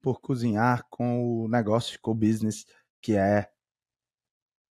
por 0.02 0.20
cozinhar 0.20 0.84
com 0.90 1.24
o 1.24 1.48
negócio, 1.48 1.98
com 2.02 2.10
o 2.10 2.14
business, 2.14 2.66
que 3.00 3.14
é 3.14 3.48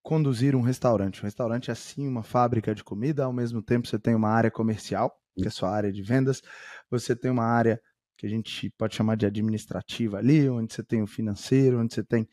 conduzir 0.03 0.55
um 0.55 0.61
restaurante. 0.61 1.21
Um 1.21 1.23
restaurante 1.23 1.71
é 1.71 1.75
sim 1.75 2.07
uma 2.07 2.23
fábrica 2.23 2.75
de 2.75 2.83
comida, 2.83 3.23
ao 3.23 3.33
mesmo 3.33 3.61
tempo 3.61 3.87
você 3.87 3.97
tem 3.97 4.13
uma 4.13 4.29
área 4.29 4.51
comercial, 4.51 5.11
que 5.35 5.45
é 5.45 5.47
a 5.47 5.51
sua 5.51 5.71
área 5.71 5.91
de 5.91 6.01
vendas, 6.01 6.41
você 6.89 7.15
tem 7.15 7.31
uma 7.31 7.45
área 7.45 7.81
que 8.17 8.25
a 8.25 8.29
gente 8.29 8.69
pode 8.77 8.95
chamar 8.95 9.15
de 9.15 9.25
administrativa 9.25 10.17
ali, 10.17 10.47
onde 10.49 10.73
você 10.73 10.83
tem 10.83 11.01
o 11.01 11.07
financeiro, 11.07 11.79
onde 11.79 11.93
você 11.93 12.03
tem 12.03 12.27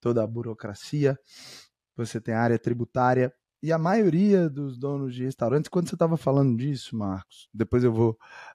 toda 0.00 0.22
a 0.22 0.26
burocracia, 0.26 1.18
você 1.96 2.20
tem 2.20 2.34
a 2.34 2.40
área 2.40 2.58
tributária, 2.58 3.32
e 3.62 3.72
a 3.72 3.78
maioria 3.78 4.48
dos 4.50 4.78
donos 4.78 5.14
de 5.14 5.24
restaurantes, 5.24 5.70
quando 5.70 5.88
você 5.88 5.94
estava 5.94 6.18
falando 6.18 6.54
disso, 6.54 6.94
Marcos, 6.94 7.48
depois 7.52 7.82
eu 7.82 7.90
vou 7.90 8.10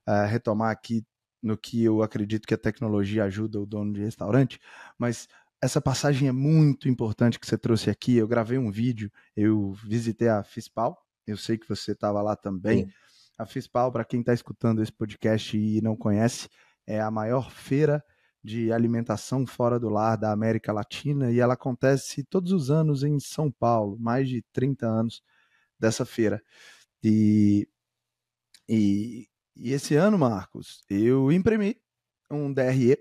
uh, 0.08 0.28
retomar 0.28 0.70
aqui 0.70 1.04
no 1.42 1.58
que 1.58 1.84
eu 1.84 2.02
acredito 2.04 2.48
que 2.48 2.54
a 2.54 2.58
tecnologia 2.58 3.24
ajuda 3.24 3.60
o 3.60 3.66
dono 3.66 3.94
de 3.94 4.02
restaurante, 4.02 4.60
mas 4.98 5.28
essa 5.62 5.82
passagem 5.82 6.28
é 6.28 6.32
muito 6.32 6.88
importante 6.88 7.40
que 7.40 7.46
você 7.46 7.58
trouxe 7.58 7.90
aqui. 7.90 8.16
Eu 8.16 8.28
gravei 8.28 8.58
um 8.58 8.72
vídeo, 8.72 9.12
eu 9.36 9.74
visitei 9.74 10.30
a 10.30 10.44
FISPAL, 10.44 10.98
eu 11.28 11.38
sei 11.38 11.58
que 11.58 11.68
você 11.68 11.92
estava 11.92 12.22
lá 12.22 12.36
também. 12.36 12.86
Sim. 12.86 12.92
A 13.38 13.46
FISPAL, 13.46 13.92
para 13.92 14.06
quem 14.06 14.22
está 14.22 14.34
escutando 14.34 14.82
esse 14.82 14.92
podcast 14.92 15.58
e 15.58 15.82
não 15.82 15.96
conhece, 15.96 16.50
é 16.86 17.00
a 17.00 17.12
maior 17.12 17.52
feira 17.52 18.04
de 18.44 18.72
alimentação 18.72 19.46
fora 19.46 19.80
do 19.80 19.90
lar 19.90 20.18
da 20.18 20.32
América 20.32 20.72
Latina 20.72 21.32
e 21.32 21.40
ela 21.40 21.54
acontece 21.54 22.24
todos 22.24 22.52
os 22.52 22.72
anos 22.72 23.04
em 23.04 23.20
São 23.20 23.52
Paulo, 23.52 23.98
mais 24.00 24.30
de 24.30 24.42
30 24.54 24.88
anos 24.88 25.22
dessa 25.78 26.06
feira. 26.06 26.42
E, 27.04 27.68
e, 28.68 29.29
e 29.60 29.74
esse 29.74 29.96
ano, 29.96 30.18
Marcos, 30.18 30.84
eu 30.90 31.32
imprimi 31.32 31.76
um 32.32 32.52
DRE 32.54 32.98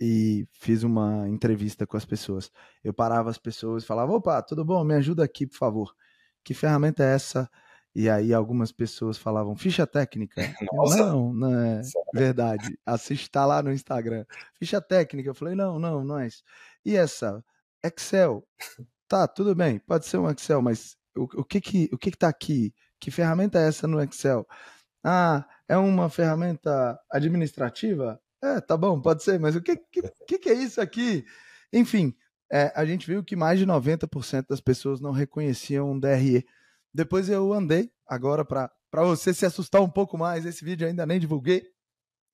e 0.00 0.46
fiz 0.52 0.82
uma 0.84 1.28
entrevista 1.28 1.86
com 1.86 1.96
as 1.96 2.04
pessoas. 2.04 2.52
Eu 2.84 2.94
parava 2.94 3.30
as 3.30 3.38
pessoas 3.38 3.82
e 3.82 3.86
falava: 3.86 4.12
opa, 4.12 4.40
tudo 4.42 4.64
bom? 4.64 4.84
Me 4.84 4.94
ajuda 4.94 5.24
aqui, 5.24 5.46
por 5.46 5.56
favor. 5.56 5.94
Que 6.44 6.54
ferramenta 6.54 7.02
é 7.02 7.14
essa? 7.14 7.50
E 7.94 8.08
aí 8.08 8.32
algumas 8.32 8.70
pessoas 8.70 9.18
falavam 9.18 9.56
ficha 9.56 9.86
técnica. 9.86 10.34
Nossa. 10.72 10.98
Não, 10.98 11.34
não 11.34 11.60
é 11.60 11.80
verdade. 12.14 12.78
Assiste 12.86 13.28
tá 13.28 13.44
lá 13.44 13.60
no 13.62 13.72
Instagram. 13.72 14.24
Ficha 14.54 14.80
técnica. 14.80 15.30
Eu 15.30 15.34
falei, 15.34 15.54
não, 15.54 15.78
não, 15.80 16.04
não 16.04 16.18
é 16.18 16.28
isso. 16.28 16.44
E 16.84 16.96
essa? 16.96 17.44
Excel. 17.82 18.46
Tá, 19.08 19.26
tudo 19.26 19.54
bem, 19.54 19.78
pode 19.80 20.06
ser 20.06 20.18
um 20.18 20.30
Excel, 20.30 20.60
mas 20.60 20.96
o, 21.16 21.22
o 21.40 21.44
que 21.44 21.60
que 21.60 21.88
o 21.92 21.98
que 21.98 22.10
que 22.10 22.18
tá 22.18 22.28
aqui? 22.28 22.74
Que 23.00 23.10
ferramenta 23.10 23.58
é 23.58 23.66
essa 23.66 23.88
no 23.88 24.00
Excel? 24.02 24.46
Ah, 25.02 25.46
é 25.68 25.76
uma 25.76 26.08
ferramenta 26.08 26.98
administrativa? 27.10 28.20
É, 28.42 28.60
tá 28.60 28.76
bom, 28.76 29.00
pode 29.00 29.22
ser, 29.22 29.38
mas 29.38 29.54
o 29.54 29.60
que, 29.60 29.76
que, 29.76 30.38
que 30.38 30.48
é 30.48 30.54
isso 30.54 30.80
aqui? 30.80 31.24
Enfim, 31.72 32.14
é, 32.50 32.72
a 32.74 32.84
gente 32.84 33.06
viu 33.06 33.22
que 33.22 33.36
mais 33.36 33.58
de 33.58 33.66
90% 33.66 34.46
das 34.48 34.60
pessoas 34.60 35.00
não 35.00 35.10
reconheciam 35.10 35.90
um 35.90 35.98
DRE. 35.98 36.46
Depois 36.94 37.28
eu 37.28 37.52
andei, 37.52 37.90
agora 38.06 38.44
para 38.44 38.70
você 39.04 39.34
se 39.34 39.44
assustar 39.44 39.82
um 39.82 39.90
pouco 39.90 40.16
mais, 40.16 40.46
esse 40.46 40.64
vídeo 40.64 40.86
ainda 40.86 41.04
nem 41.04 41.20
divulguei, 41.20 41.64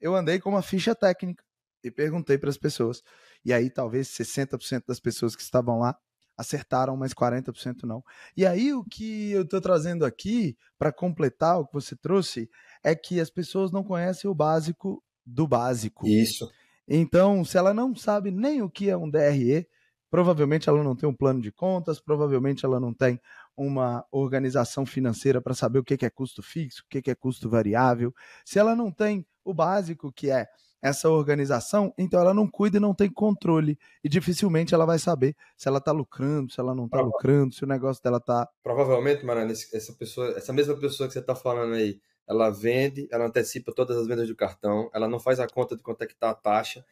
eu 0.01 0.15
andei 0.15 0.39
com 0.39 0.51
uma 0.51 0.63
ficha 0.63 0.95
técnica 0.95 1.43
e 1.83 1.91
perguntei 1.91 2.39
para 2.39 2.51
as 2.51 2.59
pessoas. 2.59 3.03
E 3.45 3.53
aí 3.53 3.69
talvez 3.71 4.09
60% 4.09 4.85
das 4.87 5.01
pessoas 5.01 5.35
que 5.35 5.43
estavam 5.43 5.79
lá 5.81 5.99
acertaram, 6.37 6.97
mas 6.97 7.13
40% 7.13 7.85
não. 7.85 8.03
E 8.37 8.47
aí 8.47 8.73
o 8.73 8.85
que 8.85 9.31
eu 9.31 9.43
estou 9.43 9.61
trazendo 9.61 10.05
aqui 10.05 10.57
para 10.79 10.93
completar 10.93 11.59
o 11.59 11.67
que 11.67 11.73
você 11.73 11.97
trouxe 11.97 12.51
é 12.83 12.95
que 12.95 13.21
as 13.21 13.31
pessoas 13.31 13.71
não 13.71 13.85
conhecem 13.85 14.31
o 14.31 14.35
básico 14.35 15.03
do 15.25 15.47
básico. 15.47 16.07
Isso. 16.07 16.51
Então, 16.87 17.45
se 17.45 17.57
ela 17.57 17.73
não 17.73 17.95
sabe 17.95 18.31
nem 18.31 18.63
o 18.63 18.69
que 18.69 18.91
é 18.91 18.97
um 18.97 19.09
DRE, 19.09 19.67
provavelmente 20.11 20.69
ela 20.69 20.83
não 20.85 20.95
tem 20.95 21.09
um 21.09 21.15
plano 21.15 21.41
de 21.41 21.51
contas, 21.51 21.99
provavelmente 21.99 22.65
ela 22.65 22.79
não 22.79 22.93
tem 22.93 23.19
uma 23.57 24.05
organização 24.13 24.85
financeira 24.85 25.41
para 25.41 25.55
saber 25.55 25.79
o 25.79 25.85
que 25.85 26.05
é 26.05 26.11
custo 26.11 26.43
fixo, 26.43 26.83
o 26.83 26.89
que 26.89 27.11
é 27.11 27.15
custo 27.15 27.49
variável. 27.49 28.15
Se 28.45 28.59
ela 28.59 28.77
não 28.77 28.91
tem 28.91 29.27
o 29.45 29.55
básico, 29.55 30.13
que 30.13 30.31
é 30.31 30.47
essa 30.85 31.09
organização, 31.09 31.95
então 31.97 32.21
ela 32.21 32.35
não 32.35 32.47
cuida 32.47 32.77
e 32.77 32.81
não 32.81 32.95
tem 32.95 33.11
controle. 33.11 33.79
E 34.05 34.09
dificilmente 34.09 34.75
ela 34.75 34.85
vai 34.85 34.99
saber 34.99 35.35
se 35.57 35.67
ela 35.67 35.79
está 35.79 35.91
lucrando, 35.91 36.53
se 36.53 36.61
ela 36.61 36.75
não 36.75 36.85
está 36.85 37.01
lucrando, 37.01 37.55
se 37.55 37.65
o 37.65 37.67
negócio 37.67 38.03
dela 38.03 38.19
está. 38.19 38.47
Provavelmente, 38.63 39.25
Marana, 39.25 39.51
essa 39.51 39.95
pessoa, 39.95 40.35
essa 40.37 40.53
mesma 40.53 40.77
pessoa 40.77 41.07
que 41.07 41.15
você 41.15 41.21
está 41.21 41.35
falando 41.35 41.73
aí, 41.73 41.99
ela 42.29 42.51
vende, 42.51 43.09
ela 43.11 43.25
antecipa 43.25 43.73
todas 43.75 43.97
as 43.97 44.07
vendas 44.07 44.29
do 44.29 44.37
cartão, 44.37 44.91
ela 44.93 45.09
não 45.09 45.19
faz 45.19 45.41
a 45.41 45.49
conta 45.49 45.75
de 45.75 45.83
quanto 45.83 46.03
é 46.03 46.07
que 46.07 46.13
está 46.13 46.29
a 46.29 46.35
taxa, 46.35 46.85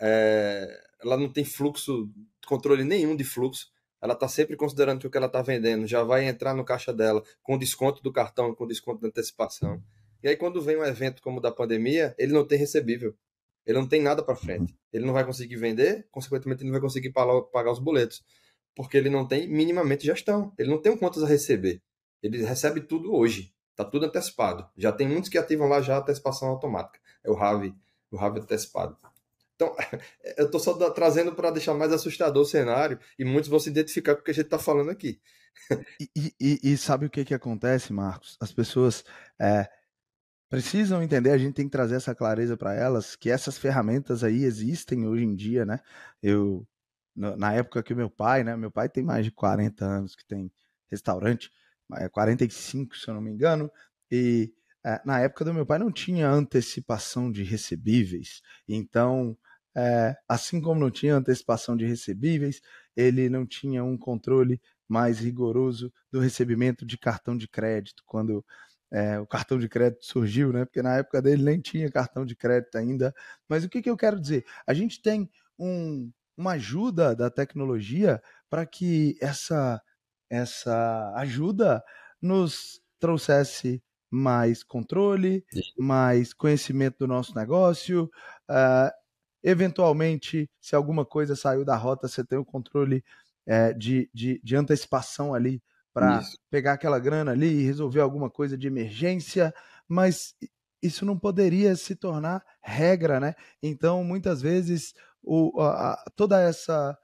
é, 0.00 0.68
ela 1.02 1.16
não 1.16 1.28
tem 1.28 1.44
fluxo, 1.44 2.08
controle 2.46 2.84
nenhum 2.84 3.16
de 3.16 3.24
fluxo, 3.24 3.66
ela 4.00 4.12
está 4.12 4.28
sempre 4.28 4.56
considerando 4.56 5.00
que 5.00 5.08
o 5.08 5.10
que 5.10 5.16
ela 5.16 5.26
está 5.26 5.42
vendendo 5.42 5.88
já 5.88 6.04
vai 6.04 6.24
entrar 6.24 6.54
no 6.54 6.64
caixa 6.64 6.92
dela 6.92 7.20
com 7.42 7.58
desconto 7.58 8.00
do 8.00 8.12
cartão, 8.12 8.54
com 8.54 8.64
desconto 8.64 9.00
da 9.00 9.08
antecipação. 9.08 9.82
E 10.22 10.28
aí, 10.28 10.36
quando 10.36 10.62
vem 10.62 10.76
um 10.76 10.84
evento 10.84 11.20
como 11.20 11.38
o 11.38 11.40
da 11.40 11.50
pandemia, 11.50 12.14
ele 12.16 12.32
não 12.32 12.46
tem 12.46 12.56
recebível. 12.56 13.12
Ele 13.66 13.78
não 13.78 13.86
tem 13.86 14.02
nada 14.02 14.22
para 14.22 14.34
frente. 14.34 14.76
Ele 14.92 15.04
não 15.06 15.12
vai 15.12 15.24
conseguir 15.24 15.56
vender, 15.56 16.06
consequentemente, 16.10 16.62
ele 16.62 16.70
não 16.70 16.72
vai 16.72 16.80
conseguir 16.80 17.10
pagar 17.10 17.70
os 17.70 17.78
boletos. 17.78 18.22
Porque 18.74 18.96
ele 18.96 19.10
não 19.10 19.26
tem 19.26 19.48
minimamente 19.48 20.06
gestão. 20.06 20.52
Ele 20.58 20.70
não 20.70 20.80
tem 20.80 20.96
contas 20.96 21.22
a 21.22 21.26
receber. 21.26 21.82
Ele 22.22 22.42
recebe 22.44 22.80
tudo 22.80 23.14
hoje. 23.14 23.52
Está 23.70 23.84
tudo 23.84 24.06
antecipado. 24.06 24.68
Já 24.76 24.92
tem 24.92 25.08
muitos 25.08 25.30
que 25.30 25.38
ativam 25.38 25.68
lá 25.68 25.80
já 25.80 25.96
a 25.96 26.00
antecipação 26.00 26.48
automática. 26.48 26.98
É 27.24 27.30
o 27.30 27.34
RAV, 27.34 27.72
o 28.10 28.16
RAV 28.16 28.38
antecipado. 28.38 28.96
Então, 29.54 29.74
eu 30.36 30.46
estou 30.46 30.60
só 30.60 30.74
trazendo 30.90 31.34
para 31.34 31.50
deixar 31.50 31.74
mais 31.74 31.92
assustador 31.92 32.42
o 32.42 32.46
cenário 32.46 32.98
e 33.18 33.24
muitos 33.24 33.50
vão 33.50 33.60
se 33.60 33.68
identificar 33.68 34.14
com 34.14 34.22
o 34.22 34.24
que 34.24 34.30
a 34.30 34.34
gente 34.34 34.46
está 34.46 34.58
falando 34.58 34.90
aqui. 34.90 35.20
E, 36.16 36.32
e, 36.40 36.72
e, 36.72 36.76
sabe 36.76 37.06
o 37.06 37.10
que, 37.10 37.24
que 37.24 37.34
acontece, 37.34 37.92
Marcos? 37.92 38.36
As 38.40 38.52
pessoas 38.52 39.04
é, 39.38 39.68
precisam 40.50 41.00
entender, 41.00 41.30
a 41.30 41.38
gente 41.38 41.54
tem 41.54 41.66
que 41.66 41.70
trazer 41.70 41.94
essa 41.94 42.14
clareza 42.14 42.56
para 42.56 42.74
elas, 42.74 43.14
que 43.14 43.30
essas 43.30 43.56
ferramentas 43.56 44.24
aí 44.24 44.42
existem 44.42 45.06
hoje 45.06 45.24
em 45.24 45.34
dia, 45.34 45.64
né? 45.64 45.78
Eu, 46.20 46.66
na 47.14 47.52
época 47.54 47.82
que 47.84 47.94
meu 47.94 48.10
pai, 48.10 48.42
né? 48.42 48.56
Meu 48.56 48.70
pai 48.70 48.88
tem 48.88 49.04
mais 49.04 49.24
de 49.24 49.30
40 49.30 49.84
anos 49.84 50.16
que 50.16 50.26
tem 50.26 50.52
restaurante, 50.90 51.52
45, 52.12 52.96
se 52.96 53.08
eu 53.08 53.14
não 53.14 53.20
me 53.20 53.30
engano, 53.30 53.70
e 54.10 54.52
é, 54.84 55.00
na 55.04 55.20
época 55.20 55.44
do 55.44 55.54
meu 55.54 55.64
pai 55.64 55.78
não 55.78 55.92
tinha 55.92 56.28
antecipação 56.28 57.30
de 57.30 57.44
recebíveis, 57.44 58.42
então, 58.68 59.36
é, 59.76 60.16
assim 60.28 60.60
como 60.60 60.80
não 60.80 60.90
tinha 60.90 61.14
antecipação 61.14 61.76
de 61.76 61.86
recebíveis, 61.86 62.60
ele 62.96 63.28
não 63.28 63.46
tinha 63.46 63.84
um 63.84 63.96
controle 63.96 64.60
mais 64.88 65.20
rigoroso 65.20 65.92
do 66.10 66.18
recebimento 66.18 66.84
de 66.84 66.98
cartão 66.98 67.36
de 67.36 67.46
crédito, 67.46 68.02
quando 68.04 68.44
é, 68.92 69.18
o 69.20 69.26
cartão 69.26 69.58
de 69.58 69.68
crédito 69.68 70.04
surgiu, 70.04 70.52
né? 70.52 70.64
Porque 70.64 70.82
na 70.82 70.96
época 70.96 71.22
dele 71.22 71.42
nem 71.42 71.60
tinha 71.60 71.90
cartão 71.90 72.24
de 72.26 72.34
crédito 72.34 72.76
ainda. 72.76 73.14
Mas 73.48 73.64
o 73.64 73.68
que, 73.68 73.82
que 73.82 73.90
eu 73.90 73.96
quero 73.96 74.20
dizer? 74.20 74.44
A 74.66 74.74
gente 74.74 75.00
tem 75.00 75.30
um, 75.58 76.10
uma 76.36 76.52
ajuda 76.52 77.14
da 77.14 77.30
tecnologia 77.30 78.22
para 78.48 78.66
que 78.66 79.16
essa 79.20 79.80
essa 80.30 81.12
ajuda 81.16 81.82
nos 82.22 82.80
trouxesse 83.00 83.82
mais 84.10 84.62
controle, 84.62 85.44
mais 85.78 86.32
conhecimento 86.32 86.98
do 87.00 87.06
nosso 87.06 87.34
negócio. 87.34 88.04
Uh, 88.48 88.90
eventualmente, 89.42 90.48
se 90.60 90.76
alguma 90.76 91.04
coisa 91.04 91.34
saiu 91.34 91.64
da 91.64 91.76
rota, 91.76 92.08
você 92.08 92.24
tem 92.24 92.38
o 92.38 92.44
controle 92.44 93.04
uh, 93.46 93.76
de, 93.76 94.08
de, 94.14 94.40
de, 94.42 94.56
antecipação 94.56 95.34
ali 95.34 95.62
para 95.92 96.20
pegar 96.50 96.74
aquela 96.74 96.98
grana 96.98 97.32
ali 97.32 97.48
e 97.48 97.64
resolver 97.64 98.00
alguma 98.00 98.30
coisa 98.30 98.56
de 98.56 98.66
emergência, 98.66 99.52
mas 99.88 100.34
isso 100.82 101.04
não 101.04 101.18
poderia 101.18 101.74
se 101.76 101.94
tornar 101.94 102.44
regra, 102.62 103.20
né? 103.20 103.34
Então, 103.62 104.02
muitas 104.04 104.40
vezes, 104.40 104.94
o, 105.22 105.60
a, 105.60 106.02
toda 106.16 106.40
essa 106.40 106.96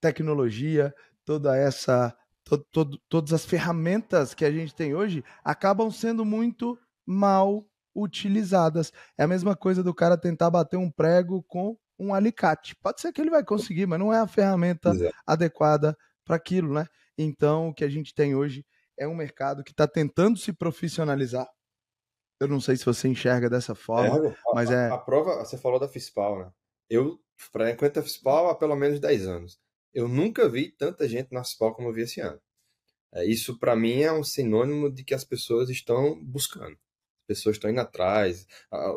tecnologia, 0.00 0.94
toda 1.24 1.56
essa 1.56 2.14
todas 3.08 3.32
as 3.32 3.44
ferramentas 3.44 4.34
que 4.34 4.44
a 4.44 4.50
gente 4.50 4.74
tem 4.74 4.92
hoje 4.92 5.22
acabam 5.44 5.88
sendo 5.88 6.24
muito 6.24 6.76
mal 7.06 7.64
utilizadas. 7.94 8.92
É 9.16 9.22
a 9.22 9.28
mesma 9.28 9.54
coisa 9.54 9.84
do 9.84 9.94
cara 9.94 10.16
tentar 10.16 10.50
bater 10.50 10.76
um 10.76 10.90
prego 10.90 11.44
com 11.44 11.76
um 11.98 12.12
alicate. 12.14 12.74
Pode 12.76 13.00
ser 13.00 13.12
que 13.12 13.20
ele 13.20 13.30
vai 13.30 13.44
conseguir, 13.44 13.86
mas 13.86 13.98
não 13.98 14.12
é 14.12 14.18
a 14.18 14.26
ferramenta 14.26 14.90
Exato. 14.90 15.14
adequada 15.26 15.96
para 16.24 16.36
aquilo, 16.36 16.74
né? 16.74 16.86
Então, 17.22 17.68
o 17.68 17.74
que 17.74 17.84
a 17.84 17.88
gente 17.88 18.14
tem 18.14 18.34
hoje 18.34 18.64
é 18.98 19.06
um 19.06 19.14
mercado 19.14 19.62
que 19.62 19.72
está 19.72 19.86
tentando 19.86 20.38
se 20.38 20.54
profissionalizar. 20.54 21.46
Eu 22.40 22.48
não 22.48 22.60
sei 22.60 22.76
se 22.76 22.84
você 22.86 23.08
enxerga 23.08 23.50
dessa 23.50 23.74
forma, 23.74 24.26
é, 24.26 24.30
a, 24.30 24.54
mas 24.54 24.70
é. 24.70 24.88
A, 24.88 24.94
a 24.94 24.98
prova, 24.98 25.44
você 25.44 25.58
falou 25.58 25.78
da 25.78 25.86
FISPAL, 25.86 26.38
né? 26.38 26.52
Eu 26.88 27.20
frequento 27.36 28.00
a 28.00 28.02
FISPAL 28.02 28.48
há 28.48 28.54
pelo 28.54 28.74
menos 28.74 28.98
10 28.98 29.26
anos. 29.26 29.60
Eu 29.92 30.08
nunca 30.08 30.48
vi 30.48 30.70
tanta 30.70 31.06
gente 31.06 31.30
na 31.30 31.44
FISPAL 31.44 31.74
como 31.74 31.88
eu 31.88 31.92
vi 31.92 32.02
esse 32.02 32.22
ano. 32.22 32.40
É, 33.12 33.26
isso, 33.26 33.58
para 33.58 33.76
mim, 33.76 34.00
é 34.00 34.12
um 34.12 34.24
sinônimo 34.24 34.90
de 34.90 35.04
que 35.04 35.12
as 35.12 35.24
pessoas 35.24 35.68
estão 35.68 36.18
buscando. 36.24 36.78
pessoas 37.26 37.56
estão 37.56 37.70
indo 37.70 37.80
atrás, 37.80 38.46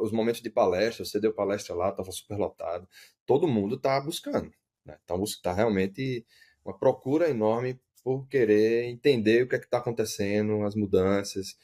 os 0.01 0.13
momentos 0.13 0.41
de 0.41 0.49
palestra, 0.49 1.03
você 1.03 1.19
deu 1.19 1.33
palestra 1.33 1.75
lá, 1.75 1.89
estava 1.89 2.11
super 2.11 2.37
lotado, 2.37 2.87
todo 3.25 3.47
mundo 3.49 3.75
está 3.75 3.99
buscando, 3.99 4.49
né? 4.85 4.97
Então 5.03 5.21
está 5.23 5.51
realmente 5.51 6.25
uma 6.63 6.77
procura 6.77 7.29
enorme 7.29 7.79
por 8.03 8.27
querer 8.27 8.85
entender 8.85 9.43
o 9.43 9.49
que 9.49 9.55
é 9.55 9.59
que 9.59 9.65
está 9.65 9.77
acontecendo, 9.77 10.63
as 10.63 10.75
mudanças, 10.75 11.57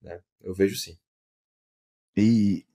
né? 0.00 0.20
Eu 0.40 0.54
vejo 0.54 0.76
sim. 0.76 0.98
E, 2.16 2.66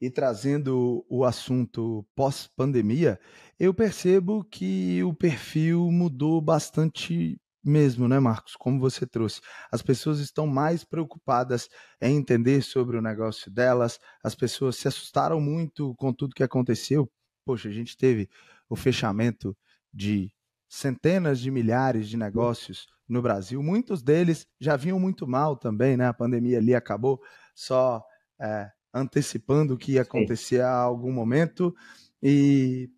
e 0.00 0.10
trazendo 0.10 1.04
o 1.08 1.24
assunto 1.24 2.06
pós-pandemia, 2.14 3.18
eu 3.58 3.74
percebo 3.74 4.44
que 4.44 5.02
o 5.02 5.14
perfil 5.14 5.90
mudou 5.90 6.40
bastante 6.40 7.40
mesmo, 7.66 8.06
né, 8.06 8.20
Marcos? 8.20 8.54
Como 8.56 8.78
você 8.78 9.06
trouxe. 9.06 9.40
As 9.72 9.82
pessoas 9.82 10.20
estão 10.20 10.46
mais 10.46 10.84
preocupadas 10.84 11.68
em 12.00 12.16
entender 12.16 12.62
sobre 12.62 12.96
o 12.96 13.02
negócio 13.02 13.50
delas, 13.50 13.98
as 14.22 14.34
pessoas 14.34 14.76
se 14.76 14.86
assustaram 14.86 15.40
muito 15.40 15.94
com 15.96 16.12
tudo 16.12 16.34
que 16.34 16.44
aconteceu. 16.44 17.10
Poxa, 17.44 17.68
a 17.68 17.72
gente 17.72 17.96
teve 17.96 18.28
o 18.68 18.76
fechamento 18.76 19.56
de 19.92 20.30
centenas 20.68 21.40
de 21.40 21.50
milhares 21.50 22.08
de 22.08 22.16
negócios 22.16 22.86
no 23.08 23.22
Brasil. 23.22 23.62
Muitos 23.62 24.02
deles 24.02 24.46
já 24.60 24.76
vinham 24.76 24.98
muito 24.98 25.26
mal 25.26 25.56
também, 25.56 25.96
né? 25.96 26.06
A 26.06 26.14
pandemia 26.14 26.58
ali 26.58 26.74
acabou 26.74 27.20
só 27.54 28.04
é, 28.40 28.70
antecipando 28.92 29.74
o 29.74 29.78
que 29.78 29.92
ia 29.92 30.02
acontecer 30.02 30.56
Sim. 30.56 30.62
a 30.62 30.70
algum 30.72 31.12
momento. 31.12 31.74
E, 32.22 32.90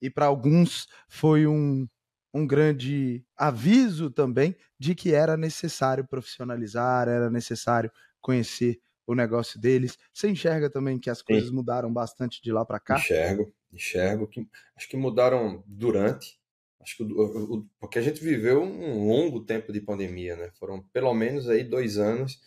e 0.00 0.10
para 0.10 0.26
alguns 0.26 0.86
foi 1.08 1.46
um, 1.46 1.88
um 2.32 2.46
grande 2.46 3.24
aviso 3.36 4.10
também 4.10 4.56
de 4.78 4.94
que 4.94 5.12
era 5.14 5.36
necessário 5.36 6.06
profissionalizar, 6.06 7.08
era 7.08 7.30
necessário 7.30 7.90
conhecer 8.20 8.78
o 9.06 9.14
negócio 9.14 9.60
deles. 9.60 9.96
Você 10.12 10.28
enxerga 10.28 10.68
também 10.70 10.98
que 10.98 11.10
as 11.10 11.22
coisas 11.22 11.50
Sim. 11.50 11.52
mudaram 11.52 11.92
bastante 11.92 12.42
de 12.42 12.52
lá 12.52 12.64
para 12.64 12.80
cá? 12.80 13.08
Enxergo, 13.08 13.52
enxergo 13.72 14.28
que 14.28 14.48
acho 14.76 14.88
que 14.88 14.96
mudaram 14.96 15.62
durante, 15.66 16.40
acho 16.86 16.96
que 16.96 17.02
o, 17.02 17.54
o, 17.56 17.66
porque 17.80 17.98
a 17.98 18.02
gente 18.02 18.22
viveu 18.22 18.62
um 18.62 19.08
longo 19.08 19.44
tempo 19.44 19.72
de 19.72 19.80
pandemia, 19.80 20.36
né? 20.36 20.50
Foram 20.54 20.80
pelo 20.92 21.12
menos 21.12 21.48
aí 21.48 21.64
dois 21.64 21.98
anos 21.98 22.40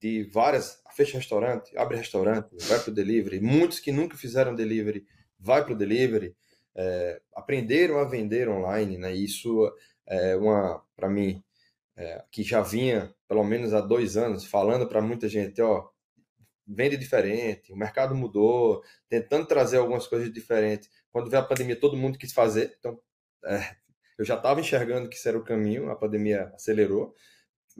de 0.00 0.24
várias, 0.24 0.82
fecha 0.96 1.18
restaurante, 1.18 1.76
abre 1.76 1.98
restaurante, 1.98 2.48
vai 2.66 2.80
para 2.80 2.90
o 2.90 2.94
delivery, 2.94 3.38
muitos 3.38 3.78
que 3.78 3.92
nunca 3.92 4.16
fizeram 4.16 4.54
delivery, 4.54 5.06
vai 5.38 5.62
para 5.62 5.74
o 5.74 5.76
delivery 5.76 6.34
é, 6.74 7.20
aprenderam 7.34 7.98
a 7.98 8.04
vender 8.04 8.48
online, 8.48 8.96
né? 8.96 9.14
Isso 9.14 9.70
é 10.06 10.34
uma, 10.36 10.82
para 10.96 11.08
mim, 11.10 11.42
é, 11.96 12.24
que 12.30 12.42
já 12.42 12.62
vinha 12.62 13.14
pelo 13.28 13.44
menos 13.44 13.74
há 13.74 13.80
dois 13.80 14.16
anos 14.16 14.46
falando 14.46 14.88
para 14.88 15.02
muita 15.02 15.28
gente, 15.28 15.60
ó, 15.60 15.88
vende 16.66 16.96
diferente, 16.96 17.72
o 17.72 17.76
mercado 17.76 18.14
mudou, 18.14 18.82
tentando 19.08 19.46
trazer 19.46 19.78
algumas 19.78 20.06
coisas 20.06 20.32
diferentes. 20.32 20.88
Quando 21.12 21.28
veio 21.28 21.42
a 21.42 21.46
pandemia, 21.46 21.78
todo 21.78 21.96
mundo 21.96 22.18
quis 22.18 22.32
fazer, 22.32 22.76
então 22.78 22.98
é, 23.44 23.76
eu 24.18 24.24
já 24.24 24.36
estava 24.36 24.60
enxergando 24.60 25.08
que 25.08 25.16
isso 25.16 25.28
era 25.28 25.38
o 25.38 25.44
caminho, 25.44 25.90
a 25.90 25.96
pandemia 25.96 26.50
acelerou. 26.54 27.14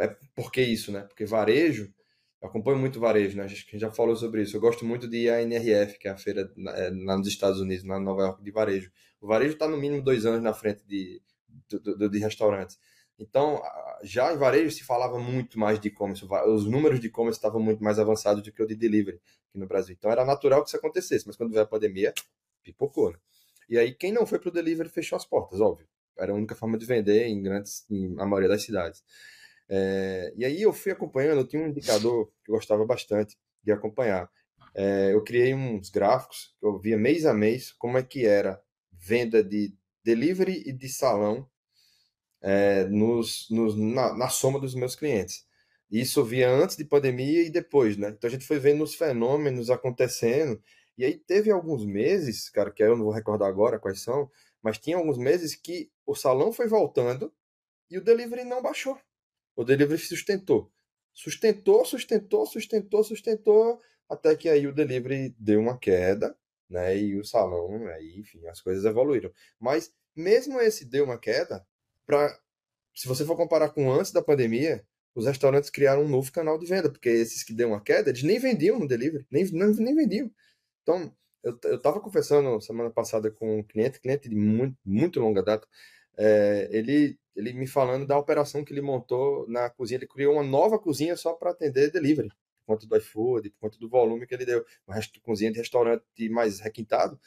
É, 0.00 0.16
por 0.34 0.50
que 0.50 0.62
isso, 0.62 0.92
né? 0.92 1.02
Porque 1.02 1.24
varejo 1.24 1.92
eu 2.40 2.48
acompanho 2.48 2.78
muito 2.78 2.98
varejo, 2.98 3.36
né? 3.36 3.44
A 3.44 3.46
gente 3.46 3.78
já 3.78 3.90
falou 3.90 4.16
sobre 4.16 4.42
isso. 4.42 4.56
Eu 4.56 4.60
gosto 4.62 4.84
muito 4.84 5.06
de 5.06 5.28
à 5.28 5.42
NRF, 5.42 5.98
que 5.98 6.08
é 6.08 6.10
a 6.10 6.16
feira 6.16 6.50
é, 6.74 6.90
nos 6.90 7.28
Estados 7.28 7.60
Unidos, 7.60 7.84
na 7.84 8.00
Nova 8.00 8.22
York, 8.22 8.42
de 8.42 8.50
varejo. 8.50 8.90
O 9.20 9.26
varejo 9.26 9.52
está 9.52 9.68
no 9.68 9.76
mínimo 9.76 10.02
dois 10.02 10.24
anos 10.24 10.42
na 10.42 10.54
frente 10.54 10.82
de, 10.86 11.20
de, 11.68 12.08
de 12.08 12.18
restaurantes. 12.18 12.78
Então, 13.18 13.62
já 14.02 14.32
em 14.32 14.38
varejo 14.38 14.70
se 14.70 14.82
falava 14.82 15.18
muito 15.18 15.58
mais 15.58 15.78
de 15.78 15.88
e-commerce. 15.88 16.24
Os 16.46 16.64
números 16.64 16.98
de 16.98 17.08
e-commerce 17.08 17.38
estavam 17.38 17.60
muito 17.60 17.84
mais 17.84 17.98
avançados 17.98 18.42
do 18.42 18.50
que 18.50 18.62
o 18.62 18.66
de 18.66 18.74
delivery 18.74 19.20
aqui 19.50 19.58
no 19.58 19.66
Brasil. 19.66 19.94
Então, 19.98 20.10
era 20.10 20.24
natural 20.24 20.62
que 20.62 20.68
isso 20.68 20.78
acontecesse. 20.78 21.26
Mas 21.26 21.36
quando 21.36 21.50
veio 21.50 21.62
a 21.62 21.66
pandemia, 21.66 22.14
pipocou, 22.62 23.10
né? 23.10 23.18
E 23.70 23.78
aí, 23.78 23.94
quem 23.94 24.12
não 24.12 24.26
foi 24.26 24.38
para 24.38 24.50
o 24.50 24.52
delivery 24.52 24.88
fechou 24.90 25.16
as 25.16 25.24
portas, 25.24 25.60
óbvio. 25.60 25.86
Era 26.18 26.32
a 26.32 26.34
única 26.34 26.54
forma 26.54 26.76
de 26.76 26.84
vender 26.84 27.26
em 27.26 27.40
grandes, 27.42 27.86
em, 27.90 28.14
a 28.18 28.26
maioria 28.26 28.48
das 28.48 28.62
cidades. 28.62 29.02
É, 29.68 30.34
e 30.36 30.44
aí 30.44 30.60
eu 30.60 30.72
fui 30.72 30.90
acompanhando, 30.90 31.38
eu 31.38 31.46
tinha 31.46 31.62
um 31.62 31.68
indicador 31.68 32.26
que 32.44 32.50
eu 32.50 32.56
gostava 32.56 32.84
bastante 32.84 33.38
de 33.62 33.70
acompanhar. 33.70 34.28
É, 34.74 35.14
eu 35.14 35.22
criei 35.22 35.54
uns 35.54 35.88
gráficos 35.88 36.54
que 36.58 36.66
eu 36.66 36.78
via 36.78 36.98
mês 36.98 37.24
a 37.24 37.32
mês 37.32 37.72
como 37.72 37.96
é 37.96 38.02
que 38.02 38.26
era 38.26 38.60
venda 38.92 39.42
de 39.42 39.72
delivery 40.04 40.62
e 40.66 40.72
de 40.72 40.88
salão 40.88 41.48
é, 42.42 42.84
nos, 42.86 43.46
nos 43.50 43.76
na, 43.76 44.14
na, 44.16 44.28
soma 44.28 44.58
dos 44.58 44.74
meus 44.74 44.96
clientes. 44.96 45.44
Isso 45.90 46.24
via 46.24 46.50
antes 46.50 46.76
de 46.76 46.84
pandemia 46.84 47.42
e 47.42 47.50
depois, 47.50 47.96
né? 47.96 48.08
Então 48.10 48.28
a 48.28 48.30
gente 48.30 48.46
foi 48.46 48.58
vendo 48.58 48.82
os 48.82 48.94
fenômenos 48.94 49.70
acontecendo. 49.70 50.60
E 51.00 51.04
aí 51.06 51.16
teve 51.16 51.50
alguns 51.50 51.82
meses, 51.86 52.50
cara, 52.50 52.70
que 52.70 52.82
eu 52.82 52.94
não 52.94 53.04
vou 53.04 53.12
recordar 53.14 53.48
agora 53.48 53.78
quais 53.78 54.02
são, 54.02 54.30
mas 54.62 54.76
tinha 54.76 54.98
alguns 54.98 55.16
meses 55.16 55.54
que 55.54 55.90
o 56.04 56.14
salão 56.14 56.52
foi 56.52 56.66
voltando 56.68 57.32
e 57.88 57.96
o 57.96 58.04
delivery 58.04 58.44
não 58.44 58.60
baixou. 58.60 59.00
O 59.56 59.64
delivery 59.64 59.98
sustentou. 59.98 60.70
Sustentou, 61.14 61.86
sustentou, 61.86 62.44
sustentou, 62.44 63.02
sustentou, 63.02 63.80
até 64.10 64.36
que 64.36 64.46
aí 64.46 64.66
o 64.66 64.74
delivery 64.74 65.34
deu 65.38 65.60
uma 65.60 65.78
queda, 65.78 66.36
né? 66.68 66.94
E 66.98 67.18
o 67.18 67.24
salão, 67.24 67.86
aí, 67.86 68.18
enfim, 68.18 68.46
as 68.48 68.60
coisas 68.60 68.84
evoluíram. 68.84 69.32
Mas 69.58 69.90
mesmo 70.14 70.60
esse 70.60 70.84
deu 70.84 71.06
uma 71.06 71.18
queda, 71.18 71.66
para 72.04 72.38
se 72.94 73.08
você 73.08 73.24
for 73.24 73.36
comparar 73.36 73.70
com 73.70 73.90
antes 73.90 74.12
da 74.12 74.20
pandemia, 74.20 74.84
os 75.14 75.24
restaurantes 75.24 75.70
criaram 75.70 76.04
um 76.04 76.08
novo 76.10 76.30
canal 76.30 76.58
de 76.58 76.66
venda, 76.66 76.90
porque 76.90 77.08
esses 77.08 77.42
que 77.42 77.54
deu 77.54 77.68
uma 77.68 77.82
queda, 77.82 78.10
eles 78.10 78.22
nem 78.22 78.38
vendiam 78.38 78.78
no 78.78 78.86
delivery, 78.86 79.26
nem, 79.30 79.50
nem, 79.50 79.74
nem 79.76 79.94
vendiam. 79.94 80.30
Então, 80.90 81.14
eu, 81.42 81.58
eu 81.64 81.80
tava 81.80 82.00
conversando 82.00 82.60
semana 82.60 82.90
passada 82.90 83.30
com 83.30 83.60
um 83.60 83.62
cliente, 83.62 84.00
cliente 84.00 84.28
de 84.28 84.34
muito, 84.34 84.76
muito 84.84 85.20
longa 85.20 85.42
data, 85.42 85.66
é, 86.16 86.68
ele 86.72 87.18
ele 87.36 87.52
me 87.54 87.66
falando 87.66 88.06
da 88.06 88.18
operação 88.18 88.64
que 88.64 88.72
ele 88.72 88.82
montou 88.82 89.48
na 89.48 89.70
cozinha. 89.70 89.98
Ele 89.98 90.06
criou 90.06 90.34
uma 90.34 90.42
nova 90.42 90.78
cozinha 90.78 91.16
só 91.16 91.32
para 91.32 91.52
atender 91.52 91.90
delivery, 91.90 92.28
por 92.28 92.74
conta 92.74 92.86
do 92.86 92.96
iFood, 92.96 93.50
por 93.50 93.60
conta 93.60 93.78
do 93.78 93.88
volume 93.88 94.26
que 94.26 94.34
ele 94.34 94.44
deu. 94.44 94.64
Uma 94.86 94.96
cozinha 95.22 95.50
de 95.50 95.58
restaurante 95.58 96.04
mais 96.28 96.60
requintado, 96.60 97.18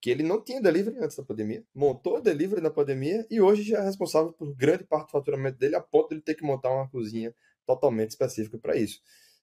que 0.00 0.10
ele 0.10 0.22
não 0.22 0.42
tinha 0.42 0.60
delivery 0.60 0.98
antes 0.98 1.16
da 1.16 1.22
pandemia. 1.22 1.64
Montou 1.74 2.20
delivery 2.20 2.60
na 2.60 2.70
pandemia 2.70 3.26
e 3.30 3.40
hoje 3.40 3.62
já 3.62 3.78
é 3.78 3.84
responsável 3.84 4.32
por 4.32 4.54
grande 4.54 4.84
parte 4.84 5.06
do 5.06 5.12
faturamento 5.12 5.58
dele, 5.58 5.76
a 5.76 5.80
ponto 5.80 6.08
de 6.08 6.16
ele 6.16 6.22
ter 6.22 6.34
que 6.34 6.44
montar 6.44 6.70
uma 6.70 6.88
cozinha 6.88 7.34
totalmente 7.64 8.10
específica 8.10 8.58
para 8.58 8.76
isso. 8.76 9.00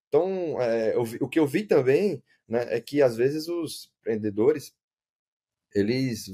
Então, 0.08 0.62
é, 0.62 0.93
vi, 1.03 1.18
o 1.22 1.28
que 1.28 1.39
eu 1.39 1.47
vi 1.47 1.64
também 1.64 2.24
né, 2.47 2.66
é 2.70 2.80
que 2.80 3.01
às 3.01 3.16
vezes 3.16 3.47
os 3.47 3.91
empreendedores 3.99 4.74
eles 5.74 6.28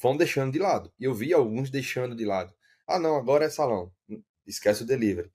vão 0.00 0.16
deixando 0.16 0.52
de 0.52 0.58
lado. 0.58 0.92
E 0.98 1.04
eu 1.04 1.14
vi 1.14 1.32
alguns 1.32 1.70
deixando 1.70 2.14
de 2.14 2.24
lado. 2.24 2.54
Ah, 2.86 2.98
não, 2.98 3.16
agora 3.16 3.44
é 3.44 3.50
salão. 3.50 3.92
Esquece 4.46 4.82
o 4.82 4.86
delivery. 4.86 5.32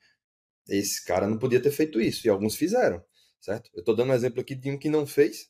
Esse 0.67 1.03
cara 1.03 1.27
não 1.27 1.37
podia 1.37 1.61
ter 1.61 1.71
feito 1.71 1.99
isso, 1.99 2.27
e 2.27 2.29
alguns 2.29 2.55
fizeram, 2.55 3.03
certo? 3.41 3.71
Eu 3.73 3.79
estou 3.79 3.95
dando 3.95 4.11
um 4.11 4.13
exemplo 4.13 4.39
aqui 4.39 4.53
de 4.53 4.69
um 4.69 4.77
que 4.77 4.87
não 4.87 5.05
fez, 5.07 5.49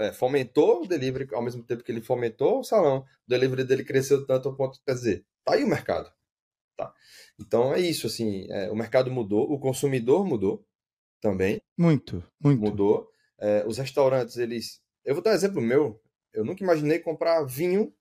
é, 0.00 0.12
fomentou 0.12 0.84
o 0.84 0.86
delivery 0.86 1.28
ao 1.34 1.42
mesmo 1.42 1.62
tempo 1.64 1.82
que 1.82 1.90
ele 1.90 2.00
fomentou 2.00 2.60
o 2.60 2.64
salão. 2.64 2.98
O 2.98 3.28
delivery 3.28 3.64
dele 3.64 3.84
cresceu 3.84 4.24
tanto 4.24 4.48
ao 4.48 4.56
ponto, 4.56 4.80
quer 4.84 4.94
dizer, 4.94 5.26
tá 5.44 5.54
aí 5.54 5.64
o 5.64 5.68
mercado. 5.68 6.12
Tá? 6.76 6.92
Então 7.40 7.74
é 7.74 7.80
isso, 7.80 8.06
assim, 8.06 8.46
é, 8.50 8.70
o 8.70 8.76
mercado 8.76 9.10
mudou, 9.10 9.50
o 9.50 9.58
consumidor 9.58 10.26
mudou 10.26 10.66
também. 11.20 11.60
Muito, 11.76 12.22
muito. 12.40 12.60
Mudou. 12.60 13.10
É, 13.38 13.64
os 13.66 13.78
restaurantes, 13.78 14.36
eles. 14.36 14.80
Eu 15.04 15.14
vou 15.14 15.22
dar 15.22 15.30
um 15.30 15.34
exemplo 15.34 15.60
meu. 15.60 16.00
Eu 16.32 16.44
nunca 16.44 16.62
imaginei 16.62 16.98
comprar 16.98 17.42
vinho 17.44 17.94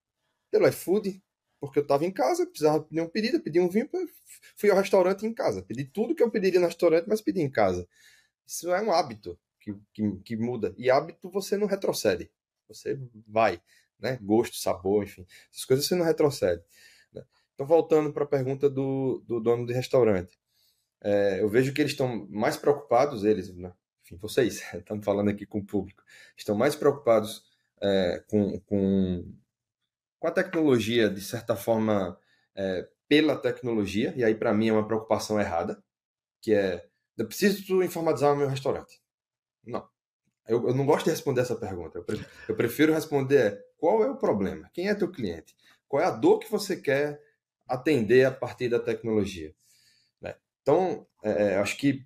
pelo 0.51 0.67
iFood, 0.67 1.21
porque 1.59 1.79
eu 1.79 1.83
estava 1.83 2.05
em 2.05 2.11
casa, 2.11 2.45
precisava 2.45 2.83
pedir 2.83 3.01
um 3.01 3.07
pedido, 3.07 3.39
pedi 3.39 3.59
um 3.59 3.69
vinho, 3.69 3.89
fui 4.55 4.69
ao 4.69 4.77
restaurante 4.77 5.25
em 5.25 5.33
casa. 5.33 5.61
Pedi 5.63 5.85
tudo 5.85 6.13
que 6.13 6.21
eu 6.21 6.29
pediria 6.29 6.59
no 6.59 6.67
restaurante, 6.67 7.07
mas 7.07 7.21
pedi 7.21 7.41
em 7.41 7.49
casa. 7.49 7.87
Isso 8.45 8.71
é 8.73 8.81
um 8.81 8.91
hábito 8.91 9.39
que, 9.59 9.73
que, 9.93 10.17
que 10.23 10.35
muda. 10.35 10.73
E 10.77 10.89
hábito 10.89 11.29
você 11.29 11.57
não 11.57 11.67
retrocede. 11.67 12.29
Você 12.67 12.99
vai, 13.27 13.61
né? 13.99 14.19
Gosto, 14.21 14.57
sabor, 14.57 15.03
enfim. 15.03 15.25
Essas 15.51 15.65
coisas 15.65 15.85
você 15.85 15.95
não 15.95 16.05
retrocede. 16.05 16.63
Então, 17.55 17.65
voltando 17.65 18.13
para 18.13 18.23
a 18.23 18.27
pergunta 18.27 18.69
do, 18.69 19.23
do 19.25 19.39
dono 19.39 19.65
de 19.65 19.73
restaurante. 19.73 20.37
É, 21.01 21.41
eu 21.41 21.49
vejo 21.49 21.73
que 21.73 21.81
eles 21.81 21.93
estão 21.93 22.27
mais 22.29 22.57
preocupados, 22.57 23.23
eles, 23.23 23.53
né? 23.55 23.73
enfim, 24.03 24.17
vocês, 24.17 24.61
estamos 24.73 25.03
falando 25.03 25.29
aqui 25.29 25.45
com 25.45 25.59
o 25.59 25.65
público, 25.65 26.03
estão 26.37 26.55
mais 26.55 26.75
preocupados 26.75 27.43
é, 27.81 28.23
com, 28.27 28.59
com 28.61 29.35
com 30.25 30.29
a 30.29 30.31
tecnologia, 30.31 31.07
de 31.07 31.21
certa 31.21 31.55
forma, 31.55 32.17
é, 32.55 32.87
pela 33.07 33.37
tecnologia, 33.37 34.11
e 34.17 34.23
aí 34.23 34.33
para 34.33 34.51
mim 34.55 34.69
é 34.69 34.73
uma 34.73 34.87
preocupação 34.87 35.39
errada, 35.39 35.83
que 36.41 36.51
é, 36.51 36.83
eu 37.15 37.27
preciso 37.27 37.83
informatizar 37.83 38.33
o 38.33 38.35
meu 38.35 38.47
restaurante. 38.47 38.99
Não. 39.63 39.87
Eu, 40.47 40.67
eu 40.69 40.73
não 40.73 40.83
gosto 40.83 41.05
de 41.05 41.11
responder 41.11 41.41
essa 41.41 41.55
pergunta. 41.55 41.99
Eu 41.99 42.03
prefiro, 42.03 42.29
eu 42.49 42.55
prefiro 42.55 42.93
responder 42.93 43.63
qual 43.77 44.03
é 44.03 44.09
o 44.09 44.17
problema? 44.17 44.67
Quem 44.73 44.89
é 44.89 44.95
teu 44.95 45.11
cliente? 45.11 45.55
Qual 45.87 46.01
é 46.01 46.05
a 46.05 46.11
dor 46.11 46.39
que 46.39 46.51
você 46.51 46.75
quer 46.75 47.21
atender 47.67 48.25
a 48.25 48.31
partir 48.31 48.69
da 48.69 48.79
tecnologia? 48.79 49.53
Né? 50.21 50.35
Então, 50.61 51.07
é, 51.23 51.53
é 51.53 51.57
acho 51.57 51.77
que 51.77 52.05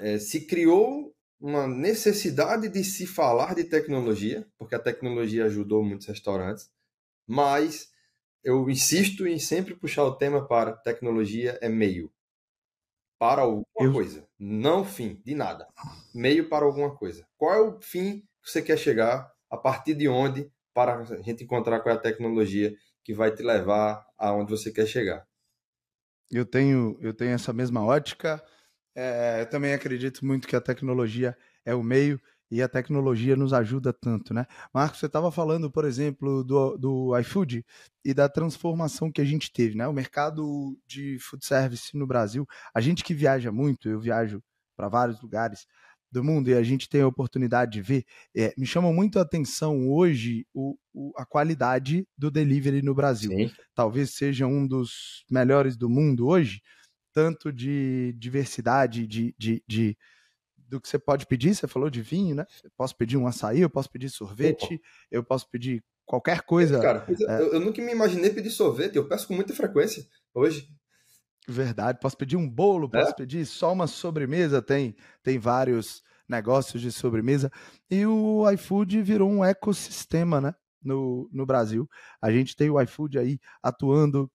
é, 0.00 0.18
se 0.18 0.46
criou 0.46 1.14
uma 1.40 1.66
necessidade 1.66 2.68
de 2.68 2.84
se 2.84 3.06
falar 3.06 3.54
de 3.54 3.64
tecnologia, 3.64 4.46
porque 4.56 4.74
a 4.74 4.78
tecnologia 4.78 5.46
ajudou 5.46 5.82
muitos 5.82 6.06
restaurantes, 6.06 6.70
mas 7.26 7.90
eu 8.44 8.68
insisto 8.70 9.26
em 9.26 9.38
sempre 9.38 9.74
puxar 9.74 10.04
o 10.04 10.14
tema 10.16 10.46
para 10.46 10.72
tecnologia 10.72 11.58
é 11.60 11.68
meio 11.68 12.12
para 13.22 13.42
alguma 13.42 13.64
eu... 13.78 13.92
coisa, 13.92 14.28
não 14.36 14.84
fim 14.84 15.20
de 15.24 15.32
nada, 15.32 15.68
meio 16.12 16.48
para 16.48 16.64
alguma 16.64 16.92
coisa. 16.92 17.24
Qual 17.36 17.54
é 17.54 17.60
o 17.60 17.80
fim 17.80 18.18
que 18.42 18.50
você 18.50 18.60
quer 18.60 18.76
chegar? 18.76 19.32
A 19.48 19.56
partir 19.56 19.94
de 19.94 20.08
onde 20.08 20.50
para 20.74 20.96
a 20.96 21.22
gente 21.22 21.44
encontrar 21.44 21.78
qual 21.80 21.94
é 21.94 21.98
a 21.98 22.00
tecnologia 22.00 22.74
que 23.04 23.14
vai 23.14 23.34
te 23.34 23.42
levar 23.42 24.06
aonde 24.18 24.50
você 24.50 24.72
quer 24.72 24.86
chegar? 24.86 25.26
Eu 26.30 26.46
tenho 26.46 26.96
eu 27.00 27.12
tenho 27.14 27.32
essa 27.32 27.52
mesma 27.52 27.84
ótica. 27.84 28.42
É, 28.94 29.42
eu 29.42 29.50
também 29.50 29.74
acredito 29.74 30.24
muito 30.24 30.46
que 30.46 30.56
a 30.56 30.60
tecnologia 30.60 31.36
é 31.64 31.74
o 31.74 31.82
meio 31.82 32.20
e 32.50 32.60
a 32.62 32.68
tecnologia 32.68 33.34
nos 33.34 33.54
ajuda 33.54 33.94
tanto, 33.94 34.34
né? 34.34 34.46
Marcos, 34.74 35.00
você 35.00 35.06
estava 35.06 35.32
falando, 35.32 35.70
por 35.70 35.86
exemplo, 35.86 36.44
do, 36.44 36.76
do 36.76 37.18
iFood 37.18 37.64
e 38.04 38.12
da 38.12 38.28
transformação 38.28 39.10
que 39.10 39.22
a 39.22 39.24
gente 39.24 39.50
teve, 39.50 39.74
né? 39.74 39.88
O 39.88 39.92
mercado 39.92 40.78
de 40.86 41.18
food 41.18 41.46
service 41.46 41.96
no 41.96 42.06
Brasil, 42.06 42.46
a 42.74 42.80
gente 42.80 43.02
que 43.02 43.14
viaja 43.14 43.50
muito, 43.50 43.88
eu 43.88 43.98
viajo 43.98 44.42
para 44.76 44.88
vários 44.88 45.20
lugares 45.22 45.66
do 46.12 46.22
mundo 46.22 46.50
e 46.50 46.54
a 46.54 46.62
gente 46.62 46.88
tem 46.88 47.00
a 47.00 47.06
oportunidade 47.06 47.72
de 47.72 47.82
ver, 47.82 48.04
é, 48.36 48.52
me 48.56 48.66
chama 48.66 48.92
muito 48.92 49.18
a 49.18 49.22
atenção 49.22 49.90
hoje 49.90 50.46
o, 50.52 50.76
o, 50.92 51.12
a 51.16 51.24
qualidade 51.24 52.06
do 52.16 52.30
delivery 52.30 52.82
no 52.82 52.94
Brasil. 52.94 53.30
Sim. 53.30 53.50
Talvez 53.74 54.10
seja 54.10 54.46
um 54.46 54.66
dos 54.66 55.24
melhores 55.30 55.76
do 55.76 55.88
mundo 55.88 56.28
hoje, 56.28 56.60
tanto 57.12 57.50
de 57.50 58.14
diversidade, 58.18 59.06
de, 59.06 59.34
de, 59.38 59.62
de 59.66 59.96
do 60.56 60.80
que 60.80 60.88
você 60.88 60.98
pode 60.98 61.26
pedir. 61.26 61.54
Você 61.54 61.66
falou 61.66 61.88
de 61.88 62.02
vinho, 62.02 62.34
né? 62.34 62.46
Eu 62.62 62.70
posso 62.76 62.94
pedir 62.96 63.16
um 63.16 63.26
açaí, 63.26 63.60
eu 63.60 63.70
posso 63.70 63.90
pedir 63.90 64.10
sorvete, 64.10 64.74
Opa. 64.74 64.84
eu 65.10 65.24
posso 65.24 65.48
pedir 65.48 65.82
qualquer 66.04 66.42
coisa. 66.42 66.80
Cara, 66.80 67.06
é... 67.08 67.40
eu, 67.40 67.54
eu, 67.54 67.60
nunca 67.60 67.80
me 67.80 67.92
imaginei 67.92 68.30
pedir 68.30 68.50
sorvete, 68.50 68.96
eu 68.96 69.08
peço 69.08 69.26
com 69.26 69.34
muita 69.34 69.54
frequência 69.54 70.06
hoje. 70.34 70.68
Verdade, 71.48 71.98
posso 72.00 72.16
pedir 72.16 72.36
um 72.36 72.48
bolo, 72.48 72.88
posso 72.88 73.10
é? 73.10 73.14
pedir 73.14 73.44
só 73.44 73.72
uma 73.72 73.86
sobremesa, 73.86 74.62
tem, 74.62 74.94
tem 75.22 75.38
vários 75.38 76.02
negócios 76.28 76.80
de 76.80 76.92
sobremesa. 76.92 77.50
E 77.90 78.06
o 78.06 78.48
iFood 78.52 79.02
virou 79.02 79.28
um 79.30 79.44
ecossistema, 79.44 80.40
né? 80.40 80.54
No, 80.82 81.28
no 81.32 81.46
Brasil. 81.46 81.88
A 82.20 82.30
gente 82.32 82.56
tem 82.56 82.68
o 82.68 82.80
iFood 82.80 83.18
aí 83.18 83.38
atuando 83.62 84.30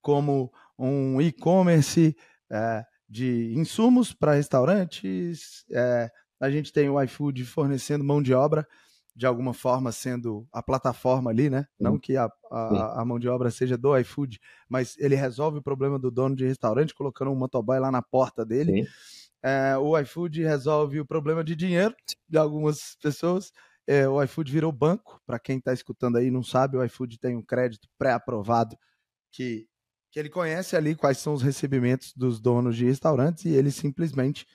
como 0.00 0.50
um 0.78 1.20
e-commerce. 1.20 2.16
É, 2.50 2.84
de 3.08 3.52
insumos 3.56 4.12
para 4.12 4.34
restaurantes. 4.34 5.64
É, 5.70 6.10
a 6.40 6.50
gente 6.50 6.72
tem 6.72 6.88
o 6.88 7.00
iFood 7.02 7.44
fornecendo 7.44 8.04
mão 8.04 8.22
de 8.22 8.34
obra, 8.34 8.66
de 9.16 9.24
alguma 9.24 9.54
forma 9.54 9.90
sendo 9.90 10.46
a 10.52 10.62
plataforma 10.62 11.30
ali, 11.30 11.48
né? 11.48 11.66
Não 11.80 11.98
que 11.98 12.18
a, 12.18 12.30
a, 12.50 13.00
a, 13.00 13.04
mão 13.04 13.18
de 13.18 13.26
obra 13.30 13.50
seja 13.50 13.78
do 13.78 13.96
iFood, 13.96 14.38
mas 14.68 14.94
ele 14.98 15.14
resolve 15.14 15.58
o 15.58 15.62
problema 15.62 15.98
do 15.98 16.10
dono 16.10 16.36
de 16.36 16.44
restaurante 16.44 16.94
colocando 16.94 17.30
um 17.30 17.34
motoboy 17.34 17.78
lá 17.78 17.90
na 17.90 18.02
porta 18.02 18.44
dele. 18.44 18.86
É, 19.42 19.74
o 19.78 19.98
iFood 19.98 20.42
resolve 20.42 21.00
o 21.00 21.06
problema 21.06 21.42
de 21.42 21.56
dinheiro 21.56 21.94
de 22.28 22.36
algumas 22.36 22.94
pessoas. 23.02 23.52
É, 23.86 24.06
o 24.06 24.22
iFood 24.22 24.52
virou 24.52 24.70
banco. 24.70 25.18
Para 25.24 25.38
quem 25.38 25.56
está 25.56 25.72
escutando 25.72 26.18
aí 26.18 26.26
e 26.26 26.30
não 26.30 26.42
sabe, 26.42 26.76
o 26.76 26.84
iFood 26.84 27.18
tem 27.18 27.34
um 27.34 27.42
crédito 27.42 27.88
pré-aprovado 27.98 28.76
que 29.32 29.66
que 30.10 30.20
ele 30.20 30.30
conhece 30.30 30.74
ali 30.74 30.94
quais 30.94 31.18
são 31.18 31.34
os 31.34 31.42
recebimentos 31.42 32.14
dos 32.14 32.40
donos 32.40 32.74
de 32.74 32.86
restaurantes 32.86 33.44
e 33.44 33.50
ele 33.50 33.70
simplesmente 33.70 34.46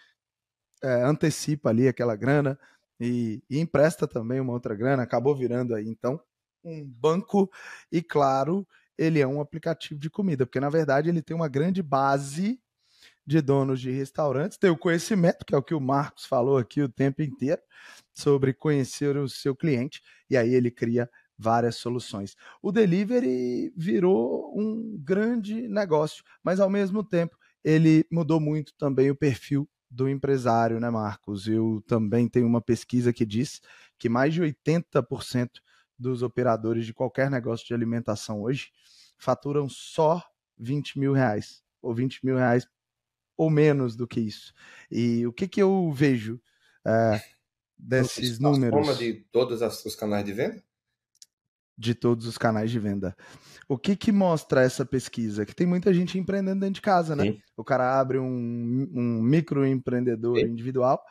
é, 0.83 1.03
antecipa 1.03 1.69
ali 1.69 1.87
aquela 1.87 2.15
grana 2.15 2.57
e, 3.01 3.43
e, 3.49 3.59
empresta 3.59 4.07
também 4.07 4.39
uma 4.39 4.53
outra 4.53 4.75
grana, 4.75 5.01
acabou 5.03 5.35
virando 5.35 5.73
aí 5.73 5.87
então 5.87 6.21
um 6.63 6.85
banco 6.85 7.49
e 7.91 8.01
claro, 8.01 8.67
ele 8.97 9.19
é 9.19 9.25
um 9.25 9.41
aplicativo 9.41 9.99
de 9.99 10.09
comida, 10.09 10.45
porque 10.45 10.59
na 10.59 10.69
verdade 10.69 11.09
ele 11.09 11.21
tem 11.21 11.35
uma 11.35 11.47
grande 11.47 11.81
base 11.81 12.61
de 13.25 13.41
donos 13.41 13.81
de 13.81 13.89
restaurantes, 13.89 14.57
tem 14.57 14.69
o 14.69 14.77
conhecimento, 14.77 15.45
que 15.45 15.55
é 15.55 15.57
o 15.57 15.63
que 15.63 15.73
o 15.73 15.79
Marcos 15.79 16.25
falou 16.25 16.57
aqui 16.57 16.81
o 16.81 16.89
tempo 16.89 17.23
inteiro, 17.23 17.61
sobre 18.13 18.53
conhecer 18.53 19.17
o 19.17 19.27
seu 19.27 19.55
cliente, 19.55 20.01
e 20.29 20.37
aí 20.37 20.53
ele 20.53 20.69
cria 20.69 21.09
várias 21.37 21.77
soluções. 21.77 22.35
O 22.61 22.71
delivery 22.71 23.73
virou 23.75 24.53
um 24.55 24.95
grande 24.99 25.67
negócio, 25.67 26.23
mas 26.43 26.59
ao 26.59 26.69
mesmo 26.69 27.03
tempo 27.03 27.35
ele 27.63 28.05
mudou 28.11 28.39
muito 28.39 28.73
também 28.77 29.09
o 29.09 29.15
perfil 29.15 29.67
do 29.91 30.07
empresário, 30.07 30.79
né, 30.79 30.89
Marcos? 30.89 31.47
Eu 31.47 31.83
também 31.85 32.27
tenho 32.29 32.47
uma 32.47 32.61
pesquisa 32.61 33.11
que 33.11 33.25
diz 33.25 33.61
que 33.99 34.07
mais 34.07 34.33
de 34.33 34.41
80% 34.41 35.49
dos 35.99 36.23
operadores 36.23 36.85
de 36.85 36.93
qualquer 36.93 37.29
negócio 37.29 37.67
de 37.67 37.73
alimentação 37.73 38.41
hoje 38.41 38.71
faturam 39.17 39.67
só 39.67 40.23
20 40.57 40.97
mil 40.97 41.11
reais, 41.11 41.61
ou 41.81 41.93
20 41.93 42.25
mil 42.25 42.37
reais 42.37 42.65
ou 43.37 43.49
menos 43.49 43.95
do 43.95 44.07
que 44.07 44.19
isso. 44.19 44.53
E 44.89 45.27
o 45.27 45.33
que, 45.33 45.47
que 45.47 45.61
eu 45.61 45.91
vejo 45.91 46.41
é, 46.85 47.21
desses 47.77 48.39
números? 48.39 48.87
Forma 48.87 48.95
de 48.95 49.25
todos 49.31 49.61
os 49.61 49.95
canais 49.95 50.23
de 50.23 50.31
venda? 50.31 50.63
De 51.81 51.95
todos 51.95 52.27
os 52.27 52.37
canais 52.37 52.69
de 52.69 52.79
venda. 52.79 53.15
O 53.67 53.77
que 53.77 53.95
que 53.95 54.11
mostra 54.11 54.61
essa 54.61 54.85
pesquisa? 54.85 55.45
Que 55.45 55.55
tem 55.55 55.65
muita 55.65 55.91
gente 55.93 56.19
empreendendo 56.19 56.59
dentro 56.59 56.75
de 56.75 56.81
casa, 56.81 57.15
né? 57.15 57.23
Sim. 57.23 57.41
O 57.57 57.63
cara 57.63 57.99
abre 57.99 58.19
um, 58.19 58.87
um 58.93 59.21
microempreendedor 59.21 60.37
Sim. 60.37 60.45
individual 60.45 61.01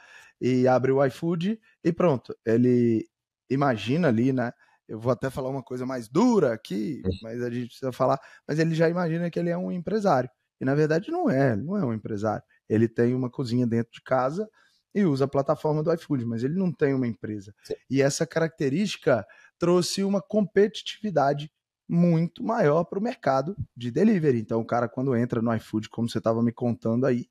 e 0.41 0.69
abre 0.69 0.93
o 0.93 1.05
iFood 1.05 1.61
e 1.83 1.93
pronto. 1.93 2.35
Ele 2.47 3.05
imagina 3.51 4.09
ali, 4.09 4.33
né? 4.33 4.53
Eu 4.89 4.99
vou 4.99 5.13
até 5.13 5.29
falar 5.29 5.51
uma 5.51 5.63
coisa 5.63 5.85
mais 5.85 6.09
dura 6.09 6.53
aqui, 6.53 7.03
mas 7.23 7.43
a 7.43 7.51
gente 7.51 7.69
precisa 7.69 7.93
falar. 7.93 8.21
Mas 8.47 8.59
ele 8.59 8.75
já 8.75 8.89
imagina 8.89 9.31
que 9.31 9.39
ele 9.39 9.51
é 9.51 9.59
um 9.59 9.73
empresário. 9.73 10.31
E 10.61 10.65
na 10.65 10.75
verdade 10.75 11.11
não 11.11 11.29
é, 11.29 11.57
não 11.57 11.77
é 11.77 11.85
um 11.85 11.93
empresário. 11.93 12.43
Ele 12.69 12.87
tem 12.87 13.15
uma 13.15 13.31
cozinha 13.31 13.67
dentro 13.67 13.93
de 13.93 14.03
casa 14.03 14.49
e 14.95 15.05
usa 15.05 15.25
a 15.25 15.29
plataforma 15.29 15.83
do 15.83 15.93
iFood, 15.93 16.25
mas 16.25 16.45
ele 16.45 16.55
não 16.55 16.73
tem 16.73 16.95
uma 16.95 17.07
empresa. 17.07 17.55
Sim. 17.65 17.75
E 17.89 18.03
essa 18.03 18.27
característica 18.27 19.25
trouxe 19.61 20.03
uma 20.03 20.23
competitividade 20.23 21.53
muito 21.87 22.43
maior 22.43 22.85
para 22.85 22.99
o 22.99 23.03
mercado 23.03 23.55
de 23.77 23.91
delivery. 23.91 24.41
Então, 24.41 24.61
o 24.61 24.65
cara, 24.65 24.89
quando 24.89 25.15
entra 25.15 25.43
no 25.43 25.55
iFood, 25.55 25.91
como 25.91 26.09
você 26.09 26.19
estava 26.19 26.43
me 26.43 26.51
contando 26.51 27.05
aí, 27.05 27.29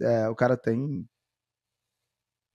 é, 0.00 0.28
o 0.28 0.34
cara 0.34 0.56
tem 0.56 1.06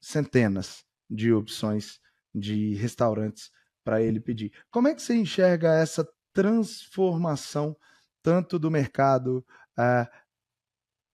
centenas 0.01 0.85
de 1.09 1.33
opções 1.33 1.99
de 2.33 2.75
restaurantes 2.75 3.51
para 3.83 4.01
ele 4.01 4.19
pedir. 4.19 4.53
Como 4.71 4.87
é 4.87 4.95
que 4.95 5.01
você 5.01 5.15
enxerga 5.15 5.73
essa 5.73 6.07
transformação 6.31 7.75
tanto 8.23 8.57
do 8.57 8.71
mercado, 8.71 9.45
é, 9.77 10.07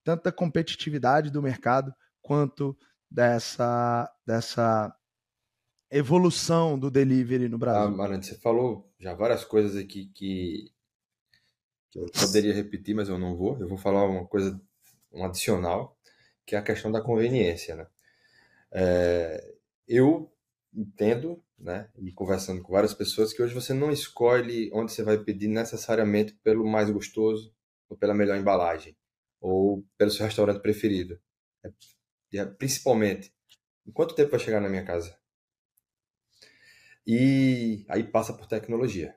tanta 0.04 0.32
competitividade 0.32 1.32
do 1.32 1.42
mercado, 1.42 1.94
quanto 2.22 2.78
dessa, 3.10 4.14
dessa 4.26 4.94
evolução 5.92 6.78
do 6.78 6.92
delivery 6.92 7.48
no 7.48 7.56
ah, 7.56 7.60
Brasil? 7.60 7.82
Ah, 7.82 7.92
Marante, 7.92 8.28
você 8.28 8.36
falou 8.36 8.92
já 9.00 9.14
várias 9.14 9.44
coisas 9.46 9.76
aqui 9.76 10.08
que, 10.14 10.72
que 11.90 12.00
eu 12.00 12.06
poderia 12.12 12.54
repetir, 12.54 12.96
mas 12.96 13.10
eu 13.10 13.18
não 13.18 13.36
vou. 13.36 13.58
Eu 13.60 13.68
vou 13.68 13.78
falar 13.78 14.06
uma 14.06 14.26
coisa, 14.26 14.60
um 15.12 15.24
adicional, 15.24 15.98
que 16.46 16.56
é 16.56 16.60
a 16.60 16.64
questão 16.64 16.92
da 16.92 17.02
conveniência, 17.02 17.76
né? 17.76 17.88
É, 18.72 19.56
eu 19.88 20.32
entendo, 20.74 21.42
né, 21.58 21.90
e 21.98 22.12
conversando 22.12 22.62
com 22.62 22.72
várias 22.72 22.94
pessoas, 22.94 23.34
que 23.34 23.42
hoje 23.42 23.54
você 23.54 23.74
não 23.74 23.92
escolhe 23.92 24.70
onde 24.74 24.92
você 24.92 25.02
vai 25.02 25.18
pedir 25.18 25.48
necessariamente 25.48 26.34
pelo 26.44 26.68
mais 26.68 26.90
gostoso, 26.90 27.54
ou 27.90 27.98
pela 27.98 28.14
melhor 28.14 28.38
embalagem, 28.38 28.96
ou 29.40 29.84
pelo 29.98 30.12
seu 30.12 30.26
restaurante 30.26 30.62
preferido. 30.62 31.20
É, 31.64 31.72
é 32.40 32.46
principalmente, 32.46 33.34
em 33.86 33.92
quanto 33.92 34.14
tempo 34.14 34.32
vai 34.32 34.40
chegar 34.40 34.62
na 34.62 34.70
minha 34.70 34.86
casa? 34.86 35.18
E 37.08 37.86
aí 37.88 38.04
passa 38.04 38.34
por 38.34 38.46
tecnologia. 38.46 39.16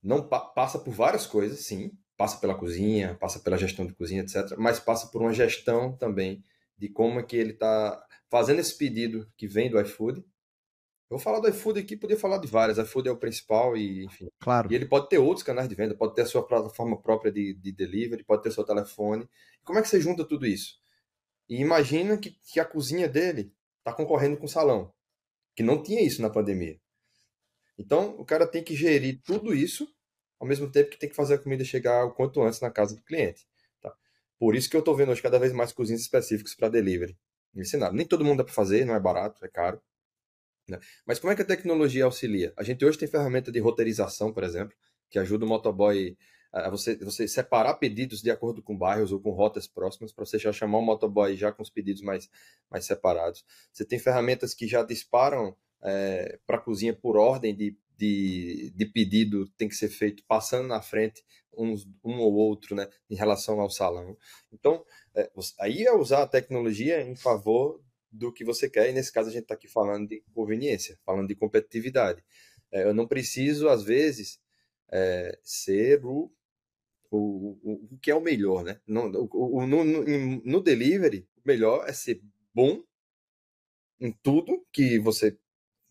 Não 0.00 0.28
pa 0.28 0.38
passa 0.38 0.78
por 0.78 0.94
várias 0.94 1.26
coisas, 1.26 1.66
sim, 1.66 1.90
passa 2.16 2.38
pela 2.38 2.54
cozinha, 2.54 3.16
passa 3.16 3.40
pela 3.40 3.58
gestão 3.58 3.84
de 3.84 3.92
cozinha, 3.92 4.22
etc. 4.22 4.56
Mas 4.56 4.78
passa 4.78 5.08
por 5.08 5.20
uma 5.20 5.32
gestão 5.32 5.96
também 5.96 6.44
de 6.78 6.88
como 6.88 7.18
é 7.18 7.22
que 7.24 7.36
ele 7.36 7.52
está 7.52 8.00
fazendo 8.30 8.60
esse 8.60 8.78
pedido 8.78 9.28
que 9.36 9.48
vem 9.48 9.68
do 9.68 9.80
iFood. 9.80 10.20
Eu 10.20 11.16
vou 11.16 11.18
falar 11.18 11.40
do 11.40 11.48
iFood 11.48 11.80
aqui, 11.80 11.96
podia 11.96 12.16
falar 12.16 12.38
de 12.38 12.46
várias. 12.46 12.78
iFood 12.78 13.08
é 13.08 13.12
o 13.12 13.18
principal 13.18 13.76
e, 13.76 14.04
enfim. 14.04 14.28
Claro. 14.38 14.72
E 14.72 14.74
ele 14.74 14.86
pode 14.86 15.08
ter 15.08 15.18
outros 15.18 15.44
canais 15.44 15.68
de 15.68 15.74
venda, 15.74 15.96
pode 15.96 16.14
ter 16.14 16.22
a 16.22 16.26
sua 16.26 16.46
plataforma 16.46 17.00
própria 17.02 17.32
de, 17.32 17.54
de 17.54 17.72
delivery, 17.72 18.22
pode 18.24 18.42
ter 18.42 18.52
seu 18.52 18.64
telefone. 18.64 19.28
Como 19.64 19.78
é 19.78 19.82
que 19.82 19.88
você 19.88 20.00
junta 20.00 20.24
tudo 20.24 20.46
isso? 20.46 20.80
E 21.48 21.60
imagina 21.60 22.16
que, 22.16 22.30
que 22.30 22.60
a 22.60 22.64
cozinha 22.64 23.08
dele 23.08 23.52
está 23.78 23.92
concorrendo 23.92 24.36
com 24.36 24.46
o 24.46 24.48
salão, 24.48 24.92
que 25.54 25.62
não 25.62 25.82
tinha 25.82 26.00
isso 26.00 26.22
na 26.22 26.30
pandemia. 26.30 26.80
Então, 27.78 28.16
o 28.18 28.24
cara 28.24 28.46
tem 28.46 28.62
que 28.62 28.74
gerir 28.74 29.20
tudo 29.24 29.54
isso, 29.54 29.88
ao 30.38 30.46
mesmo 30.46 30.70
tempo 30.70 30.90
que 30.90 30.98
tem 30.98 31.08
que 31.08 31.16
fazer 31.16 31.34
a 31.34 31.38
comida 31.38 31.64
chegar 31.64 32.04
o 32.04 32.12
quanto 32.12 32.42
antes 32.42 32.60
na 32.60 32.70
casa 32.70 32.96
do 32.96 33.02
cliente. 33.02 33.46
Tá? 33.80 33.94
Por 34.38 34.54
isso 34.54 34.68
que 34.68 34.76
eu 34.76 34.80
estou 34.80 34.96
vendo 34.96 35.10
hoje 35.12 35.22
cada 35.22 35.38
vez 35.38 35.52
mais 35.52 35.72
cozinhas 35.72 36.00
específicas 36.00 36.54
para 36.54 36.68
delivery. 36.68 37.16
Ensinado. 37.54 37.94
Nem 37.94 38.06
todo 38.06 38.24
mundo 38.24 38.38
dá 38.38 38.44
para 38.44 38.52
fazer, 38.52 38.84
não 38.84 38.94
é 38.94 39.00
barato, 39.00 39.44
é 39.44 39.48
caro. 39.48 39.80
Né? 40.68 40.78
Mas 41.06 41.18
como 41.18 41.32
é 41.32 41.36
que 41.36 41.42
a 41.42 41.46
tecnologia 41.46 42.04
auxilia? 42.04 42.52
A 42.56 42.62
gente 42.62 42.84
hoje 42.84 42.98
tem 42.98 43.08
ferramenta 43.08 43.52
de 43.52 43.58
roteirização, 43.60 44.32
por 44.32 44.42
exemplo, 44.42 44.76
que 45.10 45.18
ajuda 45.18 45.44
o 45.44 45.48
motoboy 45.48 46.16
a 46.52 46.68
você, 46.68 46.96
você 46.96 47.26
separar 47.26 47.74
pedidos 47.74 48.20
de 48.20 48.30
acordo 48.30 48.62
com 48.62 48.76
bairros 48.76 49.10
ou 49.10 49.20
com 49.20 49.30
rotas 49.30 49.66
próximas, 49.66 50.12
para 50.12 50.24
você 50.24 50.38
já 50.38 50.52
chamar 50.52 50.78
o 50.78 50.82
motoboy 50.82 51.34
já 51.34 51.50
com 51.50 51.62
os 51.62 51.70
pedidos 51.70 52.02
mais, 52.02 52.28
mais 52.70 52.84
separados. 52.84 53.44
Você 53.72 53.84
tem 53.84 53.98
ferramentas 53.98 54.52
que 54.52 54.66
já 54.66 54.82
disparam 54.82 55.56
é, 55.82 56.38
para 56.46 56.56
a 56.56 56.60
cozinha 56.60 56.94
por 56.94 57.16
ordem 57.16 57.54
de, 57.54 57.76
de, 57.96 58.72
de, 58.74 58.86
pedido, 58.86 59.48
tem 59.56 59.68
que 59.68 59.74
ser 59.74 59.88
feito 59.88 60.24
passando 60.26 60.68
na 60.68 60.80
frente 60.80 61.22
uns, 61.56 61.86
um 62.04 62.18
ou 62.18 62.34
outro 62.34 62.74
né, 62.74 62.88
em 63.10 63.14
relação 63.14 63.60
ao 63.60 63.70
salão. 63.70 64.16
Então, 64.52 64.84
é, 65.14 65.30
aí 65.60 65.84
é 65.84 65.94
usar 65.94 66.22
a 66.22 66.28
tecnologia 66.28 67.02
em 67.02 67.16
favor 67.16 67.82
do 68.10 68.32
que 68.32 68.44
você 68.44 68.68
quer, 68.68 68.90
e 68.90 68.92
nesse 68.92 69.12
caso 69.12 69.28
a 69.28 69.32
gente 69.32 69.42
está 69.42 69.54
aqui 69.54 69.68
falando 69.68 70.08
de 70.08 70.22
conveniência, 70.34 70.98
falando 71.04 71.28
de 71.28 71.34
competitividade. 71.34 72.22
É, 72.70 72.84
eu 72.84 72.94
não 72.94 73.06
preciso, 73.06 73.68
às 73.68 73.82
vezes, 73.82 74.40
é, 74.90 75.38
ser 75.42 76.04
o 76.04 76.30
o, 77.12 77.58
o, 77.62 77.94
o 77.94 77.98
que 77.98 78.10
é 78.10 78.14
o 78.14 78.22
melhor, 78.22 78.64
né? 78.64 78.80
No, 78.86 79.28
o, 79.30 79.66
no, 79.66 79.84
no, 79.84 80.42
no 80.42 80.60
delivery, 80.62 81.28
o 81.36 81.42
melhor 81.44 81.86
é 81.86 81.92
ser 81.92 82.22
bom 82.54 82.82
em 84.00 84.10
tudo 84.10 84.66
que 84.72 84.98
você 84.98 85.38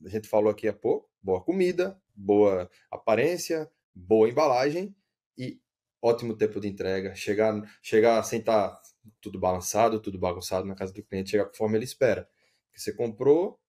a 0.05 0.09
gente 0.09 0.27
falou 0.27 0.51
aqui 0.51 0.67
há 0.67 0.73
pouco, 0.73 1.09
boa 1.21 1.41
comida, 1.41 1.99
boa 2.15 2.69
aparência, 2.89 3.69
boa 3.93 4.29
embalagem 4.29 4.95
e 5.37 5.59
ótimo 6.01 6.35
tempo 6.35 6.59
de 6.59 6.67
entrega, 6.67 7.15
chegar 7.15 7.61
chegar 7.81 8.23
sem 8.23 8.39
estar 8.39 8.69
tá 8.69 8.81
tudo 9.19 9.39
balançado, 9.39 10.01
tudo 10.01 10.19
bagunçado 10.19 10.65
na 10.65 10.75
casa 10.75 10.93
do 10.93 11.03
cliente, 11.03 11.31
chegar 11.31 11.45
conforme 11.45 11.77
ele 11.77 11.85
espera. 11.85 12.27
Você 12.75 12.93
comprou 12.93 13.59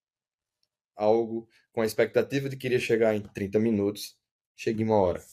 algo 0.95 1.47
com 1.71 1.81
a 1.81 1.85
expectativa 1.85 2.49
de 2.49 2.55
que 2.55 2.67
iria 2.67 2.79
chegar 2.79 3.15
em 3.15 3.21
30 3.21 3.59
minutos, 3.59 4.17
chega 4.55 4.81
em 4.81 4.85
uma 4.85 4.97
hora. 4.97 5.23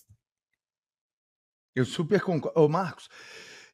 Eu 1.74 1.84
super 1.84 2.20
concordo. 2.20 2.60
Ô, 2.60 2.68
Marcos, 2.68 3.08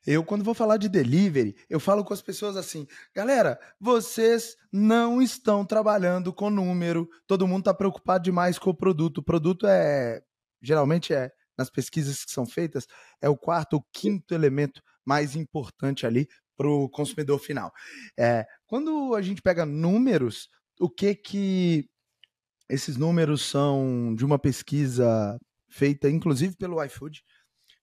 eu, 0.06 0.22
quando 0.22 0.44
vou 0.44 0.54
falar 0.54 0.76
de 0.76 0.88
delivery, 0.88 1.56
eu 1.68 1.80
falo 1.80 2.04
com 2.04 2.14
as 2.14 2.22
pessoas 2.22 2.56
assim: 2.56 2.86
galera, 3.14 3.58
vocês 3.80 4.56
não 4.72 5.20
estão 5.20 5.64
trabalhando 5.64 6.32
com 6.32 6.48
número, 6.48 7.08
todo 7.26 7.46
mundo 7.46 7.60
está 7.60 7.74
preocupado 7.74 8.22
demais 8.22 8.58
com 8.58 8.70
o 8.70 8.76
produto. 8.76 9.18
O 9.18 9.22
produto 9.22 9.66
é, 9.66 10.22
geralmente 10.62 11.12
é, 11.12 11.32
nas 11.58 11.68
pesquisas 11.70 12.24
que 12.24 12.30
são 12.30 12.46
feitas, 12.46 12.86
é 13.20 13.28
o 13.28 13.36
quarto 13.36 13.74
ou 13.74 13.86
quinto 13.92 14.32
elemento 14.32 14.80
mais 15.04 15.34
importante 15.34 16.06
ali 16.06 16.28
para 16.56 16.68
o 16.68 16.88
consumidor 16.88 17.38
final. 17.38 17.72
É, 18.18 18.46
quando 18.66 19.14
a 19.14 19.22
gente 19.22 19.42
pega 19.42 19.66
números, 19.66 20.48
o 20.80 20.88
que 20.88 21.14
que 21.14 21.88
esses 22.68 22.96
números 22.96 23.42
são 23.42 24.14
de 24.14 24.24
uma 24.24 24.38
pesquisa 24.38 25.38
feita, 25.68 26.08
inclusive 26.08 26.56
pelo 26.56 26.82
iFood, 26.84 27.22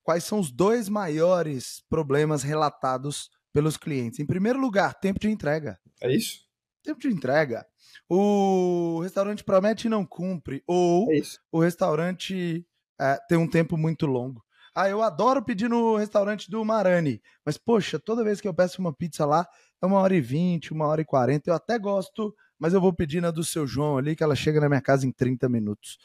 quais 0.03 0.23
são 0.23 0.39
os 0.39 0.51
dois 0.51 0.89
maiores 0.89 1.83
problemas 1.89 2.43
relatados 2.43 3.29
pelos 3.51 3.77
clientes? 3.77 4.19
Em 4.19 4.25
primeiro 4.25 4.59
lugar, 4.59 4.93
tempo 4.93 5.19
de 5.19 5.29
entrega. 5.29 5.79
É 6.01 6.13
isso? 6.13 6.41
Tempo 6.83 6.99
de 6.99 7.07
entrega. 7.07 7.65
O 8.09 8.99
restaurante 9.01 9.43
promete 9.43 9.87
e 9.87 9.89
não 9.89 10.05
cumpre. 10.05 10.61
Ou 10.67 11.11
é 11.11 11.21
o 11.51 11.59
restaurante 11.59 12.65
é, 12.99 13.17
tem 13.27 13.37
um 13.37 13.47
tempo 13.47 13.77
muito 13.77 14.05
longo. 14.05 14.43
Ah, 14.75 14.89
eu 14.89 15.03
adoro 15.03 15.43
pedir 15.43 15.69
no 15.69 15.95
restaurante 15.95 16.49
do 16.49 16.63
Marani. 16.65 17.21
Mas, 17.45 17.57
poxa, 17.57 17.99
toda 17.99 18.23
vez 18.23 18.41
que 18.41 18.47
eu 18.47 18.53
peço 18.53 18.81
uma 18.81 18.91
pizza 18.91 19.23
lá, 19.25 19.47
é 19.81 19.85
uma 19.85 19.99
hora 19.99 20.15
e 20.15 20.21
vinte, 20.21 20.73
uma 20.73 20.87
hora 20.87 21.01
e 21.01 21.05
quarenta. 21.05 21.49
Eu 21.49 21.53
até 21.53 21.77
gosto, 21.77 22.33
mas 22.57 22.73
eu 22.73 22.81
vou 22.81 22.91
pedir 22.91 23.21
na 23.21 23.29
do 23.29 23.43
seu 23.43 23.67
João 23.67 23.97
ali, 23.97 24.15
que 24.15 24.23
ela 24.23 24.35
chega 24.35 24.59
na 24.59 24.67
minha 24.67 24.81
casa 24.81 25.05
em 25.05 25.11
30 25.11 25.47
minutos. 25.47 25.99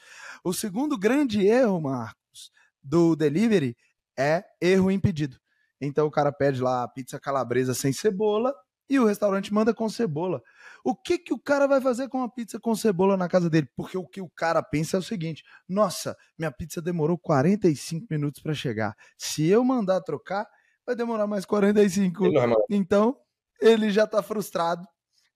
O 0.44 0.52
segundo 0.52 0.98
grande 0.98 1.46
erro, 1.46 1.80
Marcos, 1.80 2.50
do 2.82 3.16
delivery 3.16 3.74
é 4.18 4.44
erro 4.60 4.90
impedido. 4.90 5.38
Então 5.80 6.06
o 6.06 6.10
cara 6.10 6.32
pede 6.32 6.60
lá 6.60 6.82
a 6.82 6.88
pizza 6.88 7.20
calabresa 7.20 7.72
sem 7.72 7.92
cebola 7.92 8.52
e 8.90 8.98
o 8.98 9.04
restaurante 9.04 9.52
manda 9.52 9.74
com 9.74 9.88
cebola. 9.88 10.42
O 10.84 10.94
que 10.94 11.18
que 11.18 11.32
o 11.32 11.38
cara 11.38 11.66
vai 11.66 11.80
fazer 11.80 12.08
com 12.08 12.22
a 12.22 12.28
pizza 12.28 12.58
com 12.58 12.74
cebola 12.74 13.16
na 13.16 13.28
casa 13.28 13.50
dele? 13.50 13.68
Porque 13.76 13.96
o 13.96 14.06
que 14.06 14.20
o 14.20 14.30
cara 14.30 14.62
pensa 14.62 14.96
é 14.96 15.00
o 15.00 15.02
seguinte: 15.02 15.44
nossa, 15.68 16.16
minha 16.38 16.50
pizza 16.50 16.80
demorou 16.80 17.18
45 17.18 18.06
minutos 18.10 18.42
para 18.42 18.54
chegar. 18.54 18.96
Se 19.16 19.46
eu 19.46 19.62
mandar 19.62 20.00
trocar, 20.00 20.48
vai 20.86 20.96
demorar 20.96 21.26
mais 21.26 21.44
45. 21.44 22.24
Então 22.70 23.16
ele 23.60 23.90
já 23.90 24.06
tá 24.06 24.22
frustrado 24.22 24.86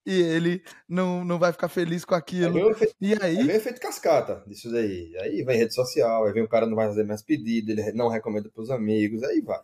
e 0.04 0.20
ele 0.20 0.62
não, 0.88 1.24
não 1.24 1.38
vai 1.38 1.52
ficar 1.52 1.68
feliz 1.68 2.04
com 2.04 2.14
aquilo. 2.14 2.58
É 2.58 2.70
efeito, 2.72 2.94
e 3.00 3.14
aí. 3.22 3.36
É 3.36 3.44
meio 3.44 3.56
efeito 3.56 3.80
cascata 3.80 4.42
disso 4.46 4.70
daí. 4.70 5.16
Aí 5.20 5.42
vem 5.44 5.56
rede 5.56 5.74
social, 5.74 6.24
aí 6.24 6.32
vem 6.32 6.42
o 6.42 6.48
cara 6.48 6.66
não 6.66 6.76
vai 6.76 6.88
fazer 6.88 7.04
mais 7.04 7.22
pedido, 7.22 7.70
ele 7.70 7.92
não 7.92 8.08
recomenda 8.08 8.50
para 8.50 8.62
os 8.62 8.70
amigos, 8.70 9.22
aí 9.22 9.40
vai. 9.40 9.60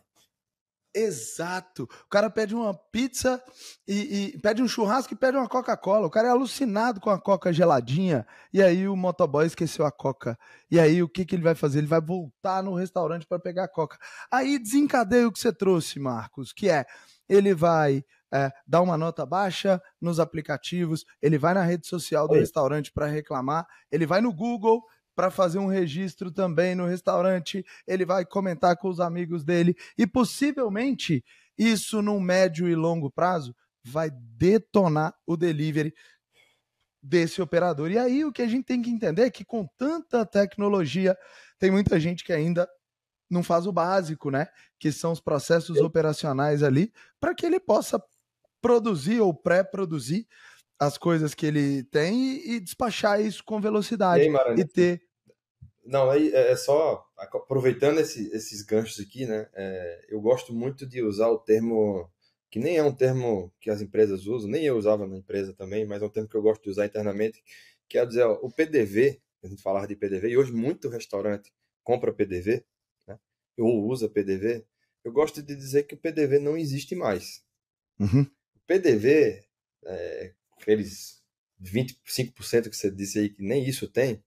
Exato. 0.93 1.83
O 1.83 2.09
cara 2.09 2.31
pede 2.31 2.55
uma 2.55 2.73
pizza 2.73 3.41
e, 3.87 4.33
e, 4.33 4.39
pede 4.39 4.63
um 4.63 4.67
churrasco 4.67 5.13
e 5.13 5.17
pede 5.17 5.37
uma 5.37 5.47
Coca-Cola. 5.47 6.07
O 6.07 6.09
cara 6.09 6.29
é 6.29 6.31
alucinado 6.31 6.99
com 6.99 7.11
a 7.11 7.21
Coca 7.21 7.53
geladinha. 7.53 8.25
E 8.51 8.61
aí 8.61 8.87
o 8.87 8.95
motoboy 8.95 9.45
esqueceu 9.45 9.85
a 9.85 9.91
Coca. 9.91 10.37
E 10.69 10.79
aí 10.79 11.03
o 11.03 11.07
que, 11.07 11.25
que 11.25 11.35
ele 11.35 11.43
vai 11.43 11.53
fazer? 11.53 11.79
Ele 11.79 11.87
vai 11.87 12.01
voltar 12.01 12.63
no 12.63 12.73
restaurante 12.73 13.27
para 13.27 13.37
pegar 13.39 13.65
a 13.65 13.67
Coca. 13.67 13.99
Aí 14.31 14.57
desencadeia 14.57 15.27
o 15.27 15.31
que 15.31 15.39
você 15.39 15.53
trouxe, 15.53 15.99
Marcos, 15.99 16.51
que 16.51 16.69
é 16.69 16.85
ele 17.29 17.53
vai 17.53 18.03
é, 18.31 18.51
dá 18.67 18.81
uma 18.81 18.97
nota 18.97 19.25
baixa 19.25 19.81
nos 19.99 20.19
aplicativos, 20.19 21.05
ele 21.21 21.37
vai 21.37 21.53
na 21.53 21.63
rede 21.63 21.87
social 21.87 22.27
do 22.27 22.33
Oi. 22.33 22.39
restaurante 22.39 22.91
para 22.91 23.07
reclamar, 23.07 23.67
ele 23.91 24.05
vai 24.05 24.21
no 24.21 24.33
Google 24.33 24.83
para 25.15 25.29
fazer 25.29 25.59
um 25.59 25.67
registro 25.67 26.31
também 26.31 26.75
no 26.75 26.85
restaurante, 26.85 27.65
ele 27.85 28.05
vai 28.05 28.23
comentar 28.25 28.77
com 28.77 28.87
os 28.87 28.99
amigos 28.99 29.43
dele 29.43 29.75
e 29.97 30.07
possivelmente 30.07 31.23
isso 31.57 32.01
no 32.01 32.19
médio 32.21 32.69
e 32.69 32.75
longo 32.75 33.11
prazo 33.11 33.53
vai 33.83 34.09
detonar 34.11 35.13
o 35.25 35.35
delivery 35.35 35.93
desse 37.01 37.41
operador. 37.41 37.91
E 37.91 37.97
aí 37.97 38.23
o 38.23 38.31
que 38.31 38.41
a 38.41 38.47
gente 38.47 38.65
tem 38.65 38.81
que 38.81 38.89
entender 38.89 39.23
é 39.23 39.29
que 39.29 39.43
com 39.43 39.67
tanta 39.77 40.25
tecnologia, 40.25 41.17
tem 41.57 41.71
muita 41.71 41.99
gente 41.99 42.23
que 42.23 42.31
ainda 42.31 42.69
não 43.29 43.43
faz 43.43 43.67
o 43.67 43.71
básico, 43.71 44.31
né? 44.31 44.47
Que 44.79 44.91
são 44.91 45.11
os 45.11 45.19
processos 45.19 45.77
operacionais 45.79 46.63
ali, 46.63 46.91
para 47.19 47.35
que 47.35 47.45
ele 47.45 47.59
possa 47.59 48.01
produzir 48.61 49.19
ou 49.21 49.33
pré-produzir 49.33 50.27
as 50.79 50.97
coisas 50.97 51.33
que 51.33 51.45
ele 51.45 51.83
tem 51.83 52.37
e, 52.37 52.55
e 52.55 52.59
despachar 52.59 53.21
isso 53.21 53.43
com 53.43 53.59
velocidade 53.59 54.23
e, 54.23 54.37
aí, 54.37 54.59
e 54.59 54.65
ter 54.65 55.01
não, 55.85 56.09
aí 56.09 56.31
é, 56.33 56.51
é 56.51 56.55
só 56.55 57.03
aproveitando 57.17 57.99
esse, 57.99 58.29
esses 58.31 58.61
ganchos 58.61 58.99
aqui, 58.99 59.25
né? 59.25 59.49
É, 59.55 60.05
eu 60.09 60.21
gosto 60.21 60.53
muito 60.53 60.85
de 60.85 61.01
usar 61.01 61.29
o 61.29 61.39
termo 61.39 62.07
que 62.51 62.59
nem 62.59 62.77
é 62.77 62.83
um 62.83 62.93
termo 62.93 63.51
que 63.59 63.69
as 63.69 63.81
empresas 63.81 64.25
usam, 64.25 64.49
nem 64.49 64.63
eu 64.63 64.77
usava 64.77 65.05
na 65.05 65.17
empresa 65.17 65.53
também, 65.53 65.85
mas 65.85 66.01
é 66.01 66.05
um 66.05 66.09
termo 66.09 66.27
que 66.27 66.35
eu 66.35 66.41
gosto 66.41 66.63
de 66.63 66.69
usar 66.69 66.85
internamente, 66.85 67.43
que 67.87 67.97
é 67.97 68.05
dizer, 68.05 68.23
ó, 68.23 68.33
o 68.41 68.51
PDV, 68.51 69.21
a 69.43 69.47
gente 69.47 69.61
falava 69.61 69.87
de 69.87 69.95
PDV, 69.95 70.29
e 70.29 70.37
hoje 70.37 70.51
muito 70.51 70.89
restaurante 70.89 71.51
compra 71.83 72.13
PDV, 72.13 72.65
né? 73.07 73.19
ou 73.57 73.87
usa 73.87 74.09
PDV, 74.09 74.65
eu 75.03 75.11
gosto 75.11 75.41
de 75.41 75.55
dizer 75.55 75.83
que 75.83 75.93
o 75.95 75.97
PDV 75.97 76.39
não 76.39 76.57
existe 76.57 76.95
mais. 76.95 77.43
Uhum. 77.99 78.25
PDV, 78.69 79.43
é, 79.83 80.33
aqueles 80.55 81.23
25% 81.59 82.69
que 82.69 82.77
você 82.77 82.91
disse 82.91 83.17
aí 83.17 83.29
que 83.29 83.41
nem 83.41 83.67
isso 83.67 83.87
tem, 83.89 84.23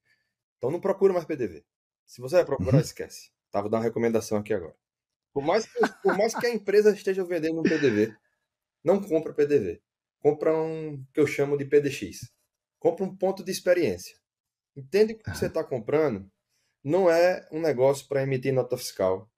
então 0.59 0.68
não 0.68 0.80
procura 0.80 1.12
mais 1.12 1.24
PDV. 1.24 1.64
Se 2.05 2.20
você 2.20 2.34
vai 2.34 2.45
procurar, 2.45 2.74
uhum. 2.74 2.80
esquece. 2.80 3.30
Tá, 3.53 3.61
vou 3.61 3.70
dar 3.70 3.76
uma 3.76 3.84
recomendação 3.84 4.38
aqui 4.38 4.53
agora. 4.53 4.74
Por 5.32 5.45
mais, 5.45 5.64
que, 5.64 5.78
por 6.03 6.18
mais 6.18 6.34
que 6.34 6.45
a 6.45 6.51
empresa 6.51 6.90
esteja 6.90 7.24
vendendo 7.24 7.61
um 7.61 7.62
PDV, 7.62 8.12
não 8.82 9.01
compra 9.01 9.32
PDV. 9.32 9.80
Compra 10.18 10.53
um 10.57 11.05
que 11.14 11.20
eu 11.20 11.26
chamo 11.26 11.57
de 11.57 11.64
PDX. 11.64 12.28
Compra 12.80 13.05
um 13.05 13.16
ponto 13.16 13.45
de 13.45 13.53
experiência. 13.53 14.16
Entende 14.74 15.14
que 15.14 15.20
o 15.20 15.32
que 15.32 15.38
você 15.38 15.47
está 15.47 15.62
comprando 15.62 16.28
não 16.82 17.09
é 17.09 17.47
um 17.53 17.61
negócio 17.61 18.09
para 18.09 18.24
emitir 18.24 18.53
nota 18.53 18.76
fiscal 18.76 19.30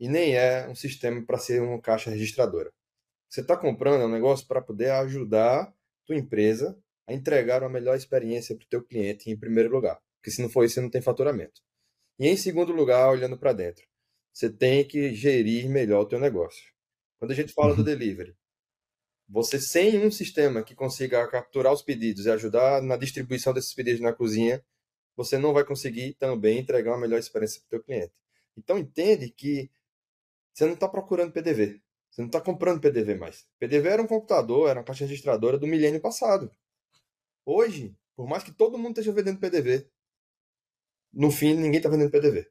e 0.00 0.08
nem 0.08 0.34
é 0.34 0.66
um 0.66 0.74
sistema 0.74 1.22
para 1.26 1.36
ser 1.36 1.60
uma 1.60 1.78
caixa 1.78 2.08
registradora. 2.08 2.72
Você 3.28 3.40
está 3.40 3.56
comprando 3.56 4.04
um 4.04 4.08
negócio 4.08 4.46
para 4.46 4.62
poder 4.62 4.90
ajudar 4.90 5.74
tua 6.06 6.16
empresa 6.16 6.78
a 7.06 7.12
entregar 7.12 7.62
uma 7.62 7.68
melhor 7.68 7.96
experiência 7.96 8.56
para 8.56 8.64
o 8.64 8.68
teu 8.68 8.82
cliente 8.82 9.30
em 9.30 9.36
primeiro 9.36 9.70
lugar. 9.70 10.00
Porque 10.16 10.30
se 10.30 10.42
não 10.42 10.48
for 10.48 10.64
isso, 10.64 10.74
você 10.74 10.80
não 10.80 10.90
tem 10.90 11.02
faturamento. 11.02 11.60
E 12.18 12.26
em 12.26 12.36
segundo 12.36 12.72
lugar, 12.72 13.10
olhando 13.10 13.38
para 13.38 13.52
dentro, 13.52 13.84
você 14.32 14.50
tem 14.50 14.86
que 14.86 15.14
gerir 15.14 15.68
melhor 15.68 16.02
o 16.02 16.06
teu 16.06 16.18
negócio. 16.18 16.72
Quando 17.18 17.30
a 17.30 17.34
gente 17.34 17.52
fala 17.52 17.74
do 17.74 17.78
uhum. 17.78 17.84
delivery, 17.84 18.36
você 19.28 19.60
sem 19.60 19.98
um 20.04 20.10
sistema 20.10 20.62
que 20.62 20.74
consiga 20.74 21.26
capturar 21.28 21.72
os 21.72 21.82
pedidos 21.82 22.26
e 22.26 22.30
ajudar 22.30 22.80
na 22.82 22.96
distribuição 22.96 23.52
desses 23.52 23.74
pedidos 23.74 24.00
na 24.00 24.12
cozinha, 24.12 24.64
você 25.16 25.38
não 25.38 25.52
vai 25.52 25.64
conseguir 25.64 26.14
também 26.14 26.58
entregar 26.58 26.92
uma 26.92 27.00
melhor 27.00 27.18
experiência 27.18 27.60
para 27.60 27.66
o 27.66 27.70
teu 27.70 27.82
cliente. 27.82 28.12
Então 28.56 28.78
entende 28.78 29.30
que 29.30 29.70
você 30.52 30.64
não 30.64 30.74
está 30.74 30.88
procurando 30.88 31.32
PDV, 31.32 31.80
Você 32.16 32.22
não 32.22 32.28
está 32.28 32.40
comprando 32.40 32.80
PDV 32.80 33.14
mais. 33.16 33.46
PDV 33.58 33.90
era 33.90 34.02
um 34.02 34.06
computador, 34.06 34.70
era 34.70 34.80
uma 34.80 34.86
caixa 34.86 35.04
registradora 35.04 35.58
do 35.58 35.66
milênio 35.66 36.00
passado. 36.00 36.50
Hoje, 37.44 37.94
por 38.16 38.26
mais 38.26 38.42
que 38.42 38.50
todo 38.50 38.78
mundo 38.78 38.92
esteja 38.92 39.12
vendendo 39.12 39.38
PDV, 39.38 39.86
no 41.12 41.30
fim 41.30 41.52
ninguém 41.52 41.76
está 41.76 41.90
vendendo 41.90 42.10
PDV. 42.10 42.50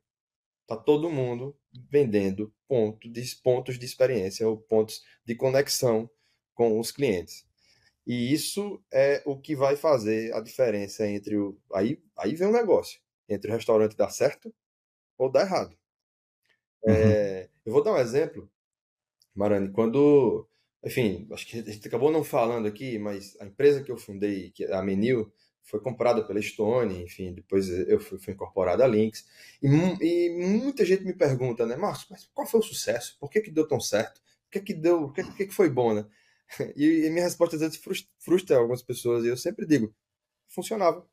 Está 0.61 0.77
todo 0.77 1.09
mundo 1.09 1.57
vendendo 1.89 2.53
ponto 2.67 3.09
de, 3.09 3.35
pontos 3.37 3.79
de 3.79 3.85
experiência 3.87 4.47
ou 4.47 4.55
pontos 4.55 5.03
de 5.25 5.33
conexão 5.33 6.07
com 6.53 6.79
os 6.79 6.91
clientes. 6.91 7.43
E 8.05 8.31
isso 8.31 8.79
é 8.93 9.23
o 9.25 9.35
que 9.35 9.55
vai 9.55 9.75
fazer 9.75 10.31
a 10.35 10.41
diferença 10.41 11.07
entre 11.07 11.37
o. 11.37 11.59
Aí, 11.73 11.99
aí 12.15 12.35
vem 12.35 12.49
o 12.49 12.51
um 12.51 12.53
negócio. 12.53 13.01
Entre 13.27 13.49
o 13.49 13.53
restaurante 13.55 13.97
dar 13.97 14.11
certo 14.11 14.53
ou 15.17 15.27
dar 15.27 15.41
errado. 15.41 15.75
Uhum. 16.83 16.93
É, 16.93 17.49
eu 17.65 17.73
vou 17.73 17.83
dar 17.83 17.93
um 17.93 17.97
exemplo, 17.97 18.47
Marani. 19.35 19.71
Quando. 19.71 20.47
Enfim, 20.83 21.27
acho 21.31 21.47
que 21.47 21.59
a 21.59 21.63
gente 21.63 21.87
acabou 21.87 22.11
não 22.11 22.23
falando 22.23 22.67
aqui, 22.67 22.99
mas 22.99 23.35
a 23.41 23.45
empresa 23.45 23.83
que 23.83 23.91
eu 23.91 23.97
fundei, 23.97 24.51
que 24.51 24.65
é 24.65 24.73
a 24.75 24.83
Menil, 24.83 25.31
foi 25.63 25.79
comprada 25.79 26.23
pela 26.23 26.39
Stone, 26.41 27.03
enfim, 27.03 27.33
depois 27.33 27.67
eu 27.69 27.99
fui, 27.99 28.19
fui 28.19 28.33
incorporado 28.33 28.83
a 28.83 28.87
Lynx. 28.87 29.25
E, 29.61 29.67
e, 29.67 30.29
muita 30.29 30.85
gente 30.85 31.03
me 31.03 31.13
pergunta, 31.13 31.65
né, 31.65 31.75
Márcio, 31.75 32.07
mas 32.11 32.29
qual 32.33 32.45
foi 32.45 32.59
o 32.59 32.63
sucesso? 32.63 33.17
Por 33.19 33.31
que, 33.31 33.41
que 33.41 33.49
deu 33.49 33.67
tão 33.67 33.79
certo? 33.79 34.21
Por 34.43 34.51
que, 34.51 34.59
que 34.61 34.73
deu? 34.75 35.07
Por 35.07 35.13
que, 35.13 35.23
que, 35.33 35.47
que 35.47 35.53
foi 35.53 35.69
bom, 35.69 35.93
né? 35.93 36.05
E, 36.77 37.07
e 37.07 37.09
minha 37.09 37.23
resposta 37.23 37.55
às 37.55 37.61
vezes 37.63 37.77
frustra, 37.77 38.11
frustra 38.19 38.57
algumas 38.57 38.83
pessoas, 38.83 39.25
e 39.25 39.27
eu 39.27 39.35
sempre 39.35 39.65
digo: 39.65 39.93
funcionava. 40.47 41.03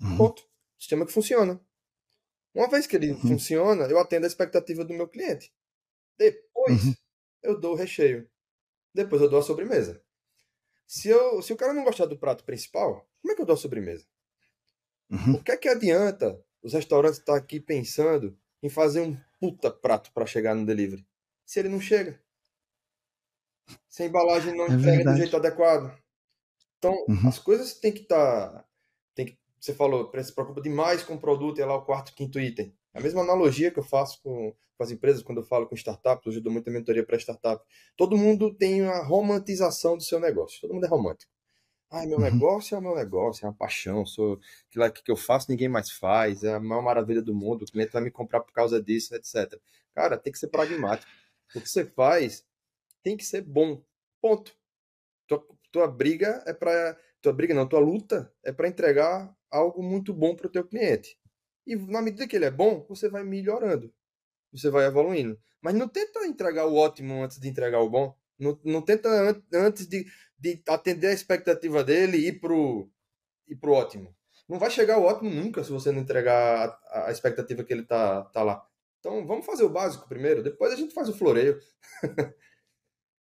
Uhum. 0.00 0.16
Ponto. 0.18 0.46
Sistema 0.78 1.06
que 1.06 1.12
funciona. 1.12 1.58
Uma 2.54 2.68
vez 2.68 2.86
que 2.86 2.96
ele 2.96 3.12
uhum. 3.12 3.20
funciona, 3.20 3.84
eu 3.86 3.98
atendo 3.98 4.26
a 4.26 4.28
expectativa 4.28 4.84
do 4.84 4.92
meu 4.92 5.08
cliente. 5.08 5.52
Depois, 6.18 6.84
uhum. 6.84 6.94
eu 7.42 7.60
dou 7.60 7.72
o 7.72 7.76
recheio. 7.76 8.28
Depois, 8.92 9.22
eu 9.22 9.30
dou 9.30 9.38
a 9.38 9.42
sobremesa. 9.42 10.02
Se, 10.86 11.08
eu, 11.08 11.40
se 11.42 11.52
o 11.52 11.56
cara 11.56 11.72
não 11.72 11.84
gostar 11.84 12.06
do 12.06 12.18
prato 12.18 12.44
principal, 12.44 13.06
como 13.20 13.32
é 13.32 13.36
que 13.36 13.42
eu 13.42 13.46
dou 13.46 13.54
a 13.54 13.58
sobremesa? 13.58 14.06
Uhum. 15.10 15.34
O 15.34 15.42
que 15.42 15.52
é 15.52 15.56
que 15.56 15.68
adianta 15.68 16.42
os 16.62 16.72
restaurantes 16.72 17.18
estar 17.18 17.36
aqui 17.36 17.60
pensando 17.60 18.36
em 18.62 18.68
fazer 18.68 19.00
um 19.00 19.16
puta 19.38 19.70
prato 19.70 20.10
para 20.12 20.26
chegar 20.26 20.54
no 20.54 20.66
delivery? 20.66 21.06
Se 21.44 21.60
ele 21.60 21.68
não 21.68 21.80
chega. 21.80 22.20
Se 23.88 24.02
a 24.02 24.06
embalagem 24.06 24.56
não 24.56 24.66
é 24.66 24.72
entrega 24.72 25.10
do 25.12 25.16
jeito 25.16 25.36
adequado. 25.36 25.96
Então, 26.78 26.92
uhum. 27.08 27.28
as 27.28 27.38
coisas 27.38 27.74
têm 27.74 27.92
que 27.92 28.02
estar. 28.02 28.50
Tá, 28.50 28.68
tem 29.14 29.26
que, 29.26 29.38
você 29.60 29.74
falou, 29.74 30.10
se 30.22 30.32
preocupa 30.32 30.60
demais 30.60 31.02
com 31.02 31.14
o 31.14 31.20
produto 31.20 31.58
e 31.58 31.62
é 31.62 31.66
lá 31.66 31.76
o 31.76 31.84
quarto, 31.84 32.14
quinto 32.14 32.38
item. 32.38 32.74
É 32.94 32.98
a 32.98 33.02
mesma 33.02 33.22
analogia 33.22 33.70
que 33.70 33.78
eu 33.78 33.84
faço 33.84 34.20
com, 34.22 34.54
com 34.76 34.82
as 34.82 34.90
empresas 34.90 35.22
quando 35.22 35.38
eu 35.38 35.44
falo 35.44 35.66
com 35.66 35.74
startups, 35.74 36.26
hoje 36.26 36.38
eu 36.38 36.42
dou 36.42 36.52
muita 36.52 36.70
mentoria 36.70 37.04
para 37.04 37.18
startup. 37.18 37.64
Todo 37.96 38.16
mundo 38.16 38.54
tem 38.54 38.82
a 38.82 39.02
romantização 39.02 39.96
do 39.96 40.02
seu 40.02 40.18
negócio. 40.20 40.60
Todo 40.60 40.74
mundo 40.74 40.86
é 40.86 40.88
romântico. 40.88 41.32
Ah, 41.90 42.04
meu 42.06 42.18
uhum. 42.18 42.24
negócio 42.24 42.74
é 42.74 42.78
o 42.78 42.82
meu 42.82 42.94
negócio, 42.94 43.46
é 43.46 43.48
uma 43.48 43.54
paixão, 43.54 44.04
sou 44.04 44.38
aquilo 44.68 44.92
que 44.92 45.10
eu 45.10 45.16
faço, 45.16 45.50
ninguém 45.50 45.68
mais 45.70 45.90
faz, 45.90 46.44
é 46.44 46.52
a 46.52 46.60
maior 46.60 46.82
maravilha 46.82 47.22
do 47.22 47.34
mundo, 47.34 47.62
o 47.62 47.66
cliente 47.66 47.92
vai 47.92 48.02
me 48.02 48.10
comprar 48.10 48.40
por 48.40 48.52
causa 48.52 48.82
disso, 48.82 49.14
etc. 49.14 49.58
Cara, 49.94 50.18
tem 50.18 50.30
que 50.30 50.38
ser 50.38 50.48
pragmático. 50.48 51.10
O 51.54 51.60
que 51.60 51.68
você 51.68 51.86
faz 51.86 52.44
tem 53.02 53.16
que 53.16 53.24
ser 53.24 53.42
bom. 53.42 53.82
Ponto. 54.20 54.54
Tua, 55.26 55.46
tua 55.72 55.88
briga 55.88 56.42
é 56.46 56.52
para 56.52 56.96
tua 57.22 57.32
briga 57.32 57.54
não, 57.54 57.66
tua 57.66 57.80
luta 57.80 58.32
é 58.44 58.52
para 58.52 58.68
entregar 58.68 59.34
algo 59.50 59.82
muito 59.82 60.12
bom 60.12 60.36
para 60.36 60.46
o 60.46 60.50
teu 60.50 60.64
cliente. 60.64 61.18
E 61.68 61.76
na 61.76 62.00
medida 62.00 62.26
que 62.26 62.34
ele 62.34 62.46
é 62.46 62.50
bom, 62.50 62.86
você 62.88 63.10
vai 63.10 63.22
melhorando. 63.22 63.92
Você 64.50 64.70
vai 64.70 64.86
evoluindo. 64.86 65.38
Mas 65.60 65.74
não 65.74 65.86
tenta 65.86 66.26
entregar 66.26 66.66
o 66.66 66.74
ótimo 66.74 67.22
antes 67.22 67.38
de 67.38 67.46
entregar 67.46 67.80
o 67.80 67.90
bom. 67.90 68.16
Não, 68.38 68.58
não 68.64 68.80
tenta 68.80 69.08
an 69.10 69.42
antes 69.52 69.86
de, 69.86 70.06
de 70.38 70.62
atender 70.66 71.08
a 71.08 71.12
expectativa 71.12 71.84
dele 71.84 72.16
e 72.16 72.28
ir 72.28 72.40
pro, 72.40 72.90
ir 73.46 73.56
pro 73.56 73.72
ótimo. 73.72 74.16
Não 74.48 74.58
vai 74.58 74.70
chegar 74.70 74.98
o 74.98 75.02
ótimo 75.02 75.28
nunca 75.28 75.62
se 75.62 75.70
você 75.70 75.92
não 75.92 76.00
entregar 76.00 76.80
a, 76.86 77.08
a 77.08 77.10
expectativa 77.10 77.62
que 77.62 77.72
ele 77.74 77.84
tá, 77.84 78.22
tá 78.24 78.42
lá. 78.42 78.66
Então 78.98 79.26
vamos 79.26 79.44
fazer 79.44 79.64
o 79.64 79.68
básico 79.68 80.08
primeiro, 80.08 80.42
depois 80.42 80.72
a 80.72 80.76
gente 80.76 80.94
faz 80.94 81.08
o 81.10 81.16
floreio. 81.16 81.60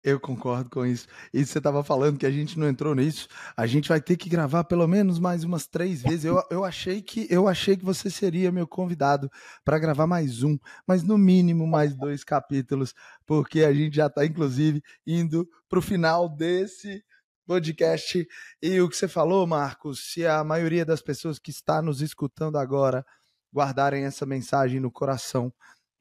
Eu 0.05 0.21
concordo 0.21 0.69
com 0.69 0.85
isso. 0.85 1.09
E 1.33 1.47
você 1.47 1.57
estava 1.57 1.83
falando 1.83 2.19
que 2.19 2.27
a 2.27 2.31
gente 2.31 2.59
não 2.59 2.69
entrou 2.69 2.95
nisso. 2.95 3.27
A 3.57 3.67
gente 3.67 3.89
vai 3.89 4.03
ter 4.03 4.19
que 4.19 4.29
gravar 4.29 4.65
pelo 4.65 4.87
menos 4.87 5.19
mais 5.19 5.45
umas 5.45 5.67
três 5.67 6.03
vezes. 6.03 6.27
Eu, 6.27 6.43
eu 6.51 6.63
achei 6.63 7.01
que 7.01 7.27
eu 7.31 7.49
achei 7.49 7.75
que 7.75 7.85
você 7.87 8.11
seria 8.11 8.53
meu 8.53 8.67
convidado 8.67 9.31
para 9.65 9.79
gravar 9.79 10.07
mais 10.07 10.43
um, 10.43 10.59
mas 10.87 11.03
no 11.03 11.17
mínimo 11.17 11.67
mais 11.67 11.97
dois 11.97 12.23
capítulos, 12.23 12.93
porque 13.25 13.65
a 13.65 13.73
gente 13.73 13.97
já 13.97 14.07
está 14.09 14.27
inclusive 14.27 14.83
indo 15.07 15.49
para 15.71 15.79
o 15.79 15.83
final 15.83 16.29
desse 16.29 17.03
podcast. 17.47 18.29
E 18.61 18.81
o 18.83 18.91
que 18.91 18.97
você 18.97 19.09
falou, 19.09 19.47
Marcos, 19.47 20.13
se 20.13 20.27
a 20.27 20.45
maioria 20.45 20.85
das 20.85 21.01
pessoas 21.01 21.39
que 21.39 21.51
está 21.51 21.81
nos 21.81 22.03
escutando 22.03 22.59
agora 22.59 23.07
guardarem 23.55 24.05
essa 24.05 24.27
mensagem 24.27 24.81
no 24.81 24.91
coração, 24.91 25.51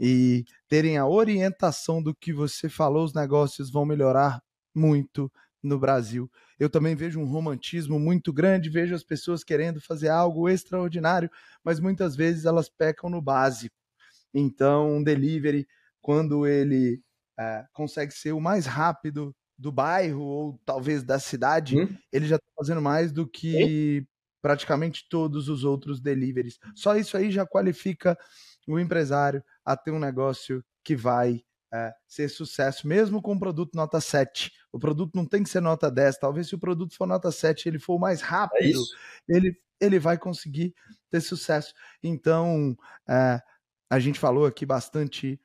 e 0.06 0.44
terem 0.68 0.98
a 0.98 1.08
orientação 1.08 2.04
do 2.04 2.14
que 2.14 2.34
você 2.34 2.68
falou, 2.68 3.06
os 3.06 3.14
negócios 3.14 3.72
vão 3.72 3.86
melhorar 3.86 4.44
muito 4.76 5.32
no 5.64 5.80
Brasil. 5.80 6.30
Eu 6.60 6.70
também 6.70 6.94
vejo 6.94 7.22
um 7.22 7.26
romantismo 7.26 7.98
muito 7.98 8.34
grande, 8.34 8.70
vejo 8.70 8.94
as 8.94 9.02
pessoas 9.02 9.46
querendo 9.46 9.80
fazer 9.80 10.10
algo 10.10 10.50
extraordinário, 10.50 11.30
mas 11.64 11.80
muitas 11.80 12.18
vezes 12.18 12.44
elas 12.44 12.68
pecam 12.68 13.10
no 13.10 13.22
básico. 13.22 13.74
Então, 14.34 14.98
um 14.98 15.02
delivery, 15.02 15.66
quando 16.02 16.46
ele 16.46 17.02
é, 17.40 17.64
consegue 17.72 18.14
ser 18.14 18.34
o 18.34 18.42
mais 18.42 18.66
rápido 18.66 19.34
do 19.58 19.72
bairro 19.72 20.22
ou 20.22 20.60
talvez 20.66 21.02
da 21.02 21.18
cidade, 21.18 21.80
hum? 21.80 21.88
ele 22.12 22.28
já 22.28 22.36
está 22.36 22.48
fazendo 22.58 22.82
mais 22.82 23.14
do 23.14 23.26
que 23.26 24.06
praticamente 24.42 25.08
todos 25.10 25.48
os 25.48 25.64
outros 25.64 26.02
deliveries. 26.02 26.60
Só 26.76 26.98
isso 26.98 27.16
aí 27.16 27.32
já 27.32 27.46
qualifica 27.46 28.18
o 28.68 28.78
empresário 28.78 29.42
a 29.66 29.76
ter 29.78 29.92
um 29.92 30.00
negócio 30.00 30.64
que 30.84 30.96
vai 30.96 31.44
é, 31.74 31.92
ser 32.08 32.30
sucesso, 32.30 32.88
mesmo 32.88 33.22
com 33.22 33.34
um 33.34 33.40
produto 33.40 33.74
nota 33.76 34.00
7. 34.00 34.52
O 34.72 34.78
produto 34.78 35.16
não 35.16 35.26
tem 35.26 35.42
que 35.42 35.50
ser 35.50 35.60
nota 35.60 35.90
10. 35.90 36.20
Talvez 36.20 36.48
se 36.48 36.56
o 36.56 36.60
produto 36.60 36.96
for 36.96 37.08
nota 37.08 37.32
7 37.32 37.68
ele 37.68 37.80
for 37.80 37.98
mais 37.98 38.22
é 38.22 38.26
rápido, 38.26 38.80
é 39.30 39.36
ele, 39.36 39.60
ele 39.82 39.98
vai 39.98 40.18
conseguir 40.18 40.76
ter 41.10 41.20
sucesso. 41.20 41.74
Então, 42.04 42.78
é, 43.10 43.42
a 43.90 44.00
gente 44.00 44.20
falou 44.20 44.46
aqui 44.46 44.66
bastante 44.66 45.40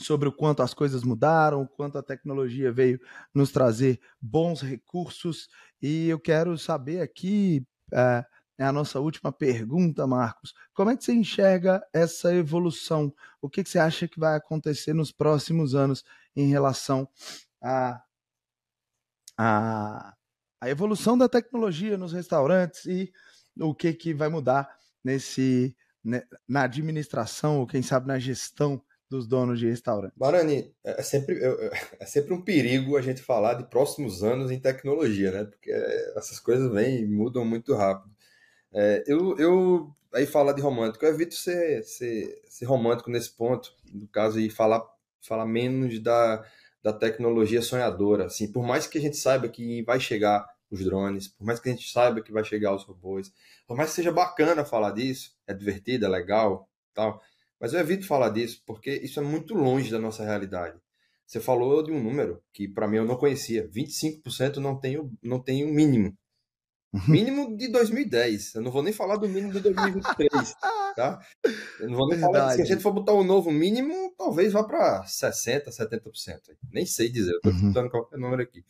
sobre 0.00 0.28
o 0.28 0.32
quanto 0.32 0.62
as 0.62 0.74
coisas 0.74 1.02
mudaram, 1.02 1.62
o 1.62 1.68
quanto 1.68 1.98
a 1.98 2.02
tecnologia 2.02 2.70
veio 2.70 3.00
nos 3.34 3.50
trazer 3.50 3.98
bons 4.20 4.60
recursos. 4.60 5.48
E 5.80 6.08
eu 6.08 6.20
quero 6.20 6.56
saber 6.58 7.00
aqui. 7.00 7.66
É, 7.92 8.24
é 8.58 8.64
a 8.64 8.72
nossa 8.72 8.98
última 8.98 9.30
pergunta, 9.30 10.06
Marcos. 10.06 10.52
Como 10.74 10.90
é 10.90 10.96
que 10.96 11.04
você 11.04 11.12
enxerga 11.12 11.80
essa 11.92 12.34
evolução? 12.34 13.14
O 13.40 13.48
que, 13.48 13.62
que 13.62 13.70
você 13.70 13.78
acha 13.78 14.08
que 14.08 14.18
vai 14.18 14.36
acontecer 14.36 14.92
nos 14.92 15.12
próximos 15.12 15.74
anos 15.74 16.04
em 16.34 16.48
relação 16.48 17.08
a, 17.62 18.02
a, 19.36 20.14
a 20.60 20.68
evolução 20.68 21.16
da 21.16 21.28
tecnologia 21.28 21.96
nos 21.96 22.12
restaurantes 22.12 22.84
e 22.86 23.12
o 23.60 23.74
que, 23.74 23.92
que 23.92 24.12
vai 24.12 24.28
mudar 24.28 24.68
nesse 25.04 25.76
né, 26.04 26.22
na 26.48 26.62
administração 26.62 27.60
ou 27.60 27.66
quem 27.66 27.82
sabe 27.82 28.08
na 28.08 28.18
gestão 28.18 28.82
dos 29.10 29.26
donos 29.26 29.58
de 29.58 29.68
restaurante. 29.68 30.12
Barani, 30.16 30.74
é, 30.84 31.00
é 31.00 31.02
sempre, 31.02 31.38
é 31.98 32.06
sempre 32.06 32.34
um 32.34 32.42
perigo 32.42 32.96
a 32.96 33.02
gente 33.02 33.22
falar 33.22 33.54
de 33.54 33.68
próximos 33.68 34.22
anos 34.22 34.50
em 34.50 34.60
tecnologia, 34.60 35.30
né? 35.30 35.44
Porque 35.44 35.70
essas 36.16 36.38
coisas 36.38 36.70
vêm 36.70 37.00
e 37.00 37.06
mudam 37.06 37.44
muito 37.44 37.74
rápido. 37.74 38.14
É, 38.72 39.04
eu, 39.06 39.36
eu, 39.38 39.94
aí 40.12 40.26
falar 40.26 40.52
de 40.52 40.62
romântico, 40.62 41.04
eu 41.04 41.10
evito 41.10 41.34
ser, 41.34 41.82
ser, 41.84 42.42
ser 42.48 42.64
romântico 42.66 43.10
nesse 43.10 43.30
ponto, 43.30 43.74
no 43.92 44.06
caso, 44.08 44.38
e 44.40 44.50
falar, 44.50 44.82
falar 45.22 45.46
menos 45.46 45.98
da, 46.00 46.44
da 46.82 46.92
tecnologia 46.92 47.62
sonhadora. 47.62 48.26
Assim, 48.26 48.50
por 48.50 48.64
mais 48.64 48.86
que 48.86 48.98
a 48.98 49.00
gente 49.00 49.16
saiba 49.16 49.48
que 49.48 49.82
vai 49.82 50.00
chegar 50.00 50.46
os 50.70 50.84
drones, 50.84 51.28
por 51.28 51.44
mais 51.44 51.58
que 51.58 51.68
a 51.68 51.72
gente 51.72 51.90
saiba 51.90 52.20
que 52.20 52.32
vai 52.32 52.44
chegar 52.44 52.74
os 52.74 52.84
robôs, 52.84 53.32
por 53.66 53.76
mais 53.76 53.90
que 53.90 53.96
seja 53.96 54.12
bacana 54.12 54.64
falar 54.64 54.92
disso, 54.92 55.34
é 55.46 55.54
divertido, 55.54 56.06
é 56.06 56.08
legal, 56.08 56.68
tal, 56.94 57.22
mas 57.60 57.72
eu 57.72 57.80
evito 57.80 58.06
falar 58.06 58.30
disso 58.30 58.62
porque 58.66 58.90
isso 58.90 59.18
é 59.18 59.22
muito 59.22 59.54
longe 59.54 59.90
da 59.90 59.98
nossa 59.98 60.24
realidade. 60.24 60.78
Você 61.26 61.40
falou 61.40 61.82
de 61.82 61.92
um 61.92 62.02
número 62.02 62.42
que 62.52 62.66
para 62.68 62.88
mim 62.88 62.98
eu 62.98 63.04
não 63.04 63.16
conhecia, 63.16 63.68
25% 63.68 64.56
não 64.56 64.78
tem 64.78 64.98
o, 64.98 65.10
não 65.22 65.38
tem 65.38 65.64
o 65.64 65.68
mínimo. 65.68 66.16
Uhum. 66.92 67.02
Mínimo 67.06 67.56
de 67.56 67.68
2010. 67.68 68.54
Eu 68.54 68.62
não 68.62 68.70
vou 68.70 68.82
nem 68.82 68.92
falar 68.92 69.16
do 69.16 69.28
mínimo 69.28 69.52
de 69.52 69.60
2023, 69.60 70.54
tá? 70.96 71.20
Eu 71.80 71.90
não 71.90 71.96
vou 71.96 72.08
nem 72.08 72.18
Verdade. 72.18 72.38
falar. 72.38 72.52
Se 72.54 72.62
a 72.62 72.64
gente 72.64 72.82
for 72.82 72.92
botar 72.92 73.12
o 73.12 73.20
um 73.20 73.24
novo 73.24 73.50
mínimo, 73.50 74.14
talvez 74.16 74.52
vá 74.52 74.64
para 74.64 75.04
60, 75.04 75.70
70%. 75.70 76.56
Nem 76.72 76.86
sei 76.86 77.10
dizer, 77.10 77.32
eu 77.32 77.40
tô 77.40 77.50
uhum. 77.50 77.58
chutando 77.58 77.90
qualquer 77.90 78.18
número 78.18 78.42
aqui. 78.42 78.64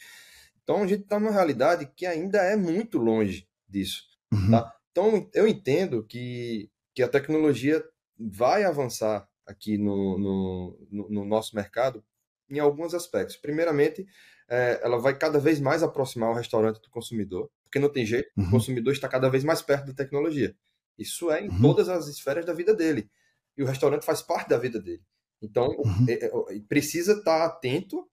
Então 0.62 0.82
a 0.82 0.86
gente 0.86 1.02
está 1.02 1.18
numa 1.18 1.30
realidade 1.30 1.90
que 1.96 2.04
ainda 2.04 2.38
é 2.38 2.56
muito 2.56 2.98
longe 2.98 3.48
disso, 3.68 4.02
uhum. 4.32 4.50
tá? 4.50 4.74
Então 4.90 5.28
eu 5.32 5.46
entendo 5.46 6.04
que, 6.04 6.70
que 6.94 7.02
a 7.02 7.08
tecnologia 7.08 7.82
vai 8.18 8.64
avançar 8.64 9.28
aqui 9.46 9.78
no, 9.78 10.18
no, 10.18 10.88
no, 10.90 11.08
no 11.08 11.24
nosso 11.24 11.54
mercado 11.54 12.04
em 12.50 12.58
alguns 12.58 12.94
aspectos. 12.94 13.36
Primeiramente, 13.36 14.06
é, 14.48 14.80
ela 14.82 14.98
vai 14.98 15.16
cada 15.16 15.38
vez 15.38 15.60
mais 15.60 15.82
aproximar 15.82 16.30
o 16.30 16.34
restaurante 16.34 16.80
do 16.80 16.90
consumidor, 16.90 17.50
porque 17.68 17.78
não 17.78 17.90
tem 17.90 18.04
jeito, 18.04 18.30
uhum. 18.36 18.44
o 18.44 18.50
consumidor 18.50 18.92
está 18.92 19.08
cada 19.08 19.28
vez 19.28 19.44
mais 19.44 19.62
perto 19.62 19.86
da 19.86 19.92
tecnologia. 19.92 20.56
Isso 20.98 21.30
é 21.30 21.44
em 21.44 21.48
uhum. 21.48 21.60
todas 21.60 21.88
as 21.88 22.08
esferas 22.08 22.44
da 22.44 22.52
vida 22.52 22.74
dele. 22.74 23.08
E 23.56 23.62
o 23.62 23.66
restaurante 23.66 24.04
faz 24.04 24.22
parte 24.22 24.48
da 24.48 24.58
vida 24.58 24.80
dele. 24.80 25.02
Então, 25.40 25.68
uhum. 25.68 26.06
é, 26.08 26.24
é, 26.24 26.60
precisa 26.68 27.12
estar 27.12 27.44
atento 27.44 28.08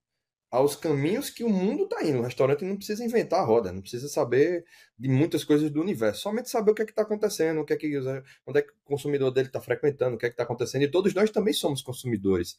aos 0.52 0.76
caminhos 0.76 1.30
que 1.30 1.44
o 1.44 1.50
mundo 1.50 1.86
está 1.86 2.04
indo. 2.04 2.20
O 2.20 2.24
restaurante 2.24 2.64
não 2.64 2.78
precisa 2.78 3.04
inventar 3.04 3.40
a 3.40 3.46
roda, 3.46 3.72
não 3.72 3.82
precisa 3.82 4.08
saber 4.08 4.66
de 4.98 5.10
muitas 5.10 5.44
coisas 5.44 5.72
do 5.72 5.82
universo, 5.82 6.22
somente 6.22 6.50
saber 6.50 6.72
o 6.72 6.76
que 6.76 6.82
é 6.82 6.86
que 6.86 6.92
está 6.92 7.02
acontecendo, 7.02 7.62
o 7.62 7.66
que 7.66 7.74
é 7.74 7.78
que 7.78 7.98
onde 8.46 8.60
é 8.60 8.62
que 8.62 8.72
o 8.72 8.84
consumidor 8.86 9.32
dele 9.32 9.48
está 9.48 9.60
frequentando, 9.60 10.16
o 10.16 10.20
que 10.20 10.26
é 10.26 10.30
que 10.30 10.34
está 10.34 10.44
acontecendo. 10.44 10.84
E 10.84 10.92
todos 10.92 11.14
nós 11.14 11.32
também 11.32 11.54
somos 11.54 11.82
consumidores. 11.82 12.58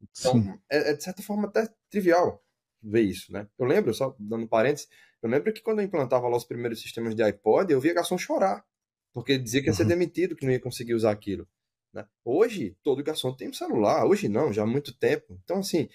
Então, 0.00 0.58
é, 0.70 0.90
é, 0.90 0.94
de 0.94 1.02
certa 1.02 1.22
forma 1.22 1.48
até 1.48 1.68
trivial 1.90 2.42
ver 2.82 3.02
isso, 3.02 3.32
né? 3.32 3.46
Eu 3.58 3.66
lembro, 3.66 3.92
só 3.92 4.14
dando 4.18 4.46
parênteses, 4.46 4.88
eu 5.26 5.30
lembro 5.30 5.52
que 5.52 5.60
quando 5.60 5.80
eu 5.80 5.84
implantava 5.84 6.28
lá 6.28 6.36
os 6.36 6.44
primeiros 6.44 6.80
sistemas 6.80 7.14
de 7.14 7.22
iPod, 7.22 7.72
eu 7.72 7.80
via 7.80 7.92
garçom 7.92 8.16
chorar, 8.16 8.64
porque 9.12 9.36
dizia 9.36 9.60
que 9.60 9.68
ia 9.68 9.74
ser 9.74 9.82
uhum. 9.82 9.88
demitido, 9.88 10.36
que 10.36 10.46
não 10.46 10.52
ia 10.52 10.60
conseguir 10.60 10.94
usar 10.94 11.10
aquilo. 11.10 11.48
Né? 11.92 12.06
Hoje, 12.24 12.76
todo 12.82 13.02
garçom 13.02 13.34
tem 13.34 13.48
um 13.48 13.52
celular, 13.52 14.06
hoje 14.06 14.28
não, 14.28 14.52
já 14.52 14.62
há 14.62 14.66
muito 14.66 14.96
tempo. 14.96 15.38
Então, 15.42 15.58
assim, 15.58 15.88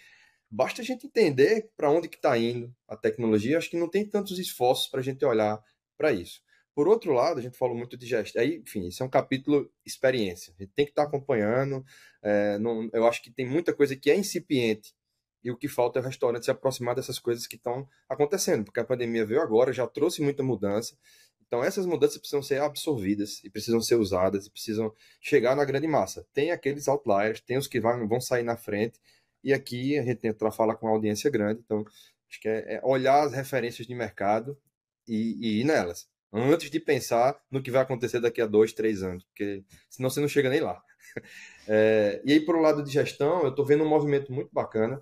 basta 0.50 0.82
a 0.82 0.86
gente 0.86 1.08
entender 1.08 1.72
para 1.78 1.90
onde 1.90 2.10
que 2.10 2.18
está 2.18 2.38
indo 2.38 2.76
a 2.88 2.98
tecnologia, 2.98 3.58
acho 3.58 3.70
que 3.70 3.80
não 3.80 3.90
tem 3.90 4.06
tantos 4.06 4.38
esforços 4.38 4.88
para 4.88 5.00
a 5.00 5.04
gente 5.04 5.24
olhar 5.24 5.64
para 5.98 6.12
isso. 6.12 6.42
Por 6.74 6.88
outro 6.88 7.14
lado, 7.14 7.40
a 7.40 7.42
gente 7.42 7.58
falou 7.58 7.76
muito 7.76 7.98
de 7.98 8.06
gestão. 8.06 8.42
Aí, 8.42 8.58
enfim, 8.58 8.88
isso 8.88 9.04
é 9.04 9.06
um 9.06 9.10
capítulo 9.10 9.72
experiência. 9.86 10.54
A 10.58 10.64
gente 10.64 10.74
tem 10.74 10.86
que 10.86 10.92
estar 10.92 11.04
tá 11.04 11.08
acompanhando. 11.08 11.84
É, 12.24 12.58
não, 12.60 12.90
eu 12.94 13.06
acho 13.06 13.22
que 13.22 13.30
tem 13.30 13.46
muita 13.46 13.74
coisa 13.74 13.96
que 13.96 14.10
é 14.10 14.16
incipiente 14.16 14.94
e 15.44 15.52
o 15.52 15.58
que 15.58 15.68
falta 15.68 16.00
é 16.00 16.02
o 16.02 16.06
restaurante 16.06 16.46
se 16.46 16.52
aproximar 16.52 16.96
dessas 16.96 17.20
coisas 17.20 17.48
que 17.48 17.56
estão 17.56 17.88
acontecendo, 18.08 18.66
porque 18.66 18.80
a 18.80 18.86
pandemia 18.86 19.26
veio 19.26 19.42
agora, 19.42 19.74
já 19.74 19.88
trouxe 19.88 20.22
muita 20.22 20.44
mudança. 20.44 20.96
Então, 21.52 21.64
essas 21.64 21.86
mudanças 21.86 22.18
precisam 22.18 22.42
ser 22.42 22.62
absorvidas 22.62 23.44
e 23.44 23.50
precisam 23.50 23.82
ser 23.82 23.96
usadas 23.96 24.46
e 24.46 24.52
precisam 24.52 24.94
chegar 25.20 25.56
na 25.56 25.66
grande 25.66 25.88
massa. 25.88 26.26
Tem 26.34 26.52
aqueles 26.52 26.88
outliers, 26.88 27.42
tem 27.42 27.58
os 27.58 27.68
que 27.68 27.80
vão, 27.80 28.22
sair 28.22 28.44
na 28.44 28.56
frente, 28.56 29.00
e 29.44 29.52
aqui 29.52 29.98
a 29.98 30.04
gente 30.04 30.20
tenta 30.20 30.50
falar 30.52 30.76
com 30.76 30.86
uma 30.88 30.94
audiência 30.94 31.30
grande. 31.30 31.62
Então, 31.66 31.84
acho 32.30 32.40
que 32.40 32.48
é, 32.48 32.76
é 32.76 32.82
olhar 32.84 33.24
as 33.24 33.34
referências 33.34 33.86
de 33.86 33.94
mercado 33.94 34.58
e, 35.08 35.36
e 35.42 35.62
ir 35.62 35.64
nelas, 35.66 36.08
antes 36.32 36.70
de 36.70 36.80
pensar 36.80 37.38
no 37.52 37.62
que 37.62 37.72
vai 37.72 37.82
acontecer 37.82 38.22
daqui 38.22 38.42
a 38.42 38.46
dois, 38.48 38.72
três 38.72 39.04
anos, 39.04 39.24
porque 39.26 39.64
senão 39.90 40.10
você 40.10 40.22
não 40.22 40.28
chega 40.28 40.50
nem 40.50 40.62
lá. 40.62 40.82
É, 41.68 42.20
e 42.26 42.34
aí, 42.34 42.40
por 42.40 42.56
o 42.56 42.60
lado 42.60 42.84
de 42.84 42.92
gestão, 42.92 43.44
eu 43.44 43.50
estou 43.50 43.64
vendo 43.64 43.84
um 43.84 43.88
movimento 43.88 44.34
muito 44.34 44.50
bacana 44.52 45.02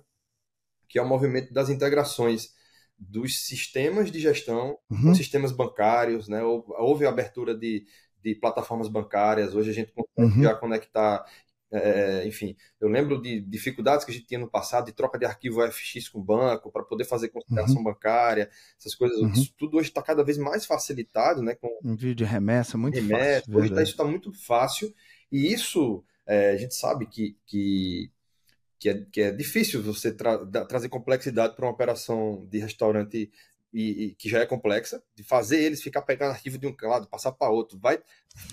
que 0.90 0.98
é 0.98 1.02
o 1.02 1.08
movimento 1.08 1.54
das 1.54 1.70
integrações 1.70 2.52
dos 2.98 3.46
sistemas 3.46 4.10
de 4.10 4.18
gestão 4.20 4.76
uhum. 4.90 5.02
com 5.04 5.14
sistemas 5.14 5.52
bancários, 5.52 6.28
né? 6.28 6.42
Houve 6.42 7.06
abertura 7.06 7.54
de, 7.54 7.86
de 8.22 8.34
plataformas 8.34 8.88
bancárias, 8.88 9.54
hoje 9.54 9.70
a 9.70 9.72
gente 9.72 9.92
consegue 9.92 10.38
uhum. 10.38 10.42
já 10.42 10.54
conectar. 10.54 11.24
É, 11.72 12.26
enfim, 12.26 12.56
eu 12.80 12.88
lembro 12.88 13.22
de 13.22 13.40
dificuldades 13.40 14.04
que 14.04 14.10
a 14.10 14.14
gente 14.14 14.26
tinha 14.26 14.40
no 14.40 14.50
passado 14.50 14.86
de 14.86 14.92
troca 14.92 15.16
de 15.16 15.24
arquivo 15.24 15.64
FX 15.70 16.08
com 16.08 16.18
o 16.18 16.24
banco 16.24 16.68
para 16.72 16.82
poder 16.82 17.04
fazer 17.04 17.28
consideração 17.28 17.76
uhum. 17.76 17.84
bancária, 17.84 18.50
essas 18.76 18.94
coisas. 18.94 19.18
Uhum. 19.20 19.30
Isso 19.30 19.54
tudo 19.56 19.78
hoje 19.78 19.88
está 19.88 20.02
cada 20.02 20.24
vez 20.24 20.36
mais 20.36 20.66
facilitado, 20.66 21.40
né? 21.40 21.54
Com 21.54 21.68
envio 21.84 22.14
de 22.14 22.24
remessa 22.24 22.76
muito 22.76 22.96
remessa, 22.96 23.46
fácil. 23.46 23.56
Hoje 23.56 23.72
tá, 23.72 23.82
isso 23.82 23.92
está 23.92 24.04
muito 24.04 24.32
fácil 24.32 24.92
e 25.30 25.52
isso 25.52 26.04
é, 26.26 26.50
a 26.50 26.56
gente 26.56 26.74
sabe 26.74 27.06
que, 27.06 27.36
que 27.46 28.10
que 28.80 28.88
é, 28.88 29.04
que 29.12 29.20
é 29.20 29.30
difícil 29.30 29.82
você 29.82 30.10
tra 30.10 30.38
trazer 30.64 30.88
complexidade 30.88 31.54
para 31.54 31.66
uma 31.66 31.72
operação 31.72 32.46
de 32.50 32.58
restaurante 32.58 33.30
e, 33.72 34.04
e, 34.04 34.14
que 34.14 34.28
já 34.28 34.40
é 34.40 34.46
complexa, 34.46 35.02
de 35.14 35.22
fazer 35.22 35.60
eles 35.62 35.82
ficar 35.82 36.02
pegando 36.02 36.30
arquivo 36.30 36.58
de 36.58 36.66
um 36.66 36.74
lado, 36.82 37.06
passar 37.06 37.30
para 37.32 37.52
outro, 37.52 37.78
vai 37.78 38.02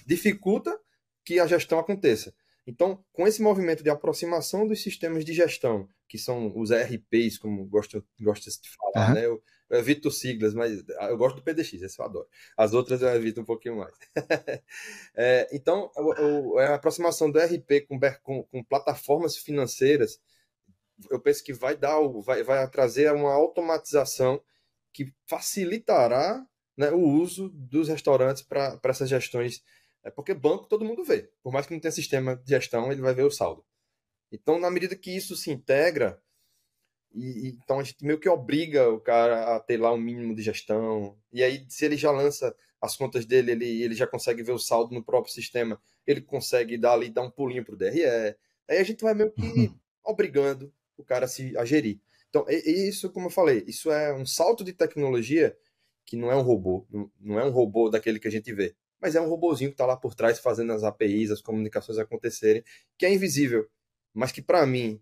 dificulta 0.06 0.78
que 1.24 1.40
a 1.40 1.48
gestão 1.48 1.80
aconteça. 1.80 2.36
Então, 2.68 3.04
com 3.14 3.26
esse 3.26 3.42
movimento 3.42 3.82
de 3.82 3.90
aproximação 3.90 4.68
dos 4.68 4.84
sistemas 4.84 5.24
de 5.24 5.34
gestão, 5.34 5.88
que 6.10 6.18
são 6.18 6.52
os 6.56 6.72
ERPs, 6.72 7.38
como 7.38 7.66
gosta 7.66 8.04
gosta 8.20 8.52
de 8.52 8.70
falar, 8.70 9.10
uhum. 9.10 9.14
né? 9.14 9.40
Eu, 9.70 9.80
evito 9.80 10.10
siglas, 10.12 10.54
mas 10.54 10.84
eu 10.88 11.18
gosto 11.18 11.38
do 11.38 11.42
PDX, 11.42 11.82
esse 11.82 12.00
eu 12.00 12.06
adoro. 12.06 12.28
As 12.56 12.74
outras 12.74 13.02
eu 13.02 13.10
evito 13.10 13.42
um 13.42 13.46
pouquinho 13.46 13.78
mais. 13.78 13.94
é, 15.16 15.48
então, 15.52 15.92
a, 16.58 16.76
aproximação 16.76 17.30
do 17.30 17.40
ERP 17.40 17.88
com, 17.88 18.00
com, 18.24 18.44
com, 18.44 18.64
plataformas 18.64 19.38
financeiras, 19.38 20.20
eu 21.10 21.20
penso 21.20 21.44
que 21.44 21.54
vai 21.54 21.76
dar, 21.76 22.00
vai, 22.24 22.44
vai 22.44 22.70
trazer 22.70 23.12
uma 23.14 23.34
automatização 23.34 24.42
que 24.94 25.14
facilitará 25.28 26.46
né, 26.76 26.92
o 26.92 27.02
uso 27.02 27.50
dos 27.50 27.88
restaurantes 27.88 28.42
para 28.42 28.80
essas 28.84 29.10
gestões 29.10 29.64
é 30.08 30.10
porque 30.10 30.34
banco 30.34 30.68
todo 30.68 30.86
mundo 30.86 31.04
vê. 31.04 31.30
Por 31.44 31.52
mais 31.52 31.66
que 31.66 31.74
não 31.74 31.82
tenha 31.82 31.92
sistema 31.92 32.38
de 32.38 32.50
gestão, 32.50 32.90
ele 32.92 33.02
vai 33.02 33.14
ver 33.14 33.24
o 33.24 33.32
saldo. 33.32 33.66
Então, 34.32 34.58
na 34.58 34.72
medida 34.72 34.96
que 34.96 35.12
isso 35.12 35.36
se 35.36 35.52
integra, 35.52 36.22
e, 37.14 37.48
e, 37.48 37.60
então 37.64 37.80
a 37.80 37.84
gente 37.84 38.04
meio 38.04 38.20
que 38.20 38.30
obriga 38.30 38.90
o 38.90 39.00
cara 39.00 39.56
a 39.56 39.60
ter 39.60 39.78
lá 39.78 39.94
um 39.94 39.98
mínimo 39.98 40.36
de 40.36 40.42
gestão. 40.42 41.18
E 41.32 41.44
aí, 41.44 41.66
se 41.70 41.86
ele 41.86 41.98
já 41.98 42.12
lança 42.12 42.56
as 42.82 42.96
contas 42.96 43.26
dele, 43.26 43.52
ele, 43.52 43.82
ele 43.84 43.96
já 43.96 44.06
consegue 44.06 44.44
ver 44.44 44.52
o 44.52 44.60
saldo 44.60 44.94
no 44.94 45.04
próprio 45.04 45.34
sistema, 45.34 45.82
ele 46.06 46.22
consegue 46.22 46.78
dar 46.78 46.94
ali, 46.94 47.10
dar 47.10 47.24
um 47.24 47.32
pulinho 47.32 47.66
pro 47.66 47.76
DRE. 47.76 48.04
Aí 48.06 48.78
a 48.78 48.84
gente 48.84 49.04
vai 49.04 49.14
meio 49.14 49.32
que 49.32 49.42
uhum. 49.42 49.76
obrigando 50.04 50.72
o 50.98 51.04
cara 51.04 51.26
a, 51.26 51.28
se, 51.28 51.58
a 51.58 51.66
gerir. 51.66 52.00
Então, 52.30 52.46
isso, 52.50 53.10
como 53.10 53.28
eu 53.28 53.32
falei, 53.32 53.64
isso 53.68 53.92
é 53.92 54.14
um 54.14 54.26
salto 54.26 54.64
de 54.64 54.74
tecnologia 54.74 55.58
que 56.06 56.16
não 56.16 56.32
é 56.32 56.36
um 56.36 56.42
robô, 56.42 56.86
não 57.20 57.40
é 57.40 57.46
um 57.46 57.50
robô 57.50 57.90
daquele 57.90 58.20
que 58.20 58.28
a 58.28 58.32
gente 58.32 58.54
vê 58.54 58.76
mas 59.00 59.16
é 59.16 59.22
um 59.22 59.30
robozinho 59.30 59.70
que 59.70 59.76
está 59.76 59.86
lá 59.86 59.96
por 59.96 60.16
trás 60.16 60.40
fazendo 60.40 60.74
as 60.74 60.84
APIs, 60.84 61.32
as 61.32 61.42
comunicações 61.42 61.98
acontecerem, 61.98 62.64
que 62.98 63.06
é 63.06 63.14
invisível, 63.14 63.68
mas 64.14 64.32
que 64.32 64.42
para 64.42 64.66
mim, 64.66 65.00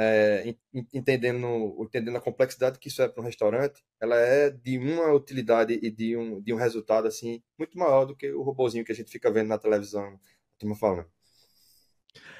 é, 0.00 0.54
entendendo, 0.94 1.76
entendendo 1.80 2.16
a 2.16 2.20
complexidade 2.20 2.78
que 2.78 2.86
isso 2.86 3.02
é 3.02 3.08
para 3.08 3.20
um 3.20 3.26
restaurante, 3.26 3.82
ela 4.00 4.14
é 4.14 4.48
de 4.48 4.78
uma 4.78 5.12
utilidade 5.12 5.76
e 5.82 5.90
de 5.90 6.16
um, 6.16 6.40
de 6.40 6.54
um 6.54 6.56
resultado 6.56 7.08
assim 7.08 7.42
muito 7.58 7.76
maior 7.76 8.04
do 8.04 8.14
que 8.14 8.30
o 8.30 8.42
robozinho 8.42 8.84
que 8.84 8.92
a 8.92 8.94
gente 8.94 9.10
fica 9.10 9.28
vendo 9.28 9.48
na 9.48 9.58
televisão, 9.58 10.16
turma 10.56 10.76
falando. 10.76 11.06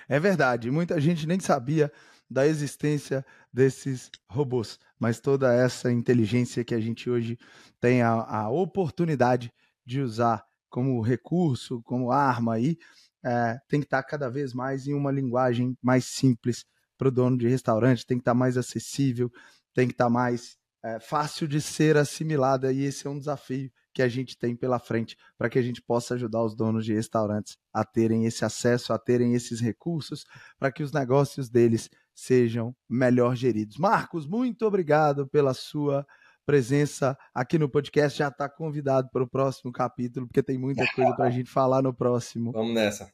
É 0.08 0.20
verdade, 0.20 0.70
muita 0.70 1.00
gente 1.00 1.26
nem 1.26 1.40
sabia 1.40 1.92
da 2.30 2.46
existência 2.46 3.26
desses 3.52 4.08
robôs, 4.30 4.78
mas 4.96 5.18
toda 5.18 5.52
essa 5.52 5.90
inteligência 5.90 6.64
que 6.64 6.76
a 6.76 6.80
gente 6.80 7.10
hoje 7.10 7.36
tem 7.80 8.02
a, 8.02 8.12
a 8.12 8.48
oportunidade 8.50 9.52
de 9.84 10.00
usar 10.00 10.46
como 10.70 11.00
recurso, 11.00 11.82
como 11.82 12.12
arma 12.12 12.54
aí, 12.54 12.78
é, 13.24 13.58
tem 13.68 13.80
que 13.80 13.86
estar 13.86 14.04
cada 14.04 14.30
vez 14.30 14.54
mais 14.54 14.86
em 14.86 14.94
uma 14.94 15.10
linguagem 15.10 15.76
mais 15.82 16.04
simples 16.04 16.64
para 16.98 17.08
o 17.08 17.12
dono 17.12 17.38
de 17.38 17.48
restaurante, 17.48 18.04
tem 18.04 18.18
que 18.18 18.22
estar 18.22 18.32
tá 18.32 18.38
mais 18.38 18.58
acessível, 18.58 19.32
tem 19.72 19.86
que 19.86 19.94
estar 19.94 20.06
tá 20.06 20.10
mais 20.10 20.58
é, 20.82 21.00
fácil 21.00 21.48
de 21.48 21.60
ser 21.60 21.96
assimilada 21.96 22.72
e 22.72 22.82
esse 22.82 23.06
é 23.06 23.10
um 23.10 23.18
desafio 23.18 23.70
que 23.92 24.02
a 24.02 24.08
gente 24.08 24.38
tem 24.38 24.54
pela 24.54 24.78
frente 24.78 25.16
para 25.36 25.48
que 25.48 25.58
a 25.58 25.62
gente 25.62 25.82
possa 25.82 26.14
ajudar 26.14 26.42
os 26.42 26.54
donos 26.54 26.84
de 26.84 26.94
restaurantes 26.94 27.56
a 27.72 27.84
terem 27.84 28.26
esse 28.26 28.44
acesso, 28.44 28.92
a 28.92 28.98
terem 28.98 29.34
esses 29.34 29.60
recursos, 29.60 30.24
para 30.58 30.70
que 30.70 30.82
os 30.82 30.92
negócios 30.92 31.48
deles 31.48 31.90
sejam 32.14 32.74
melhor 32.88 33.34
geridos. 33.34 33.76
Marcos, 33.76 34.26
muito 34.26 34.66
obrigado 34.66 35.26
pela 35.26 35.54
sua 35.54 36.06
presença 36.46 37.18
aqui 37.34 37.58
no 37.58 37.68
podcast. 37.68 38.18
Já 38.18 38.28
está 38.28 38.48
convidado 38.48 39.08
para 39.12 39.22
o 39.22 39.28
próximo 39.28 39.72
capítulo, 39.72 40.26
porque 40.26 40.42
tem 40.42 40.58
muita 40.58 40.86
coisa 40.94 41.14
para 41.14 41.26
a 41.26 41.30
gente 41.32 41.50
falar 41.50 41.82
no 41.82 41.92
próximo. 41.92 42.52
Vamos 42.52 42.74
nessa. 42.74 43.12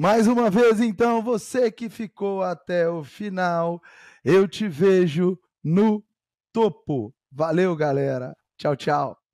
Mais 0.00 0.26
uma 0.26 0.48
vez, 0.48 0.80
então, 0.80 1.20
você 1.20 1.70
que 1.70 1.90
ficou 1.90 2.42
até 2.42 2.88
o 2.88 3.04
final, 3.04 3.82
eu 4.24 4.48
te 4.48 4.66
vejo 4.66 5.38
no 5.62 6.02
topo. 6.50 7.14
Valeu, 7.30 7.76
galera. 7.76 8.34
Tchau, 8.56 8.74
tchau. 8.74 9.19